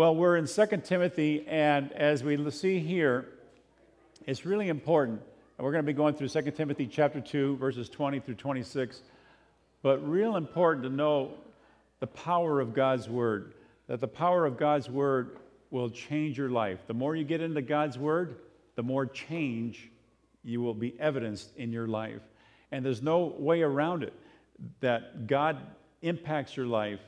Well, 0.00 0.16
we're 0.16 0.38
in 0.38 0.46
2 0.46 0.66
Timothy, 0.82 1.44
and 1.46 1.92
as 1.92 2.24
we 2.24 2.50
see 2.50 2.78
here, 2.78 3.28
it's 4.26 4.46
really 4.46 4.68
important. 4.68 5.20
And 5.58 5.62
we're 5.62 5.72
going 5.72 5.84
to 5.84 5.86
be 5.86 5.92
going 5.92 6.14
through 6.14 6.28
2 6.28 6.52
Timothy 6.52 6.86
chapter 6.86 7.20
2, 7.20 7.58
verses 7.58 7.90
20 7.90 8.18
through 8.20 8.36
26. 8.36 9.02
But 9.82 9.98
real 10.08 10.36
important 10.36 10.84
to 10.84 10.88
know 10.88 11.34
the 11.98 12.06
power 12.06 12.62
of 12.62 12.72
God's 12.72 13.10
word, 13.10 13.52
that 13.88 14.00
the 14.00 14.08
power 14.08 14.46
of 14.46 14.56
God's 14.56 14.88
word 14.88 15.36
will 15.70 15.90
change 15.90 16.38
your 16.38 16.48
life. 16.48 16.78
The 16.86 16.94
more 16.94 17.14
you 17.14 17.24
get 17.24 17.42
into 17.42 17.60
God's 17.60 17.98
word, 17.98 18.36
the 18.76 18.82
more 18.82 19.04
change 19.04 19.90
you 20.42 20.62
will 20.62 20.72
be 20.72 20.98
evidenced 20.98 21.54
in 21.58 21.72
your 21.72 21.86
life. 21.86 22.22
And 22.72 22.82
there's 22.82 23.02
no 23.02 23.34
way 23.38 23.60
around 23.60 24.04
it 24.04 24.14
that 24.80 25.26
God 25.26 25.58
impacts 26.00 26.56
your 26.56 26.64
life 26.64 27.00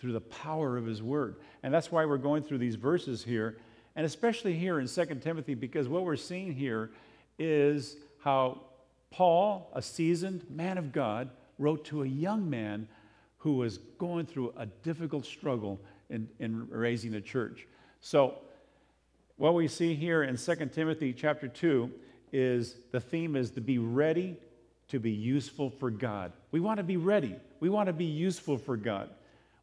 through 0.00 0.12
the 0.12 0.20
power 0.20 0.76
of 0.76 0.86
his 0.86 1.02
word. 1.02 1.36
And 1.62 1.72
that's 1.72 1.92
why 1.92 2.04
we're 2.06 2.16
going 2.16 2.42
through 2.42 2.58
these 2.58 2.76
verses 2.76 3.22
here, 3.22 3.58
and 3.94 4.06
especially 4.06 4.54
here 4.54 4.80
in 4.80 4.88
2 4.88 5.04
Timothy, 5.16 5.54
because 5.54 5.88
what 5.88 6.04
we're 6.04 6.16
seeing 6.16 6.52
here 6.52 6.90
is 7.38 7.96
how 8.22 8.62
Paul, 9.10 9.70
a 9.74 9.82
seasoned 9.82 10.44
man 10.48 10.78
of 10.78 10.92
God, 10.92 11.30
wrote 11.58 11.84
to 11.86 12.02
a 12.02 12.06
young 12.06 12.48
man 12.48 12.88
who 13.38 13.54
was 13.54 13.78
going 13.98 14.26
through 14.26 14.54
a 14.56 14.66
difficult 14.66 15.26
struggle 15.26 15.80
in, 16.08 16.28
in 16.38 16.68
raising 16.70 17.14
a 17.14 17.20
church. 17.20 17.66
So, 18.00 18.38
what 19.36 19.54
we 19.54 19.68
see 19.68 19.94
here 19.94 20.22
in 20.22 20.36
2 20.36 20.54
Timothy 20.66 21.14
chapter 21.14 21.48
2 21.48 21.90
is 22.32 22.76
the 22.92 23.00
theme 23.00 23.36
is 23.36 23.50
to 23.52 23.60
be 23.60 23.78
ready 23.78 24.36
to 24.88 24.98
be 24.98 25.10
useful 25.10 25.70
for 25.70 25.90
God. 25.90 26.32
We 26.50 26.60
want 26.60 26.78
to 26.78 26.84
be 26.84 26.96
ready. 26.96 27.36
We 27.60 27.68
want 27.68 27.86
to 27.86 27.92
be 27.92 28.04
useful 28.04 28.58
for 28.58 28.76
God. 28.76 29.08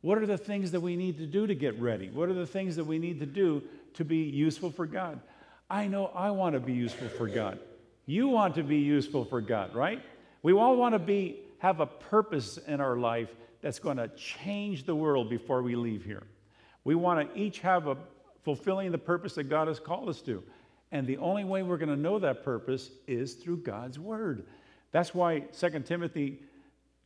What 0.08 0.20
are 0.20 0.26
the 0.26 0.38
things 0.38 0.72
that 0.72 0.80
we 0.80 0.96
need 0.96 1.18
to 1.18 1.26
do 1.26 1.46
to 1.46 1.54
get 1.54 1.78
ready? 1.82 2.10
What 2.10 2.30
are 2.30 2.34
the 2.34 2.48
things 2.48 2.78
that 2.78 2.86
we 2.86 2.98
need 2.98 3.20
to 3.20 3.26
do 3.26 3.62
to 3.96 4.06
be 4.06 4.20
useful 4.20 4.72
for 4.72 4.86
God? 4.86 5.20
I 5.70 5.88
know 5.88 6.06
I 6.16 6.31
want 6.31 6.54
to 6.54 6.62
be 6.62 6.72
useful 6.72 7.09
for 7.09 7.28
God. 7.28 7.59
You 8.06 8.30
want 8.30 8.56
to 8.56 8.64
be 8.64 8.78
useful 8.78 9.26
for 9.26 9.42
God, 9.42 9.76
right? 9.76 10.02
We 10.44 10.54
all 10.54 10.78
want 10.78 10.96
to 10.96 11.00
be 11.00 11.42
have 11.58 11.81
a 11.81 11.86
purpose 11.86 12.58
in 12.58 12.80
our 12.80 12.96
life 12.96 13.28
that's 13.62 13.80
going 13.80 13.98
to 13.98 14.08
change 14.16 14.86
the 14.86 14.96
world 14.96 15.30
before 15.30 15.62
we 15.62 15.76
leave 15.76 16.06
here. 16.06 16.24
We 16.86 16.96
want 16.96 17.30
to 17.34 17.38
each 17.38 17.59
have 17.59 17.88
a 17.88 17.98
fulfilling 18.46 18.94
the 18.94 18.98
purpose 18.98 19.36
that 19.36 19.50
God 19.50 19.68
has 19.68 19.78
called 19.78 20.08
us 20.08 20.22
to. 20.22 20.42
And 20.94 21.06
the 21.06 21.18
only 21.18 21.44
way 21.44 21.64
we're 21.64 21.76
going 21.76 21.90
to 21.90 21.98
know 21.98 22.18
that 22.20 22.46
purpose 22.46 22.92
is 23.08 23.34
through 23.34 23.58
God's 23.58 24.00
word. 24.00 24.46
That's 24.94 25.14
why 25.14 25.40
2 25.40 25.81
Timothy 25.81 26.40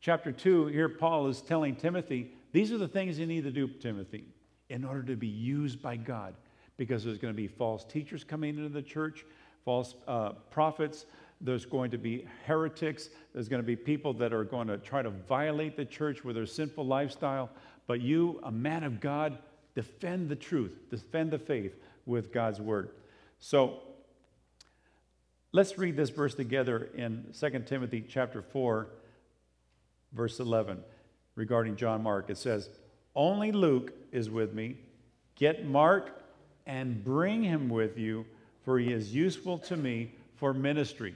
chapter 0.00 0.30
2 0.30 0.66
here 0.66 0.88
Paul 0.88 1.26
is 1.26 1.40
telling 1.40 1.74
Timothy 1.74 2.30
these 2.52 2.70
are 2.70 2.78
the 2.78 2.88
things 2.88 3.18
you 3.18 3.26
need 3.26 3.44
to 3.44 3.50
do, 3.50 3.66
Timothy, 3.66 4.24
in 4.68 4.84
order 4.84 5.02
to 5.02 5.16
be 5.16 5.26
used 5.26 5.82
by 5.82 5.96
God. 5.96 6.34
Because 6.76 7.04
there's 7.04 7.18
going 7.18 7.32
to 7.32 7.36
be 7.36 7.48
false 7.48 7.84
teachers 7.84 8.24
coming 8.24 8.56
into 8.56 8.68
the 8.68 8.82
church, 8.82 9.24
false 9.64 9.94
uh, 10.06 10.30
prophets, 10.50 11.06
there's 11.40 11.66
going 11.66 11.90
to 11.90 11.98
be 11.98 12.26
heretics, 12.46 13.08
there's 13.32 13.48
going 13.48 13.60
to 13.60 13.66
be 13.66 13.76
people 13.76 14.12
that 14.14 14.32
are 14.32 14.44
going 14.44 14.68
to 14.68 14.78
try 14.78 15.02
to 15.02 15.10
violate 15.10 15.76
the 15.76 15.84
church 15.84 16.24
with 16.24 16.36
their 16.36 16.46
sinful 16.46 16.86
lifestyle. 16.86 17.50
But 17.86 18.00
you, 18.00 18.40
a 18.44 18.50
man 18.50 18.84
of 18.84 19.00
God, 19.00 19.38
defend 19.74 20.28
the 20.28 20.36
truth, 20.36 20.78
defend 20.90 21.30
the 21.30 21.38
faith 21.38 21.74
with 22.06 22.32
God's 22.32 22.60
word. 22.60 22.90
So 23.38 23.80
let's 25.52 25.78
read 25.78 25.96
this 25.96 26.10
verse 26.10 26.34
together 26.34 26.90
in 26.94 27.26
2 27.38 27.64
Timothy 27.66 28.04
chapter 28.08 28.42
4, 28.42 28.88
verse 30.12 30.38
11 30.38 30.78
regarding 31.34 31.76
John 31.76 32.02
Mark. 32.02 32.30
It 32.30 32.38
says, 32.38 32.70
Only 33.14 33.52
Luke 33.52 33.92
is 34.12 34.30
with 34.30 34.52
me. 34.52 34.76
Get 35.36 35.66
Mark 35.66 36.22
and 36.66 37.02
bring 37.02 37.42
him 37.42 37.68
with 37.68 37.98
you, 37.98 38.24
for 38.64 38.78
he 38.78 38.92
is 38.92 39.14
useful 39.14 39.58
to 39.58 39.76
me 39.76 40.12
for 40.36 40.52
ministry. 40.52 41.14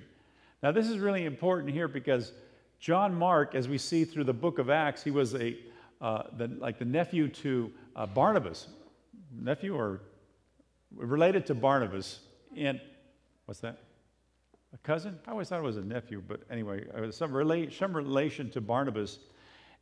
Now, 0.62 0.72
this 0.72 0.88
is 0.88 0.98
really 0.98 1.24
important 1.24 1.72
here 1.72 1.88
because 1.88 2.32
John 2.80 3.14
Mark, 3.14 3.54
as 3.54 3.68
we 3.68 3.78
see 3.78 4.04
through 4.04 4.24
the 4.24 4.32
book 4.32 4.58
of 4.58 4.70
Acts, 4.70 5.02
he 5.02 5.10
was 5.10 5.34
a, 5.34 5.56
uh, 6.00 6.24
the, 6.36 6.48
like 6.48 6.78
the 6.78 6.84
nephew 6.84 7.28
to 7.28 7.70
uh, 7.94 8.06
Barnabas. 8.06 8.68
Nephew 9.32 9.76
or 9.76 10.00
related 10.94 11.46
to 11.46 11.54
Barnabas. 11.54 12.20
And 12.56 12.80
what's 13.44 13.60
that? 13.60 13.78
A 14.74 14.78
cousin? 14.78 15.18
I 15.26 15.30
always 15.30 15.48
thought 15.48 15.58
it 15.58 15.62
was 15.62 15.76
a 15.76 15.82
nephew, 15.82 16.22
but 16.26 16.40
anyway, 16.50 16.84
some, 17.10 17.32
rela- 17.32 17.72
some 17.76 17.94
relation 17.94 18.50
to 18.50 18.60
Barnabas. 18.60 19.18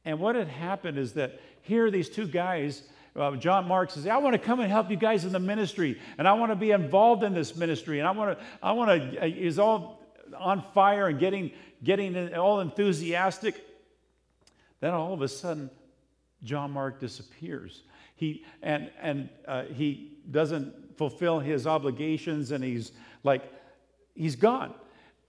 And 0.05 0.19
what 0.21 0.35
had 0.35 0.49
happened 0.49 0.99
is 0.99 1.15
that 1.15 1.41
here 1.63 1.91
these 1.91 2.09
two 2.09 2.27
guys, 2.27 2.83
uh, 3.17 3.37
John 3.37 3.67
Mark 3.67 3.91
says, 3.91 4.07
I 4.07 4.19
want 4.19 4.35
to 4.35 4.39
come 4.39 4.61
and 4.61 4.71
help 4.71 4.91
you 4.91 4.97
guys 4.97 5.25
in 5.25 5.33
the 5.33 5.39
ministry, 5.39 6.01
and 6.19 6.29
I 6.29 6.35
want 6.35 6.53
to 6.53 6.57
be 6.57 6.73
involved 6.73 7.23
in 7.23 7.33
this 7.33 7.57
ministry, 7.57 7.99
and 7.99 8.09
I 8.09 8.11
want 8.11 8.39
to, 8.39 8.45
I 8.63 8.73
want 8.73 9.13
to, 9.13 9.23
uh, 9.23 9.27
is 9.27 9.59
all 9.59 10.03
on 10.39 10.63
fire 10.75 11.09
and 11.09 11.19
getting, 11.19 11.53
getting 11.83 12.35
all 12.35 12.61
enthusiastic. 12.61 13.65
Then 14.81 14.93
all 14.93 15.15
of 15.15 15.23
a 15.23 15.29
sudden, 15.29 15.71
John 16.43 16.71
Mark 16.73 17.01
disappears. 17.01 17.83
He, 18.17 18.45
and 18.63 18.91
and 19.01 19.29
uh, 19.49 19.65
he 19.65 20.19
doesn't 20.31 20.99
fulfill 20.99 21.41
his 21.41 21.67
obligations, 21.67 22.51
and 22.53 22.63
he's 22.63 22.93
like, 23.23 23.43
he's 24.15 24.37
gone. 24.37 24.75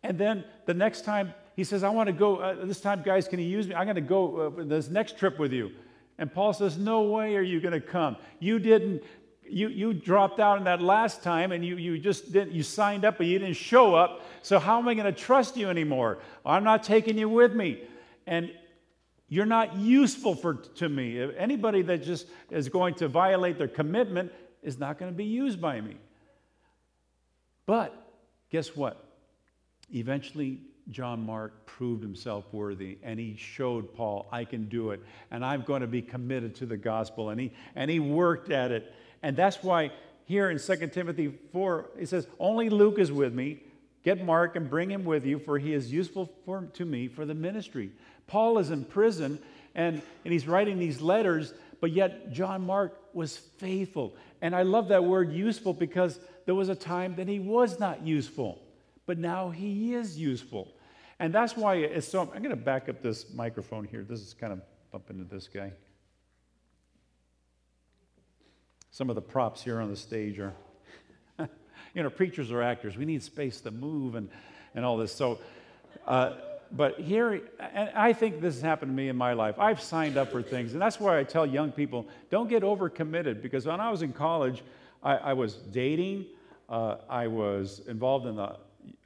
And 0.03 0.18
then 0.18 0.44
the 0.66 0.74
next 0.74 1.06
time 1.06 1.34
he 1.56 1.64
says, 1.64 1.84
I 1.84 1.90
want 1.90 2.08
to 2.08 2.14
go, 2.14 2.38
uh, 2.38 2.66
this 2.66 2.82
time, 2.82 3.02
guys, 3.02 3.28
can 3.28 3.40
you 3.40 3.46
use 3.46 3.68
me? 3.68 3.76
I'm 3.76 3.86
going 3.86 3.96
to 3.96 4.02
go 4.02 4.54
uh, 4.58 4.64
this 4.64 4.90
next 4.90 5.18
trip 5.18 5.40
with 5.40 5.54
you. 5.54 5.72
And 6.18 6.34
Paul 6.34 6.54
says, 6.54 6.78
No 6.78 7.04
way 7.04 7.36
are 7.36 7.42
you 7.42 7.62
going 7.62 7.74
to 7.74 7.82
come. 7.82 8.18
You 8.40 8.60
didn't, 8.60 9.04
you, 9.48 9.70
you 9.70 9.94
dropped 9.94 10.40
out 10.40 10.58
in 10.58 10.66
that 10.66 10.82
last 10.82 11.24
time 11.24 11.52
and 11.52 11.66
you, 11.66 11.78
you 11.78 11.98
just 11.98 12.32
didn't, 12.34 12.52
you 12.54 12.64
signed 12.64 13.06
up, 13.06 13.18
but 13.18 13.28
you 13.28 13.40
didn't 13.40 13.56
show 13.56 13.96
up. 13.96 14.26
So 14.42 14.60
how 14.60 14.80
am 14.80 14.88
I 14.88 14.94
going 14.96 15.06
to 15.06 15.20
trust 15.20 15.56
you 15.56 15.70
anymore? 15.70 16.20
I'm 16.46 16.64
not 16.64 16.84
taking 16.84 17.18
you 17.18 17.30
with 17.30 17.54
me. 17.54 17.82
And 18.28 18.52
you're 19.30 19.46
not 19.46 19.78
useful 19.78 20.36
for, 20.36 20.56
to 20.56 20.90
me. 20.90 21.22
Anybody 21.38 21.82
that 21.84 22.04
just 22.04 22.28
is 22.52 22.70
going 22.70 22.96
to 22.96 23.08
violate 23.08 23.58
their 23.58 23.68
commitment 23.68 24.32
is 24.62 24.78
not 24.78 24.98
going 24.98 25.12
to 25.12 25.16
be 25.18 25.26
used 25.26 25.62
by 25.62 25.80
me. 25.80 25.96
But 27.66 27.96
guess 28.52 28.76
what? 28.76 29.04
Eventually, 29.94 30.62
John 30.91 31.25
Mark 31.25 31.66
proved 31.66 32.03
himself 32.03 32.46
worthy 32.51 32.97
and 33.03 33.19
he 33.19 33.35
showed 33.38 33.94
Paul, 33.96 34.28
I 34.31 34.46
can 34.46 34.69
do 34.69 34.91
it 34.91 35.01
and 35.31 35.44
I'm 35.44 35.63
going 35.63 35.81
to 35.81 35.88
be 35.88 36.01
committed 36.01 36.56
to 36.56 36.66
the 36.66 36.78
gospel. 36.78 37.29
And 37.29 37.40
he, 37.40 37.51
and 37.75 37.90
he 37.90 38.00
worked 38.00 38.51
at 38.51 38.72
it. 38.72 38.94
And 39.23 39.35
that's 39.35 39.63
why 39.63 39.91
here 40.25 40.50
in 40.50 40.59
2 40.59 40.88
Timothy 40.88 41.38
4, 41.51 41.90
he 42.00 42.06
says, 42.06 42.28
Only 42.40 42.69
Luke 42.69 43.00
is 43.00 43.12
with 43.12 43.34
me. 43.34 43.62
Get 44.03 44.23
Mark 44.23 44.56
and 44.56 44.69
bring 44.69 44.91
him 44.91 45.03
with 45.03 45.25
you, 45.25 45.40
for 45.40 45.57
he 45.57 45.73
is 45.73 45.91
useful 45.91 46.31
for, 46.46 46.69
to 46.73 46.85
me 46.85 47.07
for 47.07 47.25
the 47.25 47.34
ministry. 47.34 47.91
Paul 48.28 48.59
is 48.59 48.69
in 48.69 48.85
prison 48.85 49.40
and, 49.73 50.02
and 50.23 50.31
he's 50.31 50.47
writing 50.47 50.78
these 50.78 51.02
letters, 51.02 51.53
but 51.81 51.91
yet 51.91 52.31
John 52.31 52.66
Mark 52.66 52.97
was 53.13 53.38
faithful. 53.38 54.16
And 54.41 54.56
I 54.56 54.62
love 54.62 54.90
that 54.90 55.03
word 55.03 55.31
useful 55.31 55.73
because 55.73 56.19
there 56.46 56.56
was 56.56 56.69
a 56.69 56.75
time 56.75 57.16
that 57.16 57.28
he 57.28 57.40
was 57.40 57.79
not 57.79 58.06
useful, 58.06 58.62
but 59.06 59.17
now 59.17 59.50
he 59.50 59.96
is 59.96 60.17
useful. 60.19 60.75
And 61.20 61.34
that's 61.34 61.56
why 61.56 61.76
it's 61.76 62.08
so. 62.08 62.22
I'm 62.22 62.44
going 62.44 62.50
to 62.50 62.56
back 62.56 62.90
up 62.90 63.02
this 63.02 63.34
microphone 63.34 63.86
here. 63.86 64.03
This 64.03 64.20
is 64.20 64.34
kind 64.34 64.52
of 64.52 64.62
bump 64.92 65.09
into 65.09 65.24
this 65.24 65.48
guy. 65.48 65.72
Some 68.92 69.09
of 69.09 69.16
the 69.16 69.22
props 69.22 69.62
here 69.62 69.81
on 69.81 69.90
the 69.90 69.96
stage 69.96 70.40
are, 70.40 70.53
you 71.94 72.03
know, 72.03 72.09
preachers 72.09 72.52
are 72.52 72.62
actors. 72.62 72.98
We 72.98 73.06
need 73.06 73.24
space 73.24 73.62
to 73.62 73.72
move 73.72 74.16
and, 74.16 74.30
and 74.74 74.86
all 74.86 74.98
this. 74.98 75.14
So, 75.14 75.40
uh, 76.08 76.34
but 76.72 77.00
here, 77.00 77.42
and 77.59 77.90
I 77.96 78.14
think 78.14 78.42
this 78.42 78.56
has 78.56 78.64
happened 78.64 78.92
to 78.92 78.96
me 78.96 79.09
in 79.09 79.16
my 79.16 79.34
life. 79.34 79.59
I've 79.59 79.82
signed 79.82 80.18
up 80.18 80.32
for 80.32 80.42
things, 80.42 80.74
and 80.74 80.82
that's 80.82 81.00
why 81.00 81.20
I 81.20 81.24
tell 81.24 81.46
young 81.46 81.72
people 81.72 82.08
don't 82.30 82.50
get 82.50 82.64
overcommitted 82.64 83.42
because 83.42 83.66
when 83.66 83.80
I 83.80 83.90
was 83.90 84.02
in 84.02 84.14
college, 84.14 84.64
I, 85.03 85.16
I 85.17 85.34
was 85.34 85.56
dating, 85.56 86.26
uh, 86.67 86.97
I 87.09 87.28
was 87.28 87.82
involved 87.88 88.26
in 88.26 88.35
the 88.35 88.56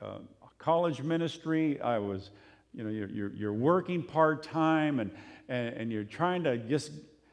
uh, 0.02 0.20
college 0.60 1.02
ministry. 1.02 1.82
I 1.82 1.98
was, 1.98 2.30
you 2.74 2.84
know, 2.84 2.90
you're, 2.90 3.10
you're, 3.10 3.34
you're 3.34 3.54
working 3.54 4.04
part 4.04 4.44
time 4.44 5.00
and, 5.00 5.10
and, 5.48 5.76
and, 5.76 5.92
you're 5.92 6.04
trying 6.04 6.44
to 6.44 6.58
just. 6.58 6.92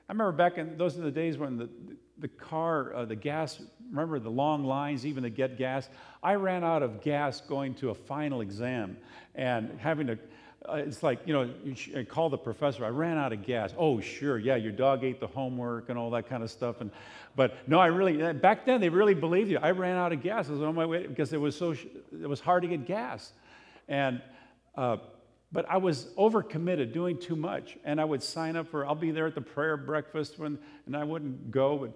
I 0.08 0.12
remember 0.12 0.32
back 0.32 0.56
in 0.56 0.78
those 0.78 0.96
are 0.96 1.02
the 1.02 1.10
days 1.10 1.36
when 1.36 1.58
the, 1.58 1.68
the 2.18 2.28
car, 2.28 2.94
uh, 2.94 3.04
the 3.04 3.16
gas, 3.16 3.60
remember 3.90 4.18
the 4.20 4.30
long 4.30 4.64
lines 4.64 5.04
even 5.04 5.24
to 5.24 5.30
get 5.30 5.58
gas? 5.58 5.88
I 6.22 6.36
ran 6.36 6.64
out 6.64 6.82
of 6.82 7.02
gas 7.02 7.40
going 7.40 7.74
to 7.74 7.90
a 7.90 7.94
final 7.94 8.40
exam 8.40 8.96
and 9.34 9.78
having 9.78 10.06
to. 10.06 10.18
Uh, 10.68 10.76
it's 10.76 11.02
like, 11.02 11.20
you 11.26 11.32
know, 11.32 11.50
you 11.64 12.04
call 12.04 12.28
the 12.28 12.38
professor, 12.38 12.84
I 12.84 12.88
ran 12.88 13.18
out 13.18 13.32
of 13.32 13.44
gas. 13.44 13.72
Oh, 13.78 14.00
sure, 14.00 14.38
yeah, 14.38 14.56
your 14.56 14.72
dog 14.72 15.04
ate 15.04 15.20
the 15.20 15.26
homework 15.26 15.88
and 15.88 15.98
all 15.98 16.10
that 16.10 16.28
kind 16.28 16.42
of 16.42 16.50
stuff. 16.50 16.80
And, 16.80 16.90
but 17.34 17.56
no, 17.68 17.78
I 17.78 17.86
really, 17.86 18.22
uh, 18.22 18.32
back 18.32 18.66
then 18.66 18.80
they 18.80 18.88
really 18.88 19.14
believed 19.14 19.50
you. 19.50 19.58
I 19.60 19.70
ran 19.70 19.96
out 19.96 20.12
of 20.12 20.22
gas. 20.22 20.48
I 20.48 20.52
was 20.52 20.62
on 20.62 20.74
my 20.74 20.86
way 20.86 21.06
because 21.06 21.32
it 21.32 21.40
was 21.40 21.56
so, 21.56 21.72
it 21.72 22.28
was 22.28 22.40
hard 22.40 22.62
to 22.62 22.68
get 22.68 22.86
gas. 22.86 23.32
And, 23.88 24.20
uh, 24.76 24.96
but 25.52 25.64
I 25.70 25.76
was 25.76 26.06
overcommitted, 26.18 26.92
doing 26.92 27.18
too 27.18 27.36
much. 27.36 27.78
And 27.84 28.00
I 28.00 28.04
would 28.04 28.22
sign 28.22 28.56
up 28.56 28.68
for, 28.68 28.84
I'll 28.86 28.94
be 28.94 29.12
there 29.12 29.26
at 29.26 29.34
the 29.34 29.40
prayer 29.40 29.76
breakfast 29.76 30.38
when, 30.38 30.58
and 30.86 30.96
I 30.96 31.04
wouldn't 31.04 31.50
go. 31.50 31.78
But 31.78 31.92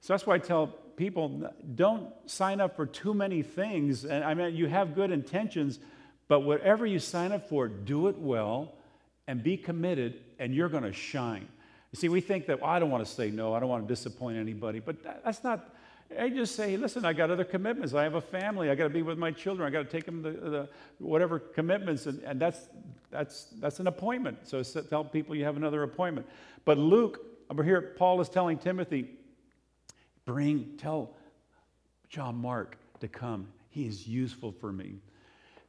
So 0.00 0.12
that's 0.12 0.26
why 0.26 0.34
I 0.34 0.38
tell 0.38 0.66
people 0.96 1.50
don't 1.74 2.10
sign 2.26 2.60
up 2.60 2.76
for 2.76 2.86
too 2.86 3.14
many 3.14 3.42
things. 3.42 4.04
And 4.04 4.24
I 4.24 4.34
mean, 4.34 4.54
you 4.54 4.66
have 4.66 4.94
good 4.94 5.10
intentions, 5.10 5.78
but 6.28 6.40
whatever 6.40 6.86
you 6.86 6.98
sign 6.98 7.32
up 7.32 7.48
for, 7.48 7.68
do 7.68 8.08
it 8.08 8.18
well 8.18 8.72
and 9.26 9.42
be 9.42 9.56
committed, 9.56 10.20
and 10.38 10.54
you're 10.54 10.68
going 10.68 10.82
to 10.82 10.92
shine. 10.92 11.46
You 11.92 11.98
see, 11.98 12.08
we 12.08 12.20
think 12.20 12.46
that, 12.46 12.60
well, 12.60 12.70
I 12.70 12.78
don't 12.78 12.90
want 12.90 13.04
to 13.04 13.10
say 13.10 13.30
no, 13.30 13.54
I 13.54 13.60
don't 13.60 13.68
want 13.68 13.86
to 13.86 13.88
disappoint 13.88 14.38
anybody, 14.38 14.80
but 14.80 14.96
that's 15.24 15.44
not. 15.44 15.74
I 16.18 16.28
just 16.28 16.56
say, 16.56 16.76
listen, 16.76 17.04
I 17.04 17.12
got 17.12 17.30
other 17.30 17.44
commitments. 17.44 17.94
I 17.94 18.02
have 18.02 18.14
a 18.14 18.20
family. 18.20 18.68
I 18.70 18.74
got 18.74 18.84
to 18.84 18.90
be 18.90 19.02
with 19.02 19.16
my 19.16 19.30
children. 19.30 19.66
I 19.66 19.70
got 19.70 19.88
to 19.88 19.90
take 19.90 20.04
them 20.04 20.22
to 20.22 20.30
the, 20.30 20.68
whatever 20.98 21.38
commitments, 21.38 22.06
and, 22.06 22.22
and 22.22 22.38
that's, 22.40 22.68
that's, 23.10 23.44
that's 23.60 23.80
an 23.80 23.86
appointment. 23.86 24.38
So 24.42 24.62
tell 24.62 25.04
people 25.04 25.34
you 25.34 25.44
have 25.44 25.56
another 25.56 25.82
appointment. 25.82 26.26
But 26.64 26.76
Luke, 26.76 27.24
over 27.48 27.62
here, 27.62 27.94
Paul 27.96 28.20
is 28.20 28.28
telling 28.28 28.58
Timothy, 28.58 29.08
bring, 30.26 30.76
tell 30.76 31.14
John 32.10 32.36
Mark 32.36 32.76
to 33.00 33.08
come. 33.08 33.48
He 33.70 33.86
is 33.86 34.06
useful 34.06 34.52
for 34.52 34.70
me 34.72 34.96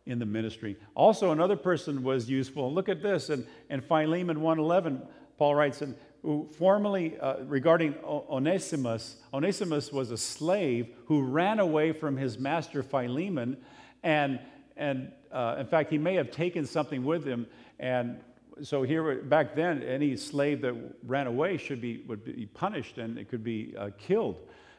in 0.06 0.20
the 0.20 0.26
ministry. 0.26 0.78
Also, 0.96 1.32
another 1.32 1.56
person 1.56 2.04
was 2.04 2.30
useful. 2.30 2.74
Look 2.74 2.90
at 2.90 3.02
this. 3.02 3.30
And 3.30 3.46
in, 3.70 3.82
Philemon 3.82 4.38
1.11, 4.38 5.02
Paul 5.38 5.56
writes, 5.56 5.82
and 5.82 5.96
who 6.24 6.50
formerly, 6.58 7.18
uh, 7.20 7.44
regarding 7.44 7.96
Onesimus, 8.04 9.18
Onesimus 9.34 9.92
was 9.92 10.12
a 10.12 10.18
slave 10.18 10.88
who 11.06 11.22
ran 11.22 11.60
away 11.60 11.92
from 11.92 12.16
his 12.16 12.40
master 12.40 12.82
Philemon. 12.82 13.58
And, 14.04 14.40
and 14.78 15.12
uh, 15.32 15.58
in 15.60 15.68
fact, 15.68 15.90
he 15.90 15.98
may 15.98 16.16
have 16.16 16.32
taken 16.32 16.66
something 16.66 17.04
with 17.04 17.26
him. 17.26 17.46
And 17.80 18.22
so 18.62 18.84
here, 18.84 19.22
back 19.24 19.56
then, 19.56 19.84
any 19.84 20.16
slave 20.16 20.62
that 20.62 20.76
ran 21.06 21.28
away 21.28 21.58
should 21.58 21.82
be, 21.82 22.04
would 22.08 22.24
be 22.24 22.46
punished 22.54 22.98
and 22.98 23.18
it 23.18 23.30
could 23.30 23.44
be 23.44 23.74
uh, 23.78 23.90
killed. 23.98 24.38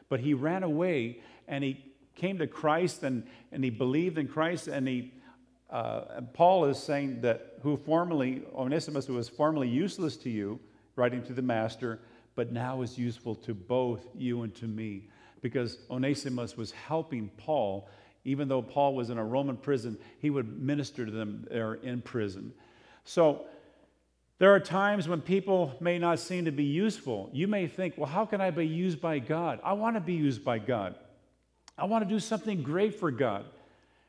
But 0.09 0.19
he 0.19 0.33
ran 0.33 0.63
away 0.63 1.19
and 1.47 1.63
he 1.63 1.93
came 2.15 2.37
to 2.39 2.47
Christ 2.47 3.03
and, 3.03 3.23
and 3.51 3.63
he 3.63 3.69
believed 3.69 4.17
in 4.17 4.27
Christ 4.27 4.67
and 4.67 4.87
he 4.87 5.11
uh, 5.75 6.21
Paul 6.31 6.63
is 6.65 6.81
saying 6.81 7.19
that 7.19 7.57
who 7.61 7.75
formerly, 7.75 8.43
Onesimus, 8.55 9.07
who 9.07 9.15
was 9.15 9.27
formerly 9.27 9.67
useless 9.67 10.15
to 10.17 10.29
you, 10.29 10.57
writing 10.95 11.21
to 11.23 11.33
the 11.33 11.41
master, 11.41 11.99
but 12.35 12.49
now 12.49 12.81
is 12.81 12.97
useful 12.97 13.35
to 13.35 13.53
both 13.53 14.07
you 14.15 14.43
and 14.43 14.55
to 14.55 14.67
me. 14.69 15.09
Because 15.41 15.79
Onesimus 15.91 16.55
was 16.55 16.71
helping 16.71 17.29
Paul, 17.35 17.89
even 18.23 18.47
though 18.47 18.61
Paul 18.61 18.95
was 18.95 19.09
in 19.09 19.17
a 19.17 19.23
Roman 19.25 19.57
prison, 19.57 19.97
he 20.19 20.29
would 20.29 20.61
minister 20.61 21.05
to 21.05 21.11
them 21.11 21.45
there 21.51 21.73
in 21.73 22.01
prison. 22.01 22.53
So 23.03 23.45
there 24.37 24.55
are 24.55 24.61
times 24.61 25.09
when 25.09 25.19
people 25.19 25.75
may 25.81 25.99
not 25.99 26.19
seem 26.19 26.45
to 26.45 26.51
be 26.53 26.63
useful. 26.63 27.29
You 27.33 27.49
may 27.49 27.67
think, 27.67 27.95
well, 27.97 28.09
how 28.09 28.25
can 28.25 28.39
I 28.39 28.49
be 28.49 28.65
used 28.65 29.01
by 29.01 29.19
God? 29.19 29.59
I 29.61 29.73
want 29.73 29.97
to 29.97 30.01
be 30.01 30.13
used 30.13 30.45
by 30.45 30.57
God. 30.57 30.95
I 31.77 31.83
want 31.83 32.07
to 32.07 32.09
do 32.09 32.21
something 32.21 32.63
great 32.63 32.97
for 32.97 33.11
God. 33.11 33.43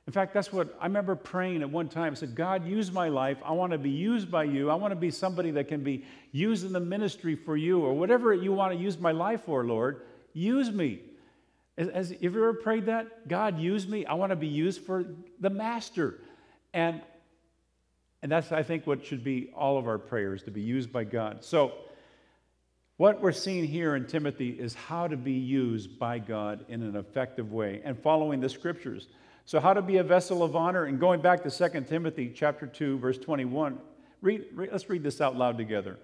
In 0.06 0.12
fact, 0.12 0.32
that's 0.32 0.52
what 0.52 0.76
I 0.80 0.86
remember 0.86 1.16
praying 1.16 1.62
at 1.62 1.70
one 1.70 1.88
time. 1.88 2.12
I 2.12 2.14
said, 2.14 2.36
God, 2.36 2.64
use 2.64 2.92
my 2.92 3.08
life. 3.08 3.38
I 3.44 3.52
want 3.52 3.72
to 3.72 3.78
be 3.78 3.90
used 3.90 4.30
by 4.30 4.44
you. 4.44 4.70
I 4.70 4.76
want 4.76 4.92
to 4.92 4.96
be 4.96 5.10
somebody 5.10 5.50
that 5.52 5.66
can 5.66 5.82
be 5.82 6.04
used 6.30 6.64
in 6.64 6.72
the 6.72 6.80
ministry 6.80 7.34
for 7.34 7.56
you 7.56 7.80
or 7.80 7.92
whatever 7.92 8.32
you 8.32 8.52
want 8.52 8.72
to 8.72 8.78
use 8.78 8.98
my 8.98 9.10
life 9.10 9.42
for, 9.44 9.64
Lord. 9.64 10.02
Use 10.32 10.70
me. 10.70 11.00
Has, 11.76 12.10
have 12.10 12.22
you 12.22 12.28
ever 12.28 12.54
prayed 12.54 12.86
that? 12.86 13.26
God, 13.26 13.58
use 13.58 13.88
me. 13.88 14.06
I 14.06 14.14
want 14.14 14.30
to 14.30 14.36
be 14.36 14.46
used 14.46 14.82
for 14.82 15.04
the 15.40 15.50
master. 15.50 16.20
And, 16.72 17.02
and 18.22 18.30
that's, 18.30 18.52
I 18.52 18.62
think, 18.62 18.86
what 18.86 19.04
should 19.04 19.24
be 19.24 19.50
all 19.56 19.76
of 19.76 19.88
our 19.88 19.98
prayers 19.98 20.44
to 20.44 20.52
be 20.52 20.62
used 20.62 20.92
by 20.92 21.02
God. 21.02 21.44
So, 21.44 21.72
what 22.96 23.20
we're 23.20 23.32
seeing 23.32 23.64
here 23.64 23.94
in 23.94 24.06
Timothy 24.06 24.50
is 24.50 24.74
how 24.74 25.06
to 25.06 25.16
be 25.16 25.32
used 25.32 25.98
by 25.98 26.18
God 26.18 26.64
in 26.68 26.82
an 26.82 26.96
effective 26.96 27.52
way 27.52 27.82
and 27.84 27.98
following 27.98 28.40
the 28.40 28.48
scriptures. 28.48 29.08
So, 29.44 29.60
how 29.60 29.74
to 29.74 29.82
be 29.82 29.98
a 29.98 30.02
vessel 30.02 30.42
of 30.42 30.56
honor? 30.56 30.84
And 30.84 30.98
going 30.98 31.20
back 31.20 31.42
to 31.44 31.50
2 31.50 31.82
Timothy 31.82 32.32
chapter 32.34 32.66
2, 32.66 32.98
verse 32.98 33.18
21, 33.18 33.78
read, 34.22 34.46
read, 34.54 34.70
let's 34.72 34.88
read 34.88 35.02
this 35.02 35.20
out 35.20 35.36
loud 35.36 35.58
together. 35.58 35.98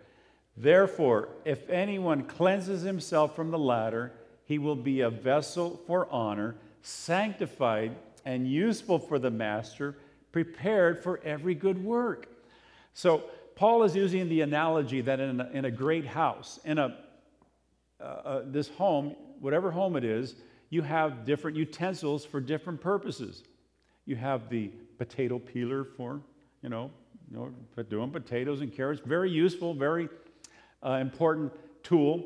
Therefore, 0.56 1.30
if 1.46 1.68
anyone 1.70 2.24
cleanses 2.24 2.82
himself 2.82 3.34
from 3.34 3.50
the 3.50 3.58
latter, 3.58 4.12
he 4.44 4.58
will 4.58 4.76
be 4.76 5.00
a 5.00 5.10
vessel 5.10 5.80
for 5.86 6.06
honor, 6.10 6.56
sanctified 6.82 7.96
and 8.26 8.46
useful 8.46 8.98
for 8.98 9.18
the 9.18 9.30
master, 9.30 9.96
prepared 10.30 11.02
for 11.02 11.20
every 11.24 11.54
good 11.54 11.82
work. 11.82 12.28
So, 12.92 13.24
Paul 13.54 13.82
is 13.82 13.94
using 13.94 14.28
the 14.28 14.40
analogy 14.40 15.00
that 15.02 15.20
in 15.20 15.40
a, 15.40 15.50
in 15.52 15.64
a 15.64 15.70
great 15.70 16.06
house, 16.06 16.58
in 16.64 16.78
a, 16.78 16.96
uh, 18.00 18.04
uh, 18.04 18.43
this 18.46 18.69
home, 18.69 19.14
whatever 19.40 19.70
home 19.70 19.96
it 19.96 20.04
is, 20.04 20.37
you 20.70 20.82
have 20.82 21.25
different 21.25 21.56
utensils 21.56 22.25
for 22.25 22.40
different 22.40 22.81
purposes. 22.81 23.44
You 24.06 24.16
have 24.16 24.49
the 24.49 24.70
potato 24.99 25.38
peeler 25.38 25.84
for, 25.84 26.20
you 26.62 26.69
know, 26.69 26.90
you 27.31 27.37
know 27.76 27.82
doing 27.84 28.10
potatoes 28.10 28.60
and 28.60 28.75
carrots. 28.75 29.00
Very 29.04 29.31
useful, 29.31 29.75
very 29.75 30.08
uh, 30.84 30.93
important 30.93 31.52
tool. 31.82 32.25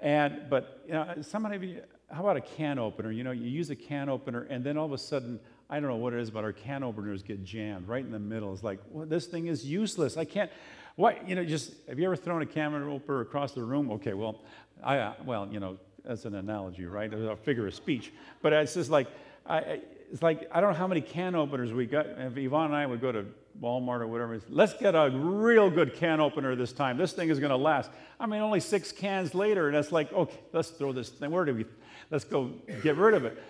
And 0.00 0.42
but 0.50 0.82
you 0.86 0.94
know, 0.94 1.14
some 1.22 1.46
of 1.46 1.62
you, 1.62 1.82
how 2.10 2.20
about 2.20 2.36
a 2.36 2.40
can 2.40 2.78
opener? 2.78 3.10
You 3.10 3.24
know, 3.24 3.30
you 3.30 3.48
use 3.48 3.70
a 3.70 3.76
can 3.76 4.08
opener, 4.08 4.46
and 4.50 4.64
then 4.64 4.76
all 4.76 4.86
of 4.86 4.92
a 4.92 4.98
sudden, 4.98 5.40
I 5.74 5.80
don't 5.80 5.90
know 5.90 5.96
what 5.96 6.12
it 6.12 6.20
is, 6.20 6.30
but 6.30 6.44
our 6.44 6.52
can 6.52 6.84
openers 6.84 7.24
get 7.24 7.42
jammed 7.42 7.88
right 7.88 8.04
in 8.04 8.12
the 8.12 8.18
middle. 8.20 8.52
It's 8.52 8.62
like, 8.62 8.78
well, 8.92 9.06
this 9.06 9.26
thing 9.26 9.48
is 9.48 9.64
useless. 9.64 10.16
I 10.16 10.24
can't. 10.24 10.48
What 10.94 11.28
You 11.28 11.34
know, 11.34 11.44
just 11.44 11.72
have 11.88 11.98
you 11.98 12.04
ever 12.04 12.14
thrown 12.14 12.42
a 12.42 12.46
can 12.46 12.72
opener 12.72 13.22
across 13.22 13.54
the 13.54 13.64
room? 13.64 13.90
Okay, 13.90 14.14
well, 14.14 14.42
I 14.84 14.98
uh, 14.98 15.14
well, 15.24 15.48
you 15.50 15.58
know, 15.58 15.78
that's 16.04 16.26
an 16.26 16.36
analogy, 16.36 16.86
right? 16.86 17.12
A 17.12 17.34
figure 17.34 17.66
of 17.66 17.74
speech. 17.74 18.12
But 18.40 18.52
it's 18.52 18.74
just 18.74 18.88
like, 18.88 19.08
I, 19.44 19.80
it's 20.12 20.22
like, 20.22 20.48
I 20.52 20.60
don't 20.60 20.74
know 20.74 20.78
how 20.78 20.86
many 20.86 21.00
can 21.00 21.34
openers 21.34 21.72
we 21.72 21.86
got. 21.86 22.06
If 22.06 22.36
Yvonne 22.36 22.66
and 22.66 22.76
I 22.76 22.86
would 22.86 23.00
go 23.00 23.10
to 23.10 23.26
Walmart 23.60 24.00
or 24.00 24.06
whatever, 24.06 24.40
let's 24.50 24.74
get 24.74 24.94
a 24.94 25.10
real 25.10 25.70
good 25.70 25.96
can 25.96 26.20
opener 26.20 26.54
this 26.54 26.72
time. 26.72 26.96
This 26.98 27.12
thing 27.12 27.30
is 27.30 27.40
going 27.40 27.50
to 27.50 27.56
last. 27.56 27.90
I 28.20 28.26
mean, 28.26 28.42
only 28.42 28.60
six 28.60 28.92
cans 28.92 29.34
later, 29.34 29.66
and 29.66 29.76
it's 29.76 29.90
like, 29.90 30.12
okay, 30.12 30.38
let's 30.52 30.70
throw 30.70 30.92
this 30.92 31.08
thing. 31.08 31.32
Where 31.32 31.44
do 31.44 31.52
we, 31.52 31.64
let's 32.12 32.24
go 32.24 32.52
get 32.84 32.96
rid 32.96 33.14
of 33.14 33.24
it. 33.24 33.42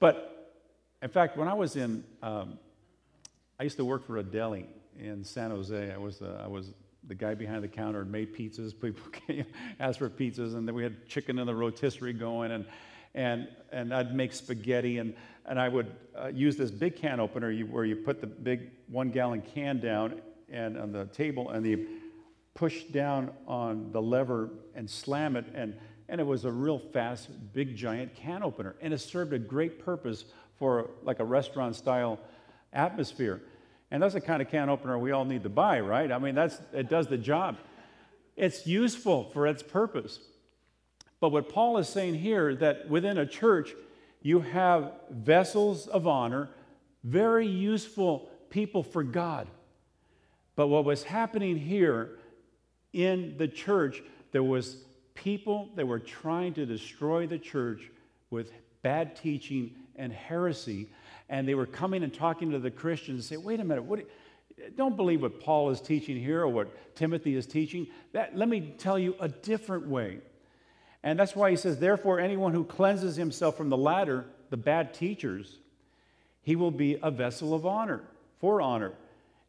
But 0.00 0.34
in 1.02 1.08
fact, 1.08 1.36
when 1.36 1.48
I 1.48 1.54
was 1.54 1.76
in, 1.76 2.04
um, 2.22 2.58
I 3.58 3.62
used 3.62 3.76
to 3.76 3.84
work 3.84 4.06
for 4.06 4.18
a 4.18 4.22
deli 4.22 4.66
in 4.98 5.22
San 5.24 5.50
Jose. 5.50 5.92
I 5.92 5.96
was, 5.96 6.22
uh, 6.22 6.42
I 6.44 6.48
was 6.48 6.72
the 7.06 7.14
guy 7.14 7.34
behind 7.34 7.62
the 7.62 7.68
counter 7.68 8.00
and 8.00 8.10
made 8.10 8.34
pizzas. 8.34 8.72
People 8.80 9.04
came, 9.26 9.46
asked 9.78 9.98
for 9.98 10.10
pizzas, 10.10 10.54
and 10.54 10.66
then 10.66 10.74
we 10.74 10.82
had 10.82 11.06
chicken 11.06 11.38
in 11.38 11.46
the 11.46 11.54
rotisserie 11.54 12.12
going, 12.12 12.52
and 12.52 12.64
and 13.14 13.48
and 13.72 13.94
I'd 13.94 14.14
make 14.14 14.32
spaghetti, 14.32 14.98
and 14.98 15.14
and 15.46 15.58
I 15.58 15.68
would 15.68 15.90
uh, 16.16 16.28
use 16.28 16.56
this 16.56 16.70
big 16.70 16.96
can 16.96 17.20
opener 17.20 17.52
where 17.64 17.84
you 17.84 17.96
put 17.96 18.20
the 18.20 18.26
big 18.26 18.70
one 18.88 19.10
gallon 19.10 19.42
can 19.42 19.80
down 19.80 20.20
and 20.50 20.76
on 20.76 20.92
the 20.92 21.06
table, 21.06 21.50
and 21.50 21.64
you 21.64 21.86
push 22.54 22.84
down 22.84 23.30
on 23.46 23.92
the 23.92 24.02
lever 24.02 24.50
and 24.74 24.90
slam 24.90 25.36
it, 25.36 25.46
and 25.54 25.74
and 26.08 26.20
it 26.20 26.24
was 26.24 26.44
a 26.44 26.50
real 26.50 26.78
fast, 26.78 27.28
big, 27.52 27.76
giant 27.76 28.14
can 28.14 28.42
opener, 28.42 28.74
and 28.80 28.92
it 28.92 28.98
served 28.98 29.32
a 29.32 29.38
great 29.38 29.84
purpose 29.84 30.24
for 30.58 30.90
like 31.02 31.20
a 31.20 31.24
restaurant 31.24 31.76
style 31.76 32.18
atmosphere. 32.72 33.40
And 33.90 34.02
that's 34.02 34.14
the 34.14 34.20
kind 34.20 34.42
of 34.42 34.50
can 34.50 34.68
opener 34.68 34.98
we 34.98 35.12
all 35.12 35.24
need 35.24 35.42
to 35.44 35.48
buy, 35.48 35.80
right? 35.80 36.10
I 36.10 36.18
mean, 36.18 36.34
that's, 36.34 36.60
it 36.72 36.88
does 36.88 37.06
the 37.06 37.16
job. 37.16 37.56
It's 38.36 38.66
useful 38.66 39.30
for 39.30 39.46
its 39.46 39.62
purpose. 39.62 40.20
But 41.20 41.30
what 41.30 41.48
Paul 41.48 41.78
is 41.78 41.88
saying 41.88 42.14
here 42.14 42.54
that 42.56 42.88
within 42.88 43.18
a 43.18 43.26
church, 43.26 43.74
you 44.22 44.40
have 44.40 44.92
vessels 45.10 45.86
of 45.86 46.06
honor, 46.06 46.50
very 47.02 47.46
useful 47.46 48.28
people 48.50 48.82
for 48.82 49.02
God. 49.02 49.48
But 50.54 50.68
what 50.68 50.84
was 50.84 51.04
happening 51.04 51.56
here 51.56 52.18
in 52.92 53.36
the 53.38 53.48
church, 53.48 54.02
there 54.32 54.42
was 54.42 54.84
people 55.14 55.70
that 55.76 55.86
were 55.86 55.98
trying 55.98 56.54
to 56.54 56.66
destroy 56.66 57.26
the 57.26 57.38
church 57.38 57.90
with 58.30 58.52
bad 58.82 59.16
teaching 59.16 59.72
and 59.98 60.12
heresy 60.12 60.88
and 61.28 61.46
they 61.46 61.54
were 61.54 61.66
coming 61.66 62.02
and 62.02 62.12
talking 62.12 62.50
to 62.52 62.58
the 62.58 62.70
Christians 62.70 63.16
and 63.18 63.24
say, 63.24 63.36
wait 63.36 63.60
a 63.60 63.64
minute, 63.64 63.84
what, 63.84 64.00
don't 64.76 64.96
believe 64.96 65.22
what 65.22 65.40
Paul 65.40 65.70
is 65.70 65.80
teaching 65.80 66.16
here 66.16 66.40
or 66.42 66.48
what 66.48 66.96
Timothy 66.96 67.36
is 67.36 67.46
teaching. 67.46 67.86
That, 68.12 68.36
let 68.36 68.48
me 68.48 68.74
tell 68.78 68.98
you 68.98 69.14
a 69.20 69.28
different 69.28 69.86
way. 69.86 70.18
And 71.02 71.18
that's 71.18 71.36
why 71.36 71.50
he 71.50 71.56
says, 71.56 71.78
therefore, 71.78 72.18
anyone 72.18 72.54
who 72.54 72.64
cleanses 72.64 73.16
himself 73.16 73.56
from 73.56 73.68
the 73.68 73.76
latter, 73.76 74.24
the 74.50 74.56
bad 74.56 74.94
teachers, 74.94 75.58
he 76.42 76.56
will 76.56 76.70
be 76.70 76.98
a 77.02 77.10
vessel 77.10 77.54
of 77.54 77.66
honor, 77.66 78.02
for 78.40 78.60
honor. 78.60 78.94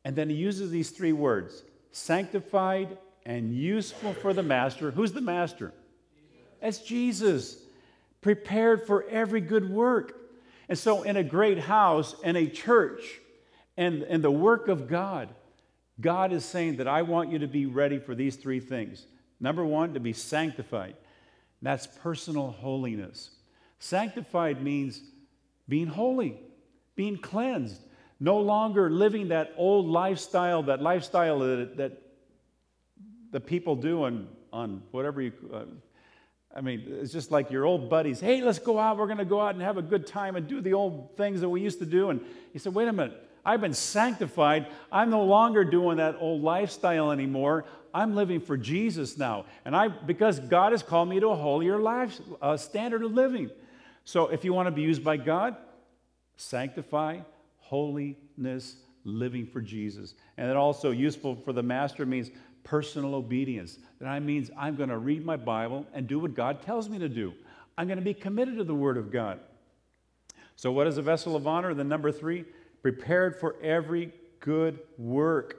And 0.04 0.16
then 0.16 0.30
he 0.30 0.36
uses 0.36 0.70
these 0.70 0.92
three 0.92 1.14
words 1.14 1.64
sanctified 1.92 2.98
and 3.26 3.54
useful 3.54 4.14
for 4.14 4.34
the 4.34 4.44
master. 4.44 4.92
Who's 4.92 5.12
the 5.12 5.22
master? 5.22 5.74
It's 6.62 6.80
Jesus. 6.80 7.58
Prepared 8.22 8.86
for 8.86 9.06
every 9.10 9.42
good 9.42 9.70
work. 9.70 10.19
And 10.70 10.78
so, 10.78 11.02
in 11.02 11.18
a 11.18 11.24
great 11.24 11.58
house 11.58 12.16
and 12.24 12.38
a 12.38 12.48
church 12.48 13.20
and, 13.76 14.04
and 14.04 14.24
the 14.24 14.32
work 14.32 14.68
of 14.68 14.88
God, 14.88 15.30
God 16.00 16.32
is 16.32 16.46
saying 16.46 16.78
that 16.78 16.88
I 16.88 17.02
want 17.02 17.32
you 17.32 17.40
to 17.40 17.48
be 17.48 17.66
ready 17.66 17.98
for 17.98 18.14
these 18.14 18.36
three 18.36 18.60
things. 18.60 19.06
Number 19.40 19.66
one, 19.66 19.96
to 19.96 20.00
be 20.00 20.14
sanctified. 20.14 20.96
That's 21.62 21.88
personal 21.88 22.52
holiness. 22.52 23.32
Sanctified 23.80 24.62
means 24.62 25.02
being 25.68 25.88
holy, 25.88 26.40
being 26.96 27.18
cleansed, 27.18 27.82
no 28.20 28.38
longer 28.38 28.90
living 28.90 29.30
that 29.30 29.54
old 29.58 29.88
lifestyle, 29.88 30.64
that 30.64 30.82
lifestyle 30.82 31.40
that, 31.40 31.78
that 31.78 32.02
the 33.32 33.40
people 33.40 33.76
do 33.76 34.04
on, 34.04 34.28
on 34.54 34.84
whatever 34.92 35.22
you, 35.22 35.32
uh, 35.54 35.64
I 36.56 36.62
mean, 36.62 36.84
it's 36.88 37.14
just 37.14 37.32
like 37.32 37.52
your 37.52 37.66
old 37.66 37.90
buddies. 37.90 38.20
Hey, 38.20 38.42
let's 38.42 38.60
go 38.60 38.80
out. 38.80 38.98
We're 38.98 39.06
going 39.06 39.20
to 39.20 39.26
go 39.26 39.40
out 39.40 39.54
and 39.54 39.62
have 39.62 39.78
a 39.78 39.84
good 39.84 40.08
time 40.08 40.36
and 40.36 40.48
do 40.48 40.62
the 40.62 40.74
old 40.74 41.16
things 41.16 41.42
that 41.42 41.50
we 41.50 41.62
used 41.62 41.80
to 41.80 41.86
do. 41.86 42.10
And 42.10 42.22
he 42.52 42.60
said, 42.60 42.74
wait 42.74 42.88
a 42.88 42.94
minute. 42.94 43.26
I've 43.46 43.62
been 43.62 43.74
sanctified. 43.74 44.68
I'm 44.92 45.10
no 45.10 45.24
longer 45.24 45.64
doing 45.64 45.98
that 45.98 46.18
old 46.20 46.42
lifestyle 46.42 47.12
anymore. 47.12 47.66
I'm 47.94 48.16
living 48.16 48.42
for 48.42 48.58
Jesus 48.58 49.18
now. 49.18 49.46
And 49.64 49.76
I, 49.76 49.88
because 49.88 50.40
God 50.40 50.72
has 50.72 50.84
called 50.84 51.10
me 51.10 51.20
to 51.20 51.30
a 51.30 51.36
holier 51.36 51.80
life 51.80 52.20
uh, 52.42 52.58
standard 52.58 53.04
of 53.04 53.12
living. 53.12 53.50
So 54.04 54.28
if 54.28 54.44
you 54.44 54.54
want 54.54 54.68
to 54.68 54.72
be 54.72 54.82
used 54.82 55.04
by 55.04 55.18
God, 55.18 55.56
sanctify, 56.36 57.20
holiness, 57.58 58.76
living 59.04 59.46
for 59.48 59.62
Jesus. 59.62 60.16
And 60.38 60.50
then 60.50 60.58
also 60.58 60.92
useful 60.92 61.36
for 61.36 61.54
the 61.54 61.64
master 61.64 62.06
means 62.06 62.30
personal 62.70 63.16
obedience. 63.16 63.80
That 64.00 64.22
means 64.22 64.52
I'm 64.56 64.76
going 64.76 64.90
to 64.90 64.98
read 65.00 65.26
my 65.26 65.38
Bible 65.38 65.88
and 65.92 66.08
do 66.08 66.20
what 66.20 66.36
God 66.36 66.62
tells 66.62 66.88
me 66.88 67.00
to 67.00 67.10
do. 67.10 67.34
I'm 67.78 67.88
going 67.88 67.98
to 67.98 68.06
be 68.06 68.14
committed 68.14 68.58
to 68.58 68.64
the 68.64 68.76
Word 68.76 68.96
of 68.96 69.12
God. 69.12 69.40
So, 70.56 70.72
what 70.72 70.86
is 70.86 70.98
a 70.98 71.02
vessel 71.02 71.36
of 71.36 71.48
honor? 71.48 71.74
Then, 71.74 71.88
number 71.88 72.12
three, 72.12 72.46
prepared 72.84 73.40
for 73.40 73.56
every 73.64 74.12
good 74.40 74.80
work. 74.98 75.56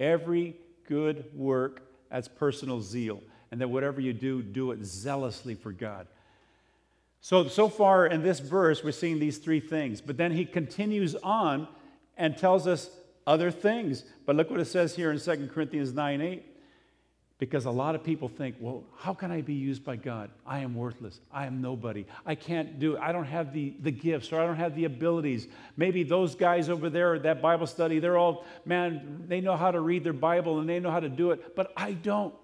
Every 0.00 0.56
good 0.88 1.24
work, 1.34 1.82
that's 2.10 2.26
personal 2.26 2.80
zeal. 2.80 3.22
And 3.52 3.60
that 3.60 3.68
whatever 3.68 4.00
you 4.00 4.12
do, 4.12 4.42
do 4.42 4.72
it 4.72 4.84
zealously 4.84 5.54
for 5.54 5.70
God. 5.70 6.08
So, 7.20 7.46
so 7.46 7.68
far 7.68 8.06
in 8.06 8.22
this 8.22 8.40
verse, 8.40 8.82
we're 8.82 8.92
seeing 8.92 9.20
these 9.20 9.38
three 9.38 9.60
things. 9.60 10.00
But 10.00 10.16
then 10.16 10.32
he 10.32 10.44
continues 10.44 11.14
on 11.16 11.68
and 12.16 12.36
tells 12.36 12.66
us 12.66 12.90
other 13.26 13.50
things. 13.50 14.04
But 14.26 14.36
look 14.36 14.50
what 14.50 14.60
it 14.60 14.66
says 14.66 14.94
here 14.94 15.10
in 15.10 15.20
2 15.20 15.50
Corinthians 15.52 15.92
9 15.92 16.20
8. 16.20 16.46
Because 17.38 17.64
a 17.64 17.70
lot 17.70 17.94
of 17.94 18.04
people 18.04 18.28
think, 18.28 18.56
well, 18.60 18.84
how 18.98 19.14
can 19.14 19.30
I 19.30 19.40
be 19.40 19.54
used 19.54 19.82
by 19.82 19.96
God? 19.96 20.30
I 20.46 20.58
am 20.58 20.74
worthless. 20.74 21.20
I 21.32 21.46
am 21.46 21.62
nobody. 21.62 22.04
I 22.26 22.34
can't 22.34 22.78
do 22.78 22.96
it. 22.96 23.00
I 23.00 23.12
don't 23.12 23.24
have 23.24 23.54
the, 23.54 23.72
the 23.80 23.90
gifts 23.90 24.30
or 24.30 24.38
I 24.38 24.44
don't 24.44 24.56
have 24.56 24.76
the 24.76 24.84
abilities. 24.84 25.48
Maybe 25.74 26.02
those 26.02 26.34
guys 26.34 26.68
over 26.68 26.90
there 26.90 27.14
at 27.14 27.22
that 27.22 27.40
Bible 27.40 27.66
study, 27.66 27.98
they're 27.98 28.18
all, 28.18 28.44
man, 28.66 29.24
they 29.26 29.40
know 29.40 29.56
how 29.56 29.70
to 29.70 29.80
read 29.80 30.04
their 30.04 30.12
Bible 30.12 30.58
and 30.58 30.68
they 30.68 30.80
know 30.80 30.90
how 30.90 31.00
to 31.00 31.08
do 31.08 31.30
it, 31.30 31.56
but 31.56 31.72
I 31.78 31.92
don't. 31.92 32.34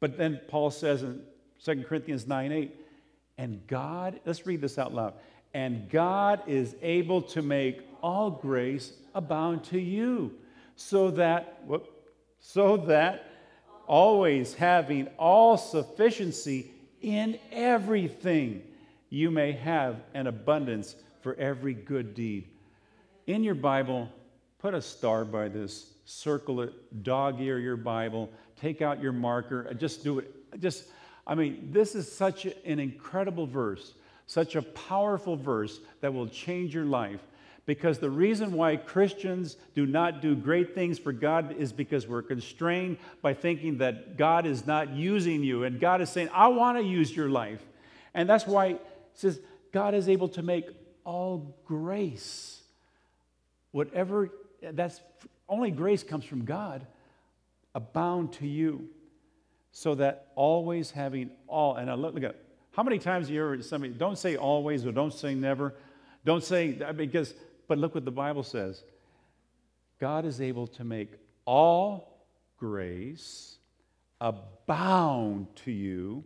But 0.00 0.16
then 0.16 0.40
Paul 0.48 0.70
says 0.70 1.02
in 1.02 1.20
2 1.62 1.84
Corinthians 1.86 2.26
9 2.26 2.50
8, 2.50 2.76
and 3.36 3.66
God, 3.66 4.20
let's 4.24 4.46
read 4.46 4.62
this 4.62 4.78
out 4.78 4.94
loud. 4.94 5.14
And 5.52 5.90
God 5.90 6.42
is 6.46 6.76
able 6.80 7.20
to 7.22 7.42
make 7.42 7.82
all 8.02 8.30
grace 8.30 8.92
abound 9.14 9.64
to 9.64 9.78
you, 9.78 10.32
so 10.76 11.10
that, 11.12 11.62
whoop, 11.66 11.88
so 12.40 12.76
that 12.76 13.26
always 13.86 14.54
having 14.54 15.08
all 15.18 15.56
sufficiency 15.56 16.70
in 17.02 17.38
everything, 17.50 18.62
you 19.08 19.30
may 19.30 19.52
have 19.52 19.96
an 20.14 20.26
abundance 20.26 20.94
for 21.22 21.34
every 21.34 21.74
good 21.74 22.14
deed. 22.14 22.46
In 23.26 23.42
your 23.42 23.54
Bible, 23.54 24.08
put 24.58 24.74
a 24.74 24.80
star 24.80 25.24
by 25.24 25.48
this, 25.48 25.94
circle 26.04 26.60
it, 26.62 27.02
dog 27.02 27.40
ear 27.40 27.58
your 27.58 27.76
Bible, 27.76 28.30
take 28.60 28.82
out 28.82 29.02
your 29.02 29.12
marker, 29.12 29.72
just 29.74 30.04
do 30.04 30.18
it. 30.20 30.60
Just, 30.60 30.84
I 31.26 31.34
mean, 31.34 31.68
this 31.72 31.94
is 31.94 32.10
such 32.10 32.44
an 32.46 32.78
incredible 32.78 33.46
verse, 33.46 33.94
such 34.26 34.56
a 34.56 34.62
powerful 34.62 35.36
verse 35.36 35.80
that 36.00 36.12
will 36.12 36.28
change 36.28 36.74
your 36.74 36.84
life. 36.84 37.20
Because 37.70 38.00
the 38.00 38.10
reason 38.10 38.54
why 38.54 38.74
Christians 38.74 39.56
do 39.76 39.86
not 39.86 40.20
do 40.20 40.34
great 40.34 40.74
things 40.74 40.98
for 40.98 41.12
God 41.12 41.54
is 41.56 41.72
because 41.72 42.04
we're 42.08 42.20
constrained 42.20 42.96
by 43.22 43.32
thinking 43.32 43.78
that 43.78 44.16
God 44.16 44.44
is 44.44 44.66
not 44.66 44.90
using 44.90 45.44
you. 45.44 45.62
And 45.62 45.78
God 45.78 46.00
is 46.00 46.10
saying, 46.10 46.30
I 46.34 46.48
want 46.48 46.78
to 46.78 46.82
use 46.82 47.14
your 47.14 47.30
life. 47.30 47.62
And 48.12 48.28
that's 48.28 48.44
why 48.44 48.66
it 48.66 48.86
says 49.14 49.38
God 49.70 49.94
is 49.94 50.08
able 50.08 50.28
to 50.30 50.42
make 50.42 50.66
all 51.04 51.54
grace, 51.64 52.60
whatever, 53.70 54.30
that's 54.60 55.00
only 55.48 55.70
grace 55.70 56.02
comes 56.02 56.24
from 56.24 56.44
God, 56.44 56.84
abound 57.72 58.32
to 58.32 58.48
you. 58.48 58.88
So 59.70 59.94
that 59.94 60.26
always 60.34 60.90
having 60.90 61.30
all, 61.46 61.76
and 61.76 61.88
I 61.88 61.94
look, 61.94 62.14
look 62.14 62.24
at 62.24 62.34
how 62.72 62.82
many 62.82 62.98
times 62.98 63.30
you 63.30 63.40
ever 63.40 63.62
somebody 63.62 63.92
don't 63.92 64.18
say 64.18 64.34
always 64.34 64.84
or 64.84 64.90
don't 64.90 65.14
say 65.14 65.36
never. 65.36 65.76
Don't 66.24 66.42
say 66.44 66.72
because 66.96 67.32
but 67.70 67.78
look 67.78 67.94
what 67.94 68.04
the 68.04 68.10
Bible 68.10 68.42
says 68.42 68.82
God 70.00 70.24
is 70.24 70.40
able 70.40 70.66
to 70.66 70.82
make 70.82 71.12
all 71.44 72.18
grace 72.58 73.58
abound 74.20 75.46
to 75.54 75.70
you, 75.70 76.24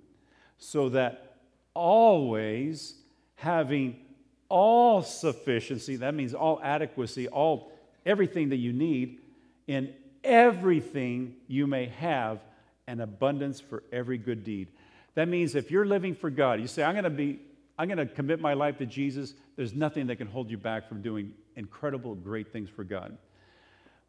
so 0.56 0.88
that 0.88 1.36
always 1.74 2.94
having 3.34 4.00
all 4.48 5.02
sufficiency, 5.02 5.96
that 5.96 6.14
means 6.14 6.32
all 6.32 6.60
adequacy, 6.62 7.28
all 7.28 7.70
everything 8.06 8.48
that 8.48 8.56
you 8.56 8.72
need, 8.72 9.20
in 9.66 9.92
everything 10.24 11.34
you 11.46 11.66
may 11.66 11.86
have 11.86 12.40
an 12.86 13.02
abundance 13.02 13.60
for 13.60 13.82
every 13.92 14.16
good 14.16 14.44
deed. 14.44 14.68
That 15.14 15.28
means 15.28 15.54
if 15.54 15.70
you're 15.70 15.84
living 15.84 16.14
for 16.14 16.30
God, 16.30 16.58
you 16.58 16.66
say, 16.66 16.82
I'm 16.82 16.94
going 16.94 17.04
to 17.04 17.10
be 17.10 17.40
I'm 17.78 17.88
going 17.88 17.98
to 17.98 18.06
commit 18.06 18.40
my 18.40 18.54
life 18.54 18.78
to 18.78 18.86
Jesus, 18.86 19.34
there's 19.56 19.74
nothing 19.74 20.06
that 20.06 20.16
can 20.16 20.28
hold 20.28 20.50
you 20.50 20.58
back 20.58 20.88
from 20.88 21.02
doing 21.02 21.32
incredible, 21.56 22.14
great 22.14 22.52
things 22.52 22.68
for 22.68 22.84
God. 22.84 23.16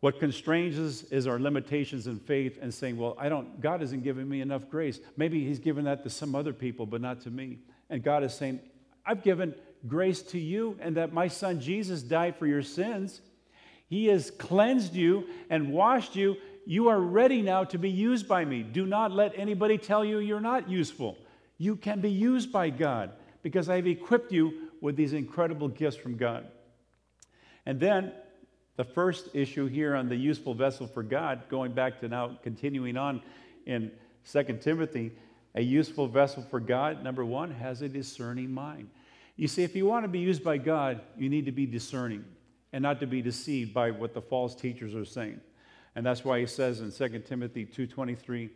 What 0.01 0.19
constrains 0.19 0.77
us 0.77 1.03
is 1.09 1.25
our 1.25 1.39
limitations 1.39 2.05
in 2.05 2.19
faith 2.19 2.59
and 2.61 2.71
saying, 2.71 2.97
well, 2.97 3.15
I 3.17 3.27
don't, 3.27 3.59
God 3.59 3.81
isn't 3.81 4.03
giving 4.03 4.29
me 4.29 4.41
enough 4.41 4.69
grace. 4.69 4.99
Maybe 5.17 5.43
He's 5.43 5.57
given 5.57 5.85
that 5.85 6.03
to 6.03 6.09
some 6.11 6.35
other 6.35 6.53
people, 6.53 6.85
but 6.85 7.01
not 7.01 7.21
to 7.21 7.31
me. 7.31 7.57
And 7.89 8.03
God 8.03 8.23
is 8.23 8.33
saying, 8.33 8.59
I've 9.03 9.23
given 9.23 9.55
grace 9.87 10.21
to 10.23 10.39
you, 10.39 10.77
and 10.79 10.97
that 10.97 11.13
my 11.13 11.27
son 11.27 11.59
Jesus 11.59 12.03
died 12.03 12.35
for 12.37 12.45
your 12.45 12.61
sins. 12.61 13.21
He 13.87 14.07
has 14.07 14.29
cleansed 14.31 14.93
you 14.93 15.27
and 15.49 15.71
washed 15.71 16.15
you. 16.15 16.35
You 16.67 16.89
are 16.89 16.99
ready 16.99 17.41
now 17.41 17.63
to 17.65 17.77
be 17.77 17.89
used 17.89 18.27
by 18.27 18.45
me. 18.45 18.63
Do 18.63 18.85
not 18.85 19.11
let 19.11 19.37
anybody 19.37 19.77
tell 19.77 20.03
you 20.03 20.19
you're 20.19 20.39
not 20.39 20.69
useful. 20.69 21.17
You 21.57 21.75
can 21.75 22.01
be 22.01 22.11
used 22.11 22.51
by 22.51 22.69
God 22.69 23.11
because 23.45 23.69
I've 23.69 23.85
equipped 23.85 24.31
you 24.31 24.71
with 24.81 24.95
these 24.95 25.13
incredible 25.13 25.67
gifts 25.67 25.97
from 25.97 26.17
God. 26.17 26.47
And 27.67 27.79
then 27.79 28.11
the 28.75 28.83
first 28.83 29.29
issue 29.35 29.67
here 29.67 29.95
on 29.95 30.09
the 30.09 30.15
useful 30.15 30.55
vessel 30.55 30.87
for 30.87 31.03
God, 31.03 31.43
going 31.47 31.71
back 31.71 31.99
to 31.99 32.07
now 32.07 32.39
continuing 32.41 32.97
on 32.97 33.21
in 33.67 33.91
2 34.31 34.43
Timothy, 34.61 35.11
a 35.53 35.61
useful 35.61 36.07
vessel 36.07 36.41
for 36.41 36.59
God, 36.59 37.03
number 37.03 37.23
one, 37.23 37.51
has 37.51 37.83
a 37.83 37.87
discerning 37.87 38.51
mind. 38.51 38.89
You 39.35 39.47
see, 39.47 39.61
if 39.61 39.75
you 39.75 39.85
want 39.85 40.05
to 40.05 40.09
be 40.09 40.17
used 40.17 40.43
by 40.43 40.57
God, 40.57 41.01
you 41.15 41.29
need 41.29 41.45
to 41.45 41.51
be 41.51 41.67
discerning 41.67 42.25
and 42.73 42.81
not 42.81 42.99
to 43.01 43.05
be 43.05 43.21
deceived 43.21 43.75
by 43.75 43.91
what 43.91 44.15
the 44.15 44.23
false 44.23 44.55
teachers 44.55 44.95
are 44.95 45.05
saying. 45.05 45.39
And 45.95 46.03
that's 46.03 46.25
why 46.25 46.39
he 46.39 46.47
says 46.47 46.81
in 46.81 46.91
2 46.91 47.19
Timothy 47.19 47.67
2.23, 47.67 48.49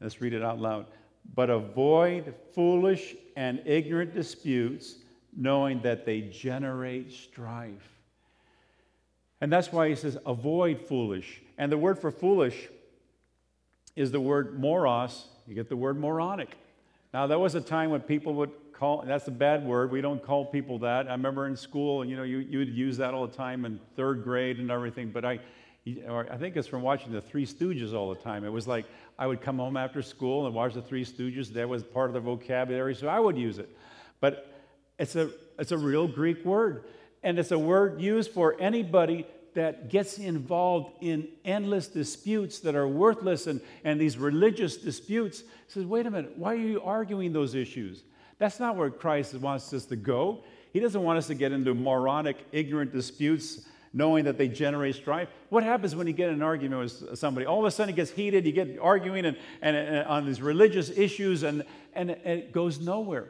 let's 0.00 0.22
read 0.22 0.32
it 0.32 0.42
out 0.42 0.58
loud 0.58 0.86
but 1.34 1.50
avoid 1.50 2.34
foolish 2.54 3.14
and 3.36 3.62
ignorant 3.64 4.14
disputes, 4.14 4.96
knowing 5.36 5.80
that 5.82 6.04
they 6.04 6.20
generate 6.20 7.10
strife. 7.10 7.98
And 9.40 9.52
that's 9.52 9.72
why 9.72 9.88
he 9.88 9.94
says, 9.94 10.16
avoid 10.24 10.86
foolish. 10.86 11.40
And 11.58 11.72
the 11.72 11.78
word 11.78 11.98
for 11.98 12.10
foolish 12.10 12.68
is 13.96 14.10
the 14.10 14.20
word 14.20 14.60
moros. 14.60 15.26
You 15.46 15.54
get 15.54 15.68
the 15.68 15.76
word 15.76 15.98
moronic. 15.98 16.50
Now, 17.12 17.26
there 17.26 17.38
was 17.38 17.54
a 17.54 17.60
time 17.60 17.90
when 17.90 18.00
people 18.02 18.34
would 18.34 18.50
call, 18.72 19.04
that's 19.06 19.28
a 19.28 19.32
bad 19.32 19.66
word. 19.66 19.90
We 19.90 20.00
don't 20.00 20.22
call 20.22 20.44
people 20.44 20.78
that. 20.80 21.08
I 21.08 21.12
remember 21.12 21.46
in 21.46 21.56
school, 21.56 22.04
you 22.04 22.16
know, 22.16 22.22
you, 22.22 22.38
you 22.38 22.58
would 22.58 22.68
use 22.68 22.96
that 22.98 23.14
all 23.14 23.26
the 23.26 23.36
time 23.36 23.64
in 23.64 23.80
third 23.96 24.22
grade 24.22 24.58
and 24.58 24.70
everything. 24.70 25.10
But 25.10 25.24
I, 25.24 25.40
or 26.08 26.32
I 26.32 26.36
think 26.36 26.56
it's 26.56 26.68
from 26.68 26.82
watching 26.82 27.12
the 27.12 27.20
Three 27.20 27.46
Stooges 27.46 27.92
all 27.92 28.10
the 28.10 28.20
time. 28.20 28.44
It 28.44 28.50
was 28.50 28.68
like 28.68 28.86
I 29.18 29.26
would 29.26 29.40
come 29.40 29.58
home 29.58 29.76
after 29.76 30.02
school 30.02 30.46
and 30.46 30.54
watch 30.54 30.74
the 30.74 30.82
Three 30.82 31.04
Stooges. 31.04 31.52
That 31.52 31.68
was 31.68 31.82
part 31.82 32.10
of 32.10 32.14
the 32.14 32.20
vocabulary, 32.20 32.94
so 32.94 33.08
I 33.08 33.18
would 33.18 33.36
use 33.36 33.58
it. 33.58 33.68
But 34.20 34.52
it's 34.98 35.16
a, 35.16 35.30
it's 35.58 35.72
a 35.72 35.78
real 35.78 36.06
Greek 36.06 36.44
word, 36.44 36.84
and 37.22 37.38
it's 37.38 37.50
a 37.50 37.58
word 37.58 38.00
used 38.00 38.30
for 38.30 38.60
anybody 38.60 39.26
that 39.54 39.90
gets 39.90 40.18
involved 40.18 40.92
in 41.02 41.28
endless 41.44 41.88
disputes 41.88 42.60
that 42.60 42.74
are 42.74 42.88
worthless 42.88 43.46
and, 43.46 43.60
and 43.84 44.00
these 44.00 44.16
religious 44.16 44.76
disputes. 44.76 45.42
Says, 45.66 45.84
wait 45.84 46.06
a 46.06 46.10
minute, 46.10 46.38
why 46.38 46.52
are 46.52 46.56
you 46.56 46.80
arguing 46.80 47.32
those 47.32 47.54
issues? 47.54 48.02
That's 48.38 48.58
not 48.60 48.76
where 48.76 48.90
Christ 48.90 49.34
wants 49.34 49.72
us 49.72 49.84
to 49.86 49.96
go. 49.96 50.44
He 50.72 50.80
doesn't 50.80 51.02
want 51.02 51.18
us 51.18 51.26
to 51.26 51.34
get 51.34 51.52
into 51.52 51.74
moronic, 51.74 52.38
ignorant 52.50 52.92
disputes 52.92 53.66
knowing 53.92 54.24
that 54.24 54.38
they 54.38 54.48
generate 54.48 54.94
strife. 54.94 55.28
What 55.50 55.64
happens 55.64 55.94
when 55.94 56.06
you 56.06 56.12
get 56.12 56.28
in 56.28 56.36
an 56.36 56.42
argument 56.42 56.80
with 56.80 57.18
somebody? 57.18 57.46
All 57.46 57.60
of 57.60 57.66
a 57.66 57.70
sudden 57.70 57.92
it 57.92 57.96
gets 57.96 58.10
heated, 58.10 58.46
you 58.46 58.52
get 58.52 58.78
arguing 58.80 59.26
and, 59.26 59.36
and, 59.60 59.76
and 59.76 60.06
uh, 60.06 60.10
on 60.10 60.26
these 60.26 60.40
religious 60.40 60.90
issues, 60.90 61.42
and, 61.42 61.64
and, 61.92 62.10
it 62.10 62.52
goes 62.52 62.80
nowhere. 62.80 63.28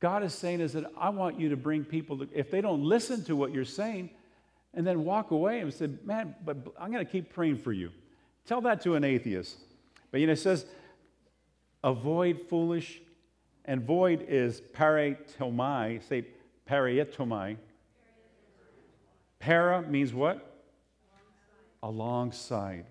God 0.00 0.22
is 0.22 0.32
saying 0.34 0.60
is 0.60 0.72
that 0.72 0.84
I 0.96 1.10
want 1.10 1.38
you 1.38 1.50
to 1.50 1.56
bring 1.56 1.84
people, 1.84 2.18
to, 2.18 2.28
if 2.32 2.50
they 2.50 2.60
don't 2.60 2.82
listen 2.82 3.24
to 3.24 3.36
what 3.36 3.52
you're 3.52 3.64
saying, 3.64 4.10
and 4.72 4.86
then 4.86 5.04
walk 5.04 5.30
away 5.30 5.60
and 5.60 5.72
say, 5.72 5.88
man, 6.04 6.34
but 6.44 6.56
I'm 6.78 6.90
going 6.90 7.04
to 7.04 7.10
keep 7.10 7.32
praying 7.32 7.58
for 7.58 7.72
you. 7.72 7.90
Tell 8.46 8.60
that 8.62 8.82
to 8.82 8.94
an 8.94 9.04
atheist. 9.04 9.56
But 10.10 10.20
you 10.20 10.26
know, 10.26 10.32
it 10.32 10.38
says, 10.38 10.66
avoid 11.82 12.42
foolish, 12.48 13.00
and 13.64 13.82
void 13.82 14.26
is 14.28 14.60
paratomai. 14.60 16.06
Say 16.06 16.26
parietomai. 16.68 17.56
Para 19.44 19.82
means 19.82 20.14
what? 20.14 20.62
Alongside. 21.82 22.86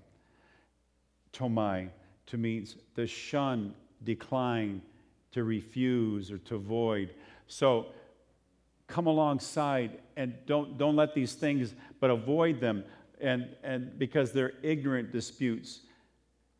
Tomai 1.34 1.90
to 2.28 2.38
means 2.38 2.76
to 2.96 3.08
shun, 3.08 3.74
decline, 4.04 4.84
to 5.32 5.44
refuse, 5.44 6.30
or 6.30 6.38
to 6.38 6.56
avoid. 6.56 7.16
So 7.48 7.88
come 8.86 9.08
alongside 9.08 9.98
and 10.16 10.36
don't, 10.46 10.78
don't 10.78 10.96
let 10.96 11.16
these 11.16 11.34
things, 11.34 11.74
but 12.00 12.12
avoid 12.12 12.60
them. 12.60 12.84
And, 13.20 13.48
and 13.64 13.98
because 13.98 14.32
they're 14.32 14.54
ignorant 14.62 15.12
disputes, 15.12 15.80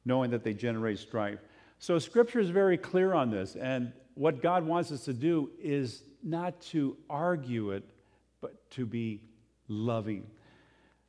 knowing 0.06 0.32
that 0.32 0.44
they 0.44 0.56
generate 0.56 0.98
strife. 0.98 1.38
So 1.78 2.00
scripture 2.00 2.40
is 2.40 2.50
very 2.50 2.80
clear 2.80 3.14
on 3.14 3.30
this. 3.30 3.56
And 3.56 3.94
what 4.16 4.42
God 4.42 4.66
wants 4.66 4.92
us 4.92 5.06
to 5.06 5.14
do 5.14 5.52
is 5.62 6.02
not 6.24 6.60
to 6.62 6.98
argue 7.12 7.70
it, 7.70 7.84
but 8.42 8.72
to 8.72 8.88
be 8.88 9.22
loving. 9.68 10.26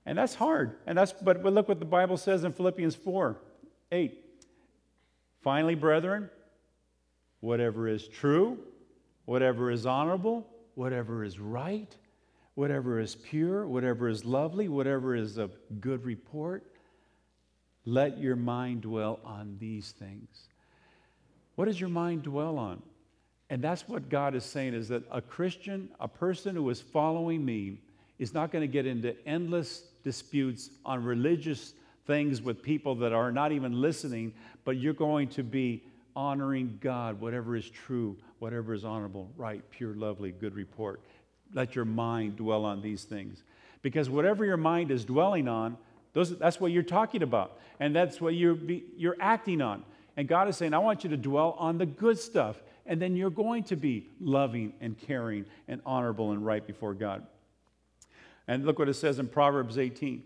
And 0.07 0.19
that's 0.19 0.35
hard. 0.35 0.77
And 0.87 0.97
that's 0.97 1.13
but, 1.13 1.43
but 1.43 1.53
look 1.53 1.69
what 1.69 1.79
the 1.79 1.85
Bible 1.87 2.17
says 2.17 2.45
in 2.45 2.53
Philippians 2.53 2.95
4 2.95 3.37
8. 3.93 4.21
Finally, 5.43 5.75
brethren, 5.75 6.31
whatever 7.41 7.89
is 7.89 8.09
true, 8.09 8.59
whatever 9.27 9.71
is 9.71 9.87
honorable, 9.87 10.47
whatever 10.75 11.25
is 11.25 11.39
right, 11.39 11.95
whatever 12.55 12.99
is 13.01 13.15
pure, 13.15 13.67
whatever 13.67 14.09
is 14.09 14.25
lovely, 14.25 14.69
whatever 14.69 15.15
is 15.15 15.37
of 15.37 15.53
good 15.81 16.05
report, 16.05 16.65
let 17.85 18.19
your 18.19 18.37
mind 18.37 18.83
dwell 18.83 19.21
on 19.25 19.57
these 19.61 19.93
things. 19.93 20.49
What 21.57 21.67
does 21.67 21.81
your 21.81 21.91
mind 21.91 22.23
dwell 22.23 22.59
on? 22.59 22.83
And 23.51 23.63
that's 23.63 23.87
what 23.87 24.09
God 24.09 24.35
is 24.35 24.45
saying 24.45 24.75
is 24.75 24.89
that 24.89 25.05
a 25.11 25.21
Christian, 25.21 25.91
a 26.01 26.09
person 26.09 26.57
who 26.57 26.69
is 26.71 26.81
following 26.81 27.45
me, 27.45 27.79
is 28.19 28.35
not 28.35 28.53
going 28.53 28.63
to 28.63 28.69
get 28.69 28.87
into 28.87 29.15
endless 29.27 29.85
disputes 30.03 30.71
on 30.85 31.03
religious 31.03 31.73
things 32.07 32.43
with 32.43 32.63
people 32.63 32.95
that 32.97 33.13
are 33.13 33.33
not 33.33 33.53
even 33.53 33.81
listening, 33.81 34.33
but 34.65 34.77
you're 34.77 34.93
going 34.93 35.29
to 35.29 35.43
be 35.43 35.83
honoring 36.17 36.79
God, 36.81 37.21
whatever 37.21 37.57
is 37.57 37.69
true, 37.69 38.17
whatever 38.39 38.75
is 38.75 38.85
honorable, 38.85 39.31
right, 39.37 39.63
pure, 39.71 39.95
lovely, 39.95 40.31
good 40.31 40.55
report. 40.55 41.01
Let 41.53 41.75
your 41.75 41.85
mind 41.85 42.37
dwell 42.37 42.65
on 42.65 42.83
these 42.83 43.05
things. 43.05 43.43
Because 43.83 44.09
whatever 44.09 44.45
your 44.45 44.57
mind 44.57 44.91
is 44.91 45.05
dwelling 45.05 45.49
on, 45.49 45.77
those, 46.13 46.37
that's 46.39 46.61
what 46.61 46.73
you're 46.73 46.83
talking 46.83 47.23
about. 47.23 47.59
And 47.81 47.95
that's 47.95 48.21
what 48.21 48.35
you're, 48.35 48.55
be, 48.55 48.85
you're 48.97 49.17
acting 49.21 49.61
on. 49.61 49.83
And 50.17 50.29
God 50.29 50.49
is 50.49 50.57
saying, 50.57 50.75
I 50.75 50.79
want 50.79 51.05
you 51.05 51.11
to 51.11 51.17
dwell 51.17 51.57
on 51.59 51.79
the 51.79 51.87
good 51.87 52.19
stuff. 52.19 52.63
And 52.87 53.01
then 53.03 53.17
you're 53.17 53.31
going 53.31 53.65
to 53.65 53.77
be 53.77 54.09
loving 54.21 54.75
and 54.81 54.97
caring 54.97 55.47
and 55.67 55.81
honorable 55.85 56.33
and 56.33 56.45
right 56.45 56.65
before 56.65 56.95
God. 56.95 57.27
And 58.47 58.65
look 58.67 58.79
what 58.79 58.89
it 58.89 58.95
says 58.95 59.19
in 59.19 59.29
Proverbs 59.29 59.79
18 59.79 60.23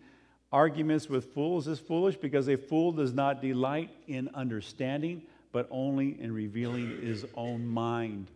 Arguments 0.51 1.11
with 1.11 1.35
fools 1.35 1.69
is 1.69 1.79
foolish 1.79 2.17
because 2.17 2.49
a 2.49 2.57
fool 2.57 2.91
does 2.93 3.13
not 3.13 3.43
delight 3.43 3.91
in 4.07 4.31
understanding, 4.33 5.23
but 5.53 5.69
only 5.71 6.19
in 6.21 6.33
revealing 6.33 7.03
his 7.03 7.27
own 7.35 7.67
mind. 7.67 8.29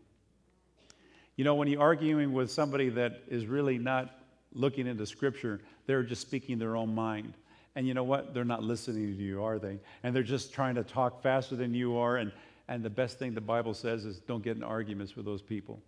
You 1.37 1.45
know, 1.45 1.55
when 1.55 1.69
you're 1.69 1.81
arguing 1.81 2.35
with 2.35 2.51
somebody 2.51 2.91
that 2.91 3.23
is 3.29 3.47
really 3.47 3.79
not 3.79 4.21
looking 4.53 4.87
into 4.87 5.07
Scripture, 5.07 5.63
they're 5.87 6.03
just 6.03 6.21
speaking 6.21 6.59
their 6.59 6.77
own 6.77 6.95
mind. 6.95 7.33
And 7.75 7.89
you 7.89 7.95
know 7.95 8.05
what? 8.05 8.35
They're 8.35 8.45
not 8.45 8.63
listening 8.63 9.17
to 9.17 9.23
you, 9.23 9.43
are 9.43 9.59
they? 9.59 9.79
And 10.03 10.15
they're 10.15 10.23
just 10.23 10.53
trying 10.53 10.75
to 10.75 10.85
talk 10.85 11.23
faster 11.23 11.57
than 11.57 11.73
you 11.73 11.97
are. 11.97 12.19
And, 12.19 12.31
and 12.69 12.83
the 12.83 12.91
best 12.91 13.19
thing 13.19 13.33
the 13.33 13.41
Bible 13.41 13.73
says 13.73 14.05
is 14.05 14.19
don't 14.21 14.45
get 14.45 14.59
in 14.59 14.63
arguments 14.63 15.17
with 15.17 15.25
those 15.25 15.41
people 15.41 15.81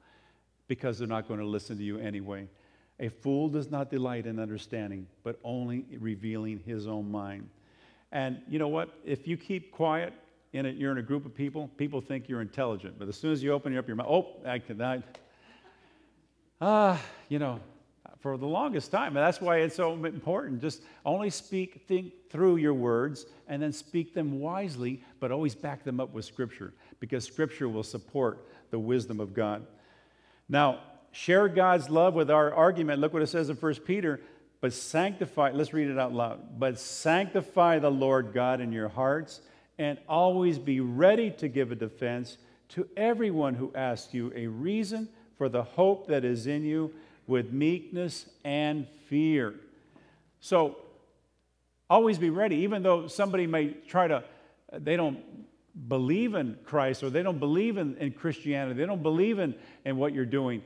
because 0.69 0.99
they're 0.99 1.07
not 1.07 1.29
going 1.29 1.41
to 1.41 1.47
listen 1.47 1.77
to 1.77 1.85
you 1.85 1.99
anyway. 1.99 2.49
A 3.01 3.09
fool 3.09 3.49
does 3.49 3.71
not 3.71 3.91
delight 3.91 4.27
in 4.27 4.39
understanding, 4.39 5.07
but 5.23 5.39
only 5.43 5.85
revealing 5.99 6.61
his 6.65 6.87
own 6.87 7.11
mind. 7.11 7.49
And 8.13 8.41
you 8.49 8.59
know 8.59 8.69
what? 8.69 8.91
If 9.05 9.27
you 9.27 9.37
keep 9.37 9.73
quiet, 9.73 10.13
in 10.55 10.67
it, 10.67 10.77
you're 10.77 10.93
in 10.93 10.99
a 10.99 11.03
group 11.03 11.27
of 11.27 11.35
people, 11.35 11.69
people 11.77 12.01
think 12.01 12.29
you're 12.29 12.41
intelligent. 12.41 12.97
But 12.97 13.09
as 13.09 13.17
soon 13.17 13.33
as 13.33 13.43
you 13.43 13.53
open 13.53 13.77
up 13.77 13.89
your 13.89 13.97
mouth, 13.97 14.07
oh, 14.09 14.37
I 14.47 14.61
cannot. 14.61 15.03
Ah, 16.61 17.03
you 17.29 17.41
know, 17.41 17.59
for 18.21 18.37
the 18.37 18.47
longest 18.47 18.93
time. 18.93 19.09
And 19.09 19.27
that's 19.27 19.41
why 19.41 19.59
it's 19.59 19.75
so 19.75 19.93
important. 19.93 20.63
Just 20.63 20.83
only 21.05 21.29
speak, 21.29 21.85
think 21.89 22.13
through 22.31 22.57
your 22.57 22.73
words, 22.73 23.27
and 23.49 23.61
then 23.61 23.73
speak 23.73 24.15
them 24.15 24.39
wisely, 24.39 25.03
but 25.19 25.33
always 25.33 25.57
back 25.57 25.83
them 25.83 25.99
up 25.99 26.15
with 26.15 26.25
Scripture, 26.25 26.73
because 27.01 27.25
Scripture 27.25 27.69
will 27.69 27.83
support 27.83 28.47
the 28.71 28.79
wisdom 28.79 29.19
of 29.19 29.35
God. 29.35 29.67
Now, 30.49 30.81
share 31.15 31.49
God's 31.49 31.89
love 31.89 32.15
with 32.15 32.31
our 32.31 32.53
argument. 32.53 33.01
Look 33.01 33.13
what 33.13 33.23
it 33.23 33.29
says 33.29 33.49
in 33.49 33.57
1 33.57 33.75
Peter. 33.87 34.21
But 34.61 34.73
sanctify, 34.73 35.53
let's 35.53 35.73
read 35.73 35.89
it 35.89 35.99
out 35.99 36.13
loud. 36.13 36.59
But 36.59 36.79
sanctify 36.79 37.79
the 37.79 37.91
Lord 37.91 38.33
God 38.33 38.61
in 38.61 38.73
your 38.73 38.89
hearts, 38.89 39.41
and 39.79 39.99
always 40.09 40.59
be 40.59 40.81
ready 40.81 41.31
to 41.33 41.49
give 41.49 41.71
a 41.71 41.75
defense 41.75 42.39
to 42.71 42.89
everyone 42.97 43.55
who 43.55 43.73
asks 43.75 44.15
you 44.15 44.33
a 44.35 44.47
reason 44.47 45.09
for 45.37 45.49
the 45.49 45.63
hope 45.63 46.09
that 46.09 46.25
is 46.25 46.47
in 46.47 46.65
you 46.65 46.93
with 47.27 47.53
meekness 47.53 48.27
and 48.43 48.87
fear. 49.09 49.55
So, 50.41 50.79
always 51.91 52.19
be 52.19 52.31
ready, 52.31 52.57
even 52.57 52.83
though 52.83 53.07
somebody 53.07 53.47
may 53.47 53.69
try 53.69 54.09
to, 54.09 54.25
they 54.73 54.97
don't 54.97 55.21
believe 55.89 56.35
in 56.35 56.57
Christ 56.65 57.03
or 57.03 57.11
they 57.11 57.23
don't 57.23 57.39
believe 57.39 57.77
in, 57.77 57.97
in 57.99 58.13
Christianity, 58.13 58.81
they 58.81 58.87
don't 58.87 59.03
believe 59.03 59.39
in, 59.39 59.55
in 59.85 59.97
what 59.97 60.15
you're 60.15 60.25
doing 60.25 60.63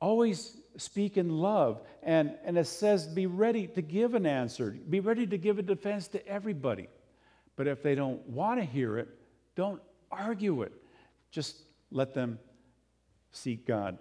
always 0.00 0.56
speak 0.76 1.16
in 1.16 1.28
love. 1.28 1.80
And, 2.02 2.34
and 2.44 2.56
it 2.58 2.66
says, 2.66 3.06
be 3.06 3.26
ready 3.26 3.66
to 3.68 3.82
give 3.82 4.14
an 4.14 4.26
answer, 4.26 4.76
be 4.88 5.00
ready 5.00 5.26
to 5.26 5.38
give 5.38 5.58
a 5.58 5.62
defense 5.62 6.08
to 6.08 6.26
everybody. 6.26 6.88
But 7.56 7.66
if 7.66 7.82
they 7.82 7.94
don't 7.94 8.26
want 8.28 8.60
to 8.60 8.64
hear 8.64 8.98
it, 8.98 9.08
don't 9.54 9.80
argue 10.10 10.62
it. 10.62 10.72
Just 11.30 11.56
let 11.90 12.14
them 12.14 12.38
seek 13.32 13.66
God. 13.66 13.98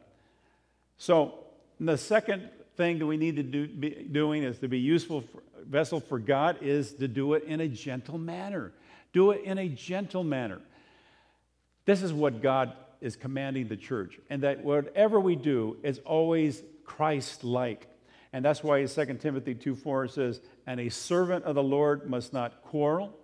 So, 0.97 1.39
the 1.79 1.97
second 1.97 2.49
thing 2.77 2.99
that 2.99 3.05
we 3.05 3.17
need 3.17 3.35
to 3.35 3.43
do 3.43 3.67
be 3.67 3.89
doing 4.11 4.43
is 4.43 4.59
to 4.59 4.67
be 4.67 4.79
useful 4.79 5.21
for, 5.21 5.43
vessel 5.65 5.99
for 5.99 6.19
God 6.19 6.57
is 6.61 6.93
to 6.93 7.07
do 7.07 7.33
it 7.33 7.43
in 7.43 7.59
a 7.59 7.67
gentle 7.67 8.17
manner. 8.17 8.71
Do 9.13 9.31
it 9.31 9.43
in 9.43 9.57
a 9.57 9.67
gentle 9.67 10.23
manner. 10.23 10.61
This 11.85 12.01
is 12.01 12.13
what 12.13 12.41
God 12.41 12.73
is 13.01 13.15
commanding 13.15 13.67
the 13.67 13.77
church, 13.77 14.19
and 14.29 14.43
that 14.43 14.63
whatever 14.63 15.19
we 15.19 15.35
do 15.35 15.77
is 15.83 15.99
always 15.99 16.63
Christ 16.83 17.43
like. 17.43 17.87
And 18.33 18.43
that's 18.43 18.63
why 18.63 18.85
2 18.85 19.05
Timothy 19.15 19.55
2 19.55 19.75
4 19.75 20.07
says, 20.07 20.41
And 20.67 20.79
a 20.79 20.89
servant 20.89 21.45
of 21.45 21.55
the 21.55 21.63
Lord 21.63 22.09
must 22.09 22.33
not 22.33 22.61
quarrel, 22.61 23.15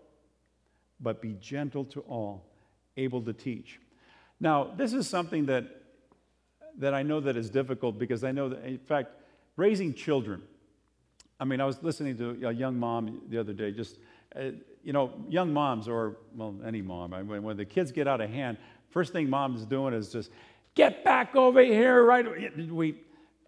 but 1.00 1.22
be 1.22 1.34
gentle 1.34 1.86
to 1.86 2.02
all, 2.02 2.46
able 2.96 3.22
to 3.24 3.34
teach. 3.34 3.80
Now, 4.40 4.72
this 4.76 4.94
is 4.94 5.08
something 5.08 5.48
that, 5.48 5.66
that 6.78 6.94
I 6.94 7.04
know 7.04 7.20
that 7.20 7.38
is 7.38 7.50
difficult 7.50 8.00
because 8.00 8.24
I 8.24 8.32
know 8.32 8.50
that, 8.50 8.64
in 8.64 8.78
fact, 8.80 9.12
raising 9.56 9.94
children. 9.94 10.42
I 11.40 11.44
mean, 11.44 11.60
I 11.60 11.66
was 11.66 11.82
listening 11.84 12.18
to 12.18 12.48
a 12.48 12.52
young 12.52 12.78
mom 12.78 13.22
the 13.28 13.40
other 13.40 13.54
day, 13.54 13.72
just, 13.72 13.98
uh, 14.36 14.52
you 14.84 14.94
know, 14.94 15.12
young 15.28 15.52
moms, 15.52 15.88
or, 15.88 16.18
well, 16.36 16.56
any 16.66 16.82
mom, 16.82 17.14
I 17.14 17.22
mean, 17.22 17.44
when 17.44 17.58
the 17.58 17.66
kids 17.66 17.92
get 17.92 18.08
out 18.08 18.22
of 18.22 18.30
hand, 18.30 18.58
First 18.92 19.14
thing 19.14 19.30
mom's 19.30 19.66
doing 19.66 19.94
is 19.94 20.12
just, 20.12 20.32
get 20.76 21.04
back 21.04 21.36
over 21.36 21.62
here, 21.62 22.04
right? 22.04 22.70
We, 22.70 22.96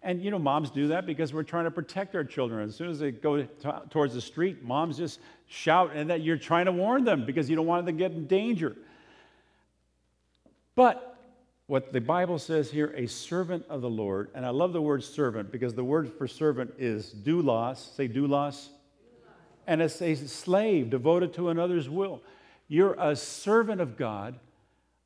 and 0.02 0.22
you 0.22 0.30
know, 0.30 0.38
moms 0.38 0.70
do 0.70 0.88
that 0.88 1.06
because 1.06 1.32
we're 1.32 1.42
trying 1.42 1.64
to 1.64 1.70
protect 1.70 2.14
our 2.14 2.24
children. 2.24 2.68
As 2.68 2.76
soon 2.76 2.90
as 2.90 2.98
they 2.98 3.10
go 3.10 3.42
t- 3.42 3.48
towards 3.90 4.14
the 4.14 4.20
street, 4.20 4.62
moms 4.62 4.98
just 4.98 5.20
shout, 5.46 5.92
and 5.94 6.10
that 6.10 6.22
you're 6.22 6.36
trying 6.36 6.66
to 6.66 6.72
warn 6.72 7.04
them 7.04 7.24
because 7.24 7.48
you 7.48 7.56
don't 7.56 7.66
want 7.66 7.86
them 7.86 7.96
to 7.96 7.98
get 7.98 8.12
in 8.12 8.26
danger. 8.26 8.76
But 10.74 11.16
what 11.66 11.92
the 11.92 12.00
Bible 12.00 12.38
says 12.38 12.70
here, 12.70 12.92
a 12.96 13.06
servant 13.06 13.64
of 13.70 13.80
the 13.80 13.88
Lord, 13.88 14.30
and 14.34 14.44
I 14.44 14.50
love 14.50 14.74
the 14.74 14.82
word 14.82 15.02
servant 15.02 15.50
because 15.50 15.74
the 15.74 15.84
word 15.84 16.12
for 16.18 16.28
servant 16.28 16.74
is 16.78 17.14
doulos. 17.14 17.94
Say 17.96 18.08
doulos. 18.08 18.68
And 19.66 19.80
it's 19.80 20.02
a 20.02 20.14
slave 20.14 20.90
devoted 20.90 21.32
to 21.34 21.48
another's 21.48 21.88
will. 21.88 22.20
You're 22.68 22.94
a 22.98 23.16
servant 23.16 23.80
of 23.80 23.96
God 23.96 24.38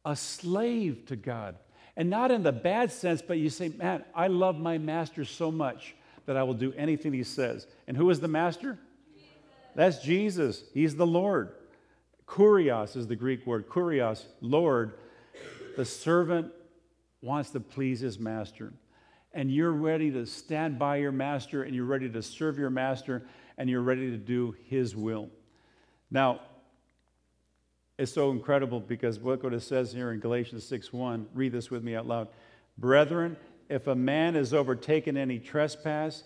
a 0.04 0.16
slave 0.16 1.06
to 1.06 1.16
God. 1.16 1.56
And 1.96 2.08
not 2.10 2.30
in 2.30 2.42
the 2.42 2.52
bad 2.52 2.92
sense, 2.92 3.20
but 3.20 3.38
you 3.38 3.50
say, 3.50 3.70
man, 3.70 4.04
I 4.14 4.28
love 4.28 4.56
my 4.58 4.78
master 4.78 5.24
so 5.24 5.50
much 5.50 5.94
that 6.26 6.36
I 6.36 6.42
will 6.44 6.54
do 6.54 6.72
anything 6.74 7.12
he 7.12 7.24
says. 7.24 7.66
And 7.86 7.96
who 7.96 8.08
is 8.10 8.20
the 8.20 8.28
master? 8.28 8.78
Jesus. 9.12 9.28
That's 9.74 9.98
Jesus. 9.98 10.64
He's 10.72 10.94
the 10.94 11.06
Lord. 11.06 11.52
Kurios 12.26 12.96
is 12.96 13.06
the 13.06 13.16
Greek 13.16 13.46
word. 13.46 13.68
Kurios, 13.68 14.26
Lord. 14.40 14.92
The 15.76 15.84
servant 15.84 16.52
wants 17.22 17.50
to 17.50 17.60
please 17.60 18.00
his 18.00 18.18
master. 18.18 18.72
And 19.32 19.50
you're 19.50 19.72
ready 19.72 20.10
to 20.12 20.26
stand 20.26 20.78
by 20.78 20.96
your 20.96 21.12
master 21.12 21.62
and 21.62 21.74
you're 21.74 21.84
ready 21.84 22.08
to 22.10 22.22
serve 22.22 22.58
your 22.58 22.70
master 22.70 23.26
and 23.56 23.68
you're 23.68 23.82
ready 23.82 24.10
to 24.10 24.16
do 24.16 24.54
his 24.66 24.94
will. 24.94 25.30
Now, 26.10 26.40
it's 27.98 28.12
so 28.12 28.30
incredible 28.30 28.78
because 28.78 29.20
look 29.20 29.42
what 29.42 29.52
it 29.52 29.60
says 29.60 29.92
here 29.92 30.12
in 30.12 30.20
Galatians 30.20 30.64
6 30.64 30.92
1. 30.92 31.26
Read 31.34 31.52
this 31.52 31.70
with 31.70 31.82
me 31.82 31.96
out 31.96 32.06
loud. 32.06 32.28
Brethren, 32.78 33.36
if 33.68 33.88
a 33.88 33.94
man 33.94 34.36
is 34.36 34.54
overtaken 34.54 35.16
any 35.16 35.40
trespass, 35.40 36.22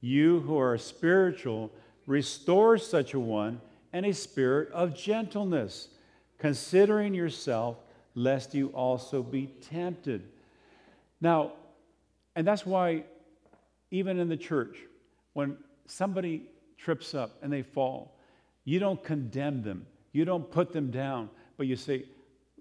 you 0.00 0.40
who 0.40 0.58
are 0.58 0.78
spiritual, 0.78 1.70
restore 2.06 2.78
such 2.78 3.12
a 3.12 3.20
one 3.20 3.60
in 3.92 4.06
a 4.06 4.14
spirit 4.14 4.70
of 4.72 4.96
gentleness, 4.96 5.88
considering 6.38 7.12
yourself, 7.12 7.76
lest 8.14 8.54
you 8.54 8.68
also 8.68 9.22
be 9.22 9.46
tempted. 9.60 10.26
Now, 11.20 11.52
and 12.34 12.46
that's 12.46 12.64
why, 12.64 13.04
even 13.90 14.18
in 14.18 14.28
the 14.28 14.36
church, 14.36 14.78
when 15.34 15.58
somebody 15.86 16.44
trips 16.78 17.14
up 17.14 17.36
and 17.42 17.52
they 17.52 17.62
fall, 17.62 18.16
you 18.64 18.78
don't 18.78 19.02
condemn 19.02 19.62
them, 19.62 19.86
you 20.12 20.24
don't 20.24 20.50
put 20.50 20.72
them 20.72 20.90
down, 20.90 21.30
but 21.56 21.66
you 21.66 21.76
say, 21.76 22.04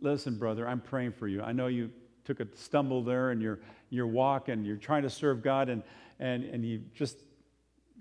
Listen, 0.01 0.37
brother, 0.37 0.67
I'm 0.67 0.79
praying 0.79 1.13
for 1.13 1.27
you. 1.27 1.41
I 1.41 1.51
know 1.51 1.67
you 1.67 1.91
took 2.23 2.39
a 2.39 2.47
stumble 2.55 3.03
there 3.03 3.31
in 3.31 3.41
your, 3.41 3.59
your 3.89 4.07
walk 4.07 4.47
and 4.47 4.65
you're 4.65 4.77
trying 4.77 5.03
to 5.03 5.09
serve 5.09 5.43
God 5.43 5.69
and, 5.69 5.83
and, 6.19 6.43
and 6.43 6.65
you 6.65 6.81
just, 6.93 7.17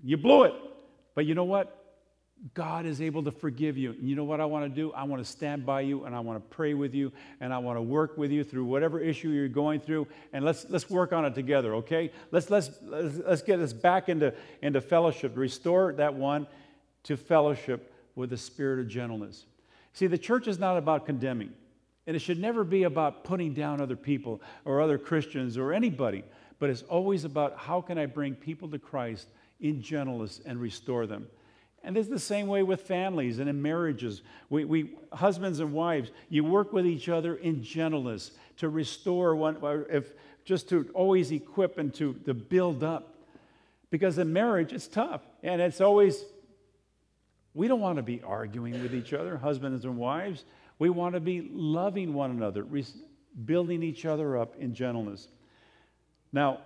you 0.03 0.17
blew 0.17 0.43
it. 0.43 0.53
But 1.15 1.25
you 1.25 1.35
know 1.35 1.43
what? 1.43 1.75
God 2.53 2.85
is 2.85 3.01
able 3.01 3.23
to 3.23 3.31
forgive 3.31 3.77
you. 3.77 3.91
And 3.91 4.07
you 4.07 4.15
know 4.15 4.23
what 4.23 4.39
I 4.39 4.45
want 4.45 4.63
to 4.63 4.73
do? 4.73 4.93
I 4.93 5.03
want 5.03 5.21
to 5.21 5.29
stand 5.29 5.65
by 5.65 5.81
you 5.81 6.05
and 6.05 6.15
I 6.15 6.21
want 6.21 6.41
to 6.41 6.55
pray 6.55 6.73
with 6.73 6.93
you 6.93 7.11
and 7.41 7.53
I 7.53 7.57
want 7.57 7.77
to 7.77 7.81
work 7.81 8.17
with 8.17 8.31
you 8.31 8.45
through 8.45 8.63
whatever 8.63 8.97
issue 9.01 9.29
you're 9.29 9.49
going 9.49 9.81
through. 9.81 10.07
And 10.31 10.45
let's, 10.45 10.65
let's 10.69 10.89
work 10.89 11.11
on 11.11 11.25
it 11.25 11.35
together, 11.35 11.75
okay? 11.75 12.11
Let's, 12.31 12.49
let's, 12.49 12.69
let's, 12.83 13.17
let's 13.17 13.41
get 13.41 13.59
us 13.59 13.73
back 13.73 14.07
into, 14.07 14.33
into 14.61 14.79
fellowship, 14.79 15.35
restore 15.35 15.91
that 15.93 16.13
one 16.13 16.47
to 17.03 17.17
fellowship 17.17 17.93
with 18.19 18.33
a 18.33 18.37
spirit 18.37 18.79
of 18.79 18.87
gentleness. 18.87 19.45
See, 19.93 20.05
the 20.05 20.17
church 20.17 20.47
is 20.47 20.59
not 20.59 20.77
about 20.77 21.05
condemning, 21.05 21.51
and 22.05 22.15
it 22.15 22.19
should 22.19 22.39
never 22.39 22.63
be 22.63 22.83
about 22.83 23.23
putting 23.23 23.53
down 23.53 23.81
other 23.81 23.95
people 23.95 24.41
or 24.65 24.81
other 24.81 24.97
Christians 24.97 25.57
or 25.57 25.73
anybody, 25.73 26.23
but 26.59 26.69
it's 26.69 26.83
always 26.83 27.23
about 27.23 27.57
how 27.57 27.81
can 27.81 27.97
I 27.97 28.05
bring 28.05 28.35
people 28.35 28.69
to 28.69 28.77
Christ 28.77 29.29
in 29.59 29.81
gentleness 29.81 30.41
and 30.45 30.59
restore 30.59 31.07
them. 31.07 31.27
And 31.81 31.97
it's 31.97 32.09
the 32.09 32.19
same 32.19 32.47
way 32.47 32.61
with 32.61 32.81
families 32.81 33.39
and 33.39 33.49
in 33.49 33.61
marriages. 33.61 34.21
We, 34.49 34.65
we, 34.65 34.97
husbands 35.13 35.61
and 35.61 35.71
wives, 35.71 36.11
you 36.27 36.43
work 36.43 36.73
with 36.73 36.85
each 36.85 37.07
other 37.07 37.35
in 37.35 37.63
gentleness 37.63 38.31
to 38.57 38.67
restore 38.67 39.35
one, 39.35 39.57
if 39.89 40.11
just 40.43 40.67
to 40.69 40.89
always 40.93 41.31
equip 41.31 41.77
and 41.77 41.93
to, 41.93 42.13
to 42.25 42.33
build 42.33 42.83
up. 42.83 43.15
Because 43.91 44.17
in 44.17 44.33
marriage, 44.33 44.73
it's 44.73 44.87
tough. 44.87 45.21
And 45.41 45.61
it's 45.61 45.79
always, 45.79 46.25
we 47.53 47.67
don't 47.67 47.79
want 47.79 47.97
to 47.97 48.03
be 48.03 48.21
arguing 48.23 48.81
with 48.81 48.93
each 48.93 49.13
other, 49.13 49.37
husbands 49.37 49.85
and 49.85 49.97
wives. 49.97 50.45
We 50.77 50.89
want 50.89 51.15
to 51.15 51.19
be 51.19 51.49
loving 51.51 52.13
one 52.13 52.31
another, 52.31 52.65
building 53.45 53.83
each 53.83 54.05
other 54.05 54.37
up 54.37 54.55
in 54.57 54.73
gentleness. 54.73 55.27
Now, 56.31 56.59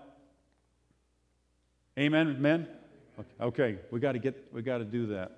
amen, 1.98 2.41
men? 2.41 2.67
Okay, 3.39 3.80
we 3.91 4.00
got 4.00 4.13
to 4.13 4.19
get 4.19 4.48
we 4.52 4.62
got 4.62 4.80
to 4.80 4.86
do 4.86 5.08
that. 5.08 5.38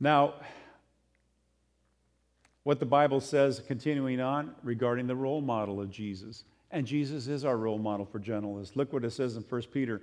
Now, 0.00 0.34
what 2.64 2.80
the 2.80 2.86
Bible 2.86 3.20
says, 3.20 3.62
continuing 3.66 4.20
on, 4.20 4.54
regarding 4.62 5.06
the 5.06 5.16
role 5.16 5.40
model 5.40 5.80
of 5.80 5.90
Jesus. 5.90 6.44
And 6.70 6.86
Jesus 6.86 7.26
is 7.26 7.44
our 7.44 7.56
role 7.56 7.78
model 7.78 8.06
for 8.06 8.18
gentleness. 8.18 8.76
Look 8.76 8.92
what 8.92 9.04
it 9.04 9.10
says 9.10 9.36
in 9.36 9.42
1 9.42 9.62
Peter. 9.72 10.00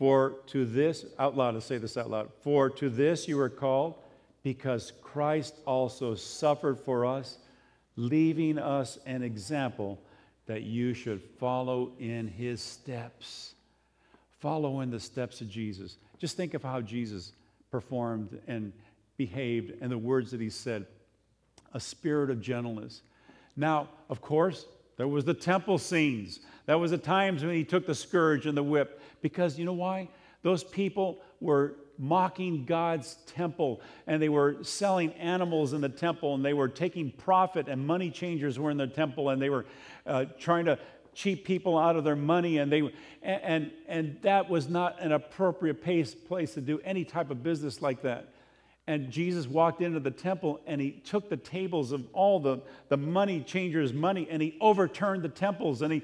For 0.00 0.40
to 0.48 0.64
this, 0.64 1.04
out 1.16 1.36
loud, 1.36 1.52
to 1.52 1.60
say 1.60 1.78
this 1.78 1.96
out 1.96 2.10
loud. 2.10 2.30
For 2.42 2.68
to 2.70 2.90
this 2.90 3.28
you 3.28 3.38
are 3.38 3.48
called, 3.48 3.94
because 4.42 4.92
Christ 5.00 5.54
also 5.64 6.16
suffered 6.16 6.80
for 6.80 7.06
us, 7.06 7.38
leaving 7.94 8.58
us 8.58 8.98
an 9.06 9.22
example 9.22 10.00
that 10.46 10.62
you 10.62 10.94
should 10.94 11.22
follow 11.38 11.92
in 12.00 12.26
his 12.26 12.60
steps 12.60 13.54
follow 14.40 14.80
in 14.80 14.90
the 14.90 14.98
steps 14.98 15.40
of 15.40 15.48
Jesus. 15.48 15.98
Just 16.18 16.36
think 16.36 16.54
of 16.54 16.62
how 16.62 16.80
Jesus 16.80 17.32
performed 17.70 18.40
and 18.48 18.72
behaved 19.16 19.74
and 19.80 19.92
the 19.92 19.98
words 19.98 20.30
that 20.30 20.40
he 20.40 20.50
said 20.50 20.86
a 21.72 21.78
spirit 21.78 22.30
of 22.30 22.40
gentleness. 22.40 23.02
Now, 23.54 23.88
of 24.08 24.20
course, 24.20 24.66
there 25.00 25.08
was 25.08 25.24
the 25.24 25.32
temple 25.32 25.78
scenes. 25.78 26.40
That 26.66 26.78
was 26.78 26.90
the 26.90 26.98
times 26.98 27.42
when 27.42 27.54
he 27.54 27.64
took 27.64 27.86
the 27.86 27.94
scourge 27.94 28.44
and 28.44 28.54
the 28.54 28.62
whip. 28.62 29.00
Because 29.22 29.58
you 29.58 29.64
know 29.64 29.72
why? 29.72 30.10
Those 30.42 30.62
people 30.62 31.22
were 31.40 31.76
mocking 31.96 32.66
God's 32.66 33.16
temple 33.24 33.80
and 34.06 34.20
they 34.20 34.28
were 34.28 34.62
selling 34.62 35.14
animals 35.14 35.72
in 35.72 35.80
the 35.80 35.88
temple 35.88 36.34
and 36.34 36.44
they 36.44 36.52
were 36.52 36.68
taking 36.68 37.12
profit 37.12 37.66
and 37.66 37.86
money 37.86 38.10
changers 38.10 38.58
were 38.58 38.70
in 38.70 38.76
the 38.76 38.86
temple 38.86 39.30
and 39.30 39.40
they 39.40 39.48
were 39.48 39.64
uh, 40.04 40.26
trying 40.38 40.66
to 40.66 40.78
cheat 41.14 41.46
people 41.46 41.78
out 41.78 41.96
of 41.96 42.04
their 42.04 42.14
money 42.14 42.58
and 42.58 42.70
they 42.70 42.80
and 43.22 43.42
and, 43.42 43.70
and 43.88 44.18
that 44.20 44.50
was 44.50 44.68
not 44.68 45.00
an 45.00 45.12
appropriate 45.12 45.82
pace, 45.82 46.14
place 46.14 46.52
to 46.52 46.60
do 46.60 46.78
any 46.84 47.06
type 47.06 47.30
of 47.30 47.42
business 47.42 47.80
like 47.80 48.02
that 48.02 48.34
and 48.90 49.10
jesus 49.10 49.46
walked 49.46 49.80
into 49.80 50.00
the 50.00 50.10
temple 50.10 50.60
and 50.66 50.80
he 50.80 50.90
took 50.90 51.28
the 51.28 51.36
tables 51.36 51.92
of 51.92 52.04
all 52.12 52.40
the, 52.40 52.60
the 52.88 52.96
money 52.96 53.40
changers 53.40 53.92
money 53.92 54.26
and 54.30 54.42
he 54.42 54.56
overturned 54.60 55.22
the 55.22 55.28
temples 55.28 55.82
and 55.82 55.92
he 55.92 56.02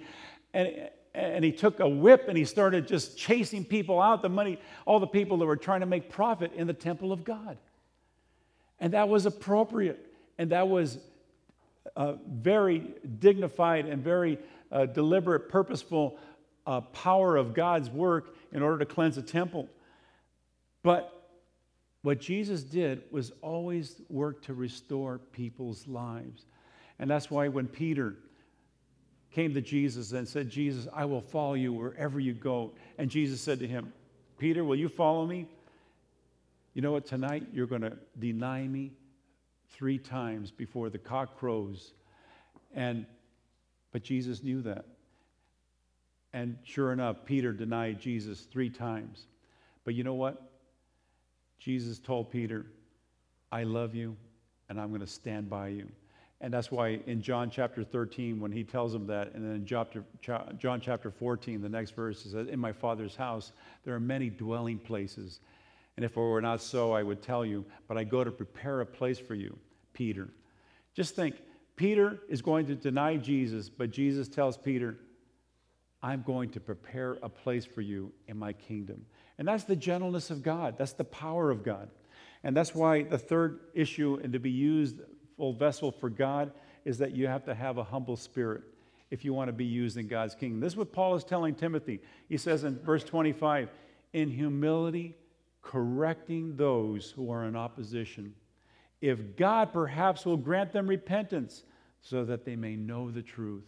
and, 0.54 0.88
and 1.14 1.44
he 1.44 1.52
took 1.52 1.80
a 1.80 1.88
whip 1.88 2.26
and 2.28 2.36
he 2.36 2.44
started 2.44 2.86
just 2.86 3.16
chasing 3.16 3.64
people 3.64 4.00
out 4.00 4.22
the 4.22 4.28
money 4.28 4.58
all 4.84 5.00
the 5.00 5.06
people 5.06 5.38
that 5.38 5.46
were 5.46 5.56
trying 5.56 5.80
to 5.80 5.86
make 5.86 6.08
profit 6.10 6.52
in 6.54 6.66
the 6.66 6.74
temple 6.74 7.12
of 7.12 7.24
god 7.24 7.58
and 8.80 8.92
that 8.92 9.08
was 9.08 9.26
appropriate 9.26 10.06
and 10.38 10.50
that 10.50 10.68
was 10.68 10.98
uh, 11.94 12.14
very 12.28 12.94
dignified 13.18 13.86
and 13.86 14.02
very 14.02 14.38
uh, 14.70 14.86
deliberate, 14.86 15.48
purposeful 15.48 16.18
uh, 16.66 16.80
power 16.80 17.36
of 17.36 17.54
God's 17.54 17.88
work 17.88 18.34
in 18.52 18.62
order 18.62 18.78
to 18.78 18.86
cleanse 18.86 19.16
a 19.16 19.22
temple. 19.22 19.68
But 20.82 21.15
what 22.06 22.20
Jesus 22.20 22.62
did 22.62 23.02
was 23.10 23.32
always 23.42 24.00
work 24.08 24.40
to 24.42 24.54
restore 24.54 25.18
people's 25.32 25.88
lives. 25.88 26.44
And 27.00 27.10
that's 27.10 27.32
why 27.32 27.48
when 27.48 27.66
Peter 27.66 28.14
came 29.32 29.52
to 29.54 29.60
Jesus 29.60 30.12
and 30.12 30.28
said, 30.28 30.48
Jesus, 30.48 30.86
I 30.94 31.04
will 31.04 31.20
follow 31.20 31.54
you 31.54 31.72
wherever 31.72 32.20
you 32.20 32.32
go. 32.32 32.74
And 32.96 33.10
Jesus 33.10 33.40
said 33.40 33.58
to 33.58 33.66
him, 33.66 33.92
Peter, 34.38 34.62
will 34.62 34.76
you 34.76 34.88
follow 34.88 35.26
me? 35.26 35.48
You 36.74 36.82
know 36.82 36.92
what? 36.92 37.06
Tonight 37.06 37.48
you're 37.52 37.66
going 37.66 37.82
to 37.82 37.96
deny 38.16 38.68
me 38.68 38.92
three 39.70 39.98
times 39.98 40.52
before 40.52 40.90
the 40.90 40.98
cock 40.98 41.36
crows. 41.36 41.92
And 42.72 43.04
but 43.90 44.04
Jesus 44.04 44.44
knew 44.44 44.62
that. 44.62 44.84
And 46.32 46.56
sure 46.62 46.92
enough, 46.92 47.24
Peter 47.24 47.52
denied 47.52 47.98
Jesus 47.98 48.42
three 48.42 48.70
times. 48.70 49.26
But 49.82 49.94
you 49.96 50.04
know 50.04 50.14
what? 50.14 50.45
Jesus 51.58 51.98
told 51.98 52.30
Peter, 52.30 52.66
I 53.50 53.64
love 53.64 53.94
you 53.94 54.16
and 54.68 54.80
I'm 54.80 54.88
going 54.88 55.00
to 55.00 55.06
stand 55.06 55.48
by 55.48 55.68
you. 55.68 55.88
And 56.40 56.52
that's 56.52 56.70
why 56.70 57.00
in 57.06 57.22
John 57.22 57.48
chapter 57.50 57.82
13, 57.82 58.40
when 58.40 58.52
he 58.52 58.62
tells 58.62 58.94
him 58.94 59.06
that, 59.06 59.32
and 59.32 59.42
then 59.42 59.54
in 59.54 60.58
John 60.58 60.80
chapter 60.80 61.10
14, 61.10 61.62
the 61.62 61.68
next 61.68 61.92
verse 61.92 62.22
says, 62.22 62.34
In 62.34 62.58
my 62.58 62.72
Father's 62.72 63.16
house, 63.16 63.52
there 63.84 63.94
are 63.94 64.00
many 64.00 64.28
dwelling 64.28 64.78
places. 64.78 65.40
And 65.96 66.04
if 66.04 66.12
it 66.12 66.20
were 66.20 66.42
not 66.42 66.60
so, 66.60 66.92
I 66.92 67.02
would 67.02 67.22
tell 67.22 67.44
you, 67.44 67.64
but 67.88 67.96
I 67.96 68.04
go 68.04 68.22
to 68.22 68.30
prepare 68.30 68.82
a 68.82 68.86
place 68.86 69.18
for 69.18 69.34
you, 69.34 69.56
Peter. 69.94 70.28
Just 70.94 71.16
think 71.16 71.36
Peter 71.74 72.18
is 72.28 72.42
going 72.42 72.66
to 72.66 72.74
deny 72.74 73.16
Jesus, 73.16 73.70
but 73.70 73.90
Jesus 73.90 74.28
tells 74.28 74.58
Peter, 74.58 74.98
I'm 76.02 76.22
going 76.22 76.50
to 76.50 76.60
prepare 76.60 77.16
a 77.22 77.30
place 77.30 77.64
for 77.64 77.80
you 77.80 78.12
in 78.28 78.36
my 78.36 78.52
kingdom. 78.52 79.06
And 79.38 79.46
that's 79.46 79.64
the 79.64 79.76
gentleness 79.76 80.30
of 80.30 80.42
God, 80.42 80.76
that's 80.78 80.92
the 80.92 81.04
power 81.04 81.50
of 81.50 81.62
God. 81.62 81.88
And 82.42 82.56
that's 82.56 82.74
why 82.74 83.02
the 83.02 83.18
third 83.18 83.60
issue, 83.74 84.20
and 84.22 84.32
to 84.32 84.38
be 84.38 84.50
used 84.50 85.00
full 85.36 85.52
vessel 85.52 85.90
for 85.90 86.08
God, 86.08 86.52
is 86.84 86.98
that 86.98 87.14
you 87.14 87.26
have 87.26 87.44
to 87.44 87.54
have 87.54 87.78
a 87.78 87.84
humble 87.84 88.16
spirit 88.16 88.62
if 89.10 89.24
you 89.24 89.34
want 89.34 89.48
to 89.48 89.52
be 89.52 89.64
used 89.64 89.96
in 89.96 90.06
God's 90.06 90.34
kingdom. 90.34 90.60
This 90.60 90.72
is 90.72 90.76
what 90.76 90.92
Paul 90.92 91.14
is 91.14 91.24
telling 91.24 91.54
Timothy. 91.54 92.00
He 92.28 92.36
says 92.36 92.64
in 92.64 92.78
verse 92.78 93.04
25, 93.04 93.68
in 94.12 94.30
humility, 94.30 95.16
correcting 95.62 96.56
those 96.56 97.10
who 97.10 97.30
are 97.30 97.44
in 97.44 97.56
opposition 97.56 98.34
if 99.00 99.36
God 99.36 99.72
perhaps 99.72 100.24
will 100.24 100.36
grant 100.36 100.72
them 100.72 100.86
repentance 100.86 101.64
so 102.00 102.24
that 102.24 102.44
they 102.44 102.56
may 102.56 102.76
know 102.76 103.10
the 103.10 103.22
truth. 103.22 103.66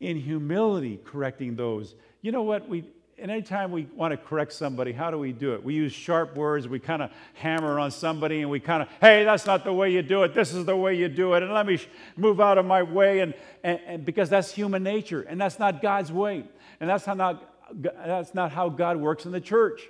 In 0.00 0.16
humility, 0.16 0.98
correcting 1.04 1.56
those. 1.56 1.94
You 2.22 2.32
know 2.32 2.42
what? 2.42 2.68
We, 2.68 2.84
and 3.20 3.30
anytime 3.30 3.70
we 3.70 3.86
want 3.94 4.12
to 4.12 4.16
correct 4.16 4.52
somebody, 4.52 4.92
how 4.92 5.10
do 5.10 5.18
we 5.18 5.32
do 5.32 5.52
it? 5.52 5.62
We 5.62 5.74
use 5.74 5.92
sharp 5.92 6.36
words. 6.36 6.66
We 6.66 6.78
kind 6.78 7.02
of 7.02 7.10
hammer 7.34 7.78
on 7.78 7.90
somebody 7.90 8.40
and 8.40 8.50
we 8.50 8.60
kind 8.60 8.82
of, 8.82 8.88
hey, 9.00 9.24
that's 9.24 9.44
not 9.44 9.62
the 9.62 9.72
way 9.72 9.90
you 9.90 10.00
do 10.00 10.22
it. 10.22 10.32
This 10.32 10.54
is 10.54 10.64
the 10.64 10.76
way 10.76 10.94
you 10.94 11.08
do 11.08 11.34
it. 11.34 11.42
And 11.42 11.52
let 11.52 11.66
me 11.66 11.76
sh- 11.76 11.88
move 12.16 12.40
out 12.40 12.56
of 12.56 12.64
my 12.64 12.82
way. 12.82 13.20
And, 13.20 13.34
and, 13.62 13.78
and, 13.86 14.04
because 14.04 14.30
that's 14.30 14.52
human 14.52 14.82
nature 14.82 15.20
and 15.22 15.38
that's 15.38 15.58
not 15.58 15.82
God's 15.82 16.10
way. 16.10 16.44
And 16.80 16.88
that's, 16.88 17.04
how 17.04 17.14
not, 17.14 17.54
that's 17.74 18.34
not 18.34 18.52
how 18.52 18.70
God 18.70 18.96
works 18.96 19.26
in 19.26 19.32
the 19.32 19.40
church. 19.40 19.82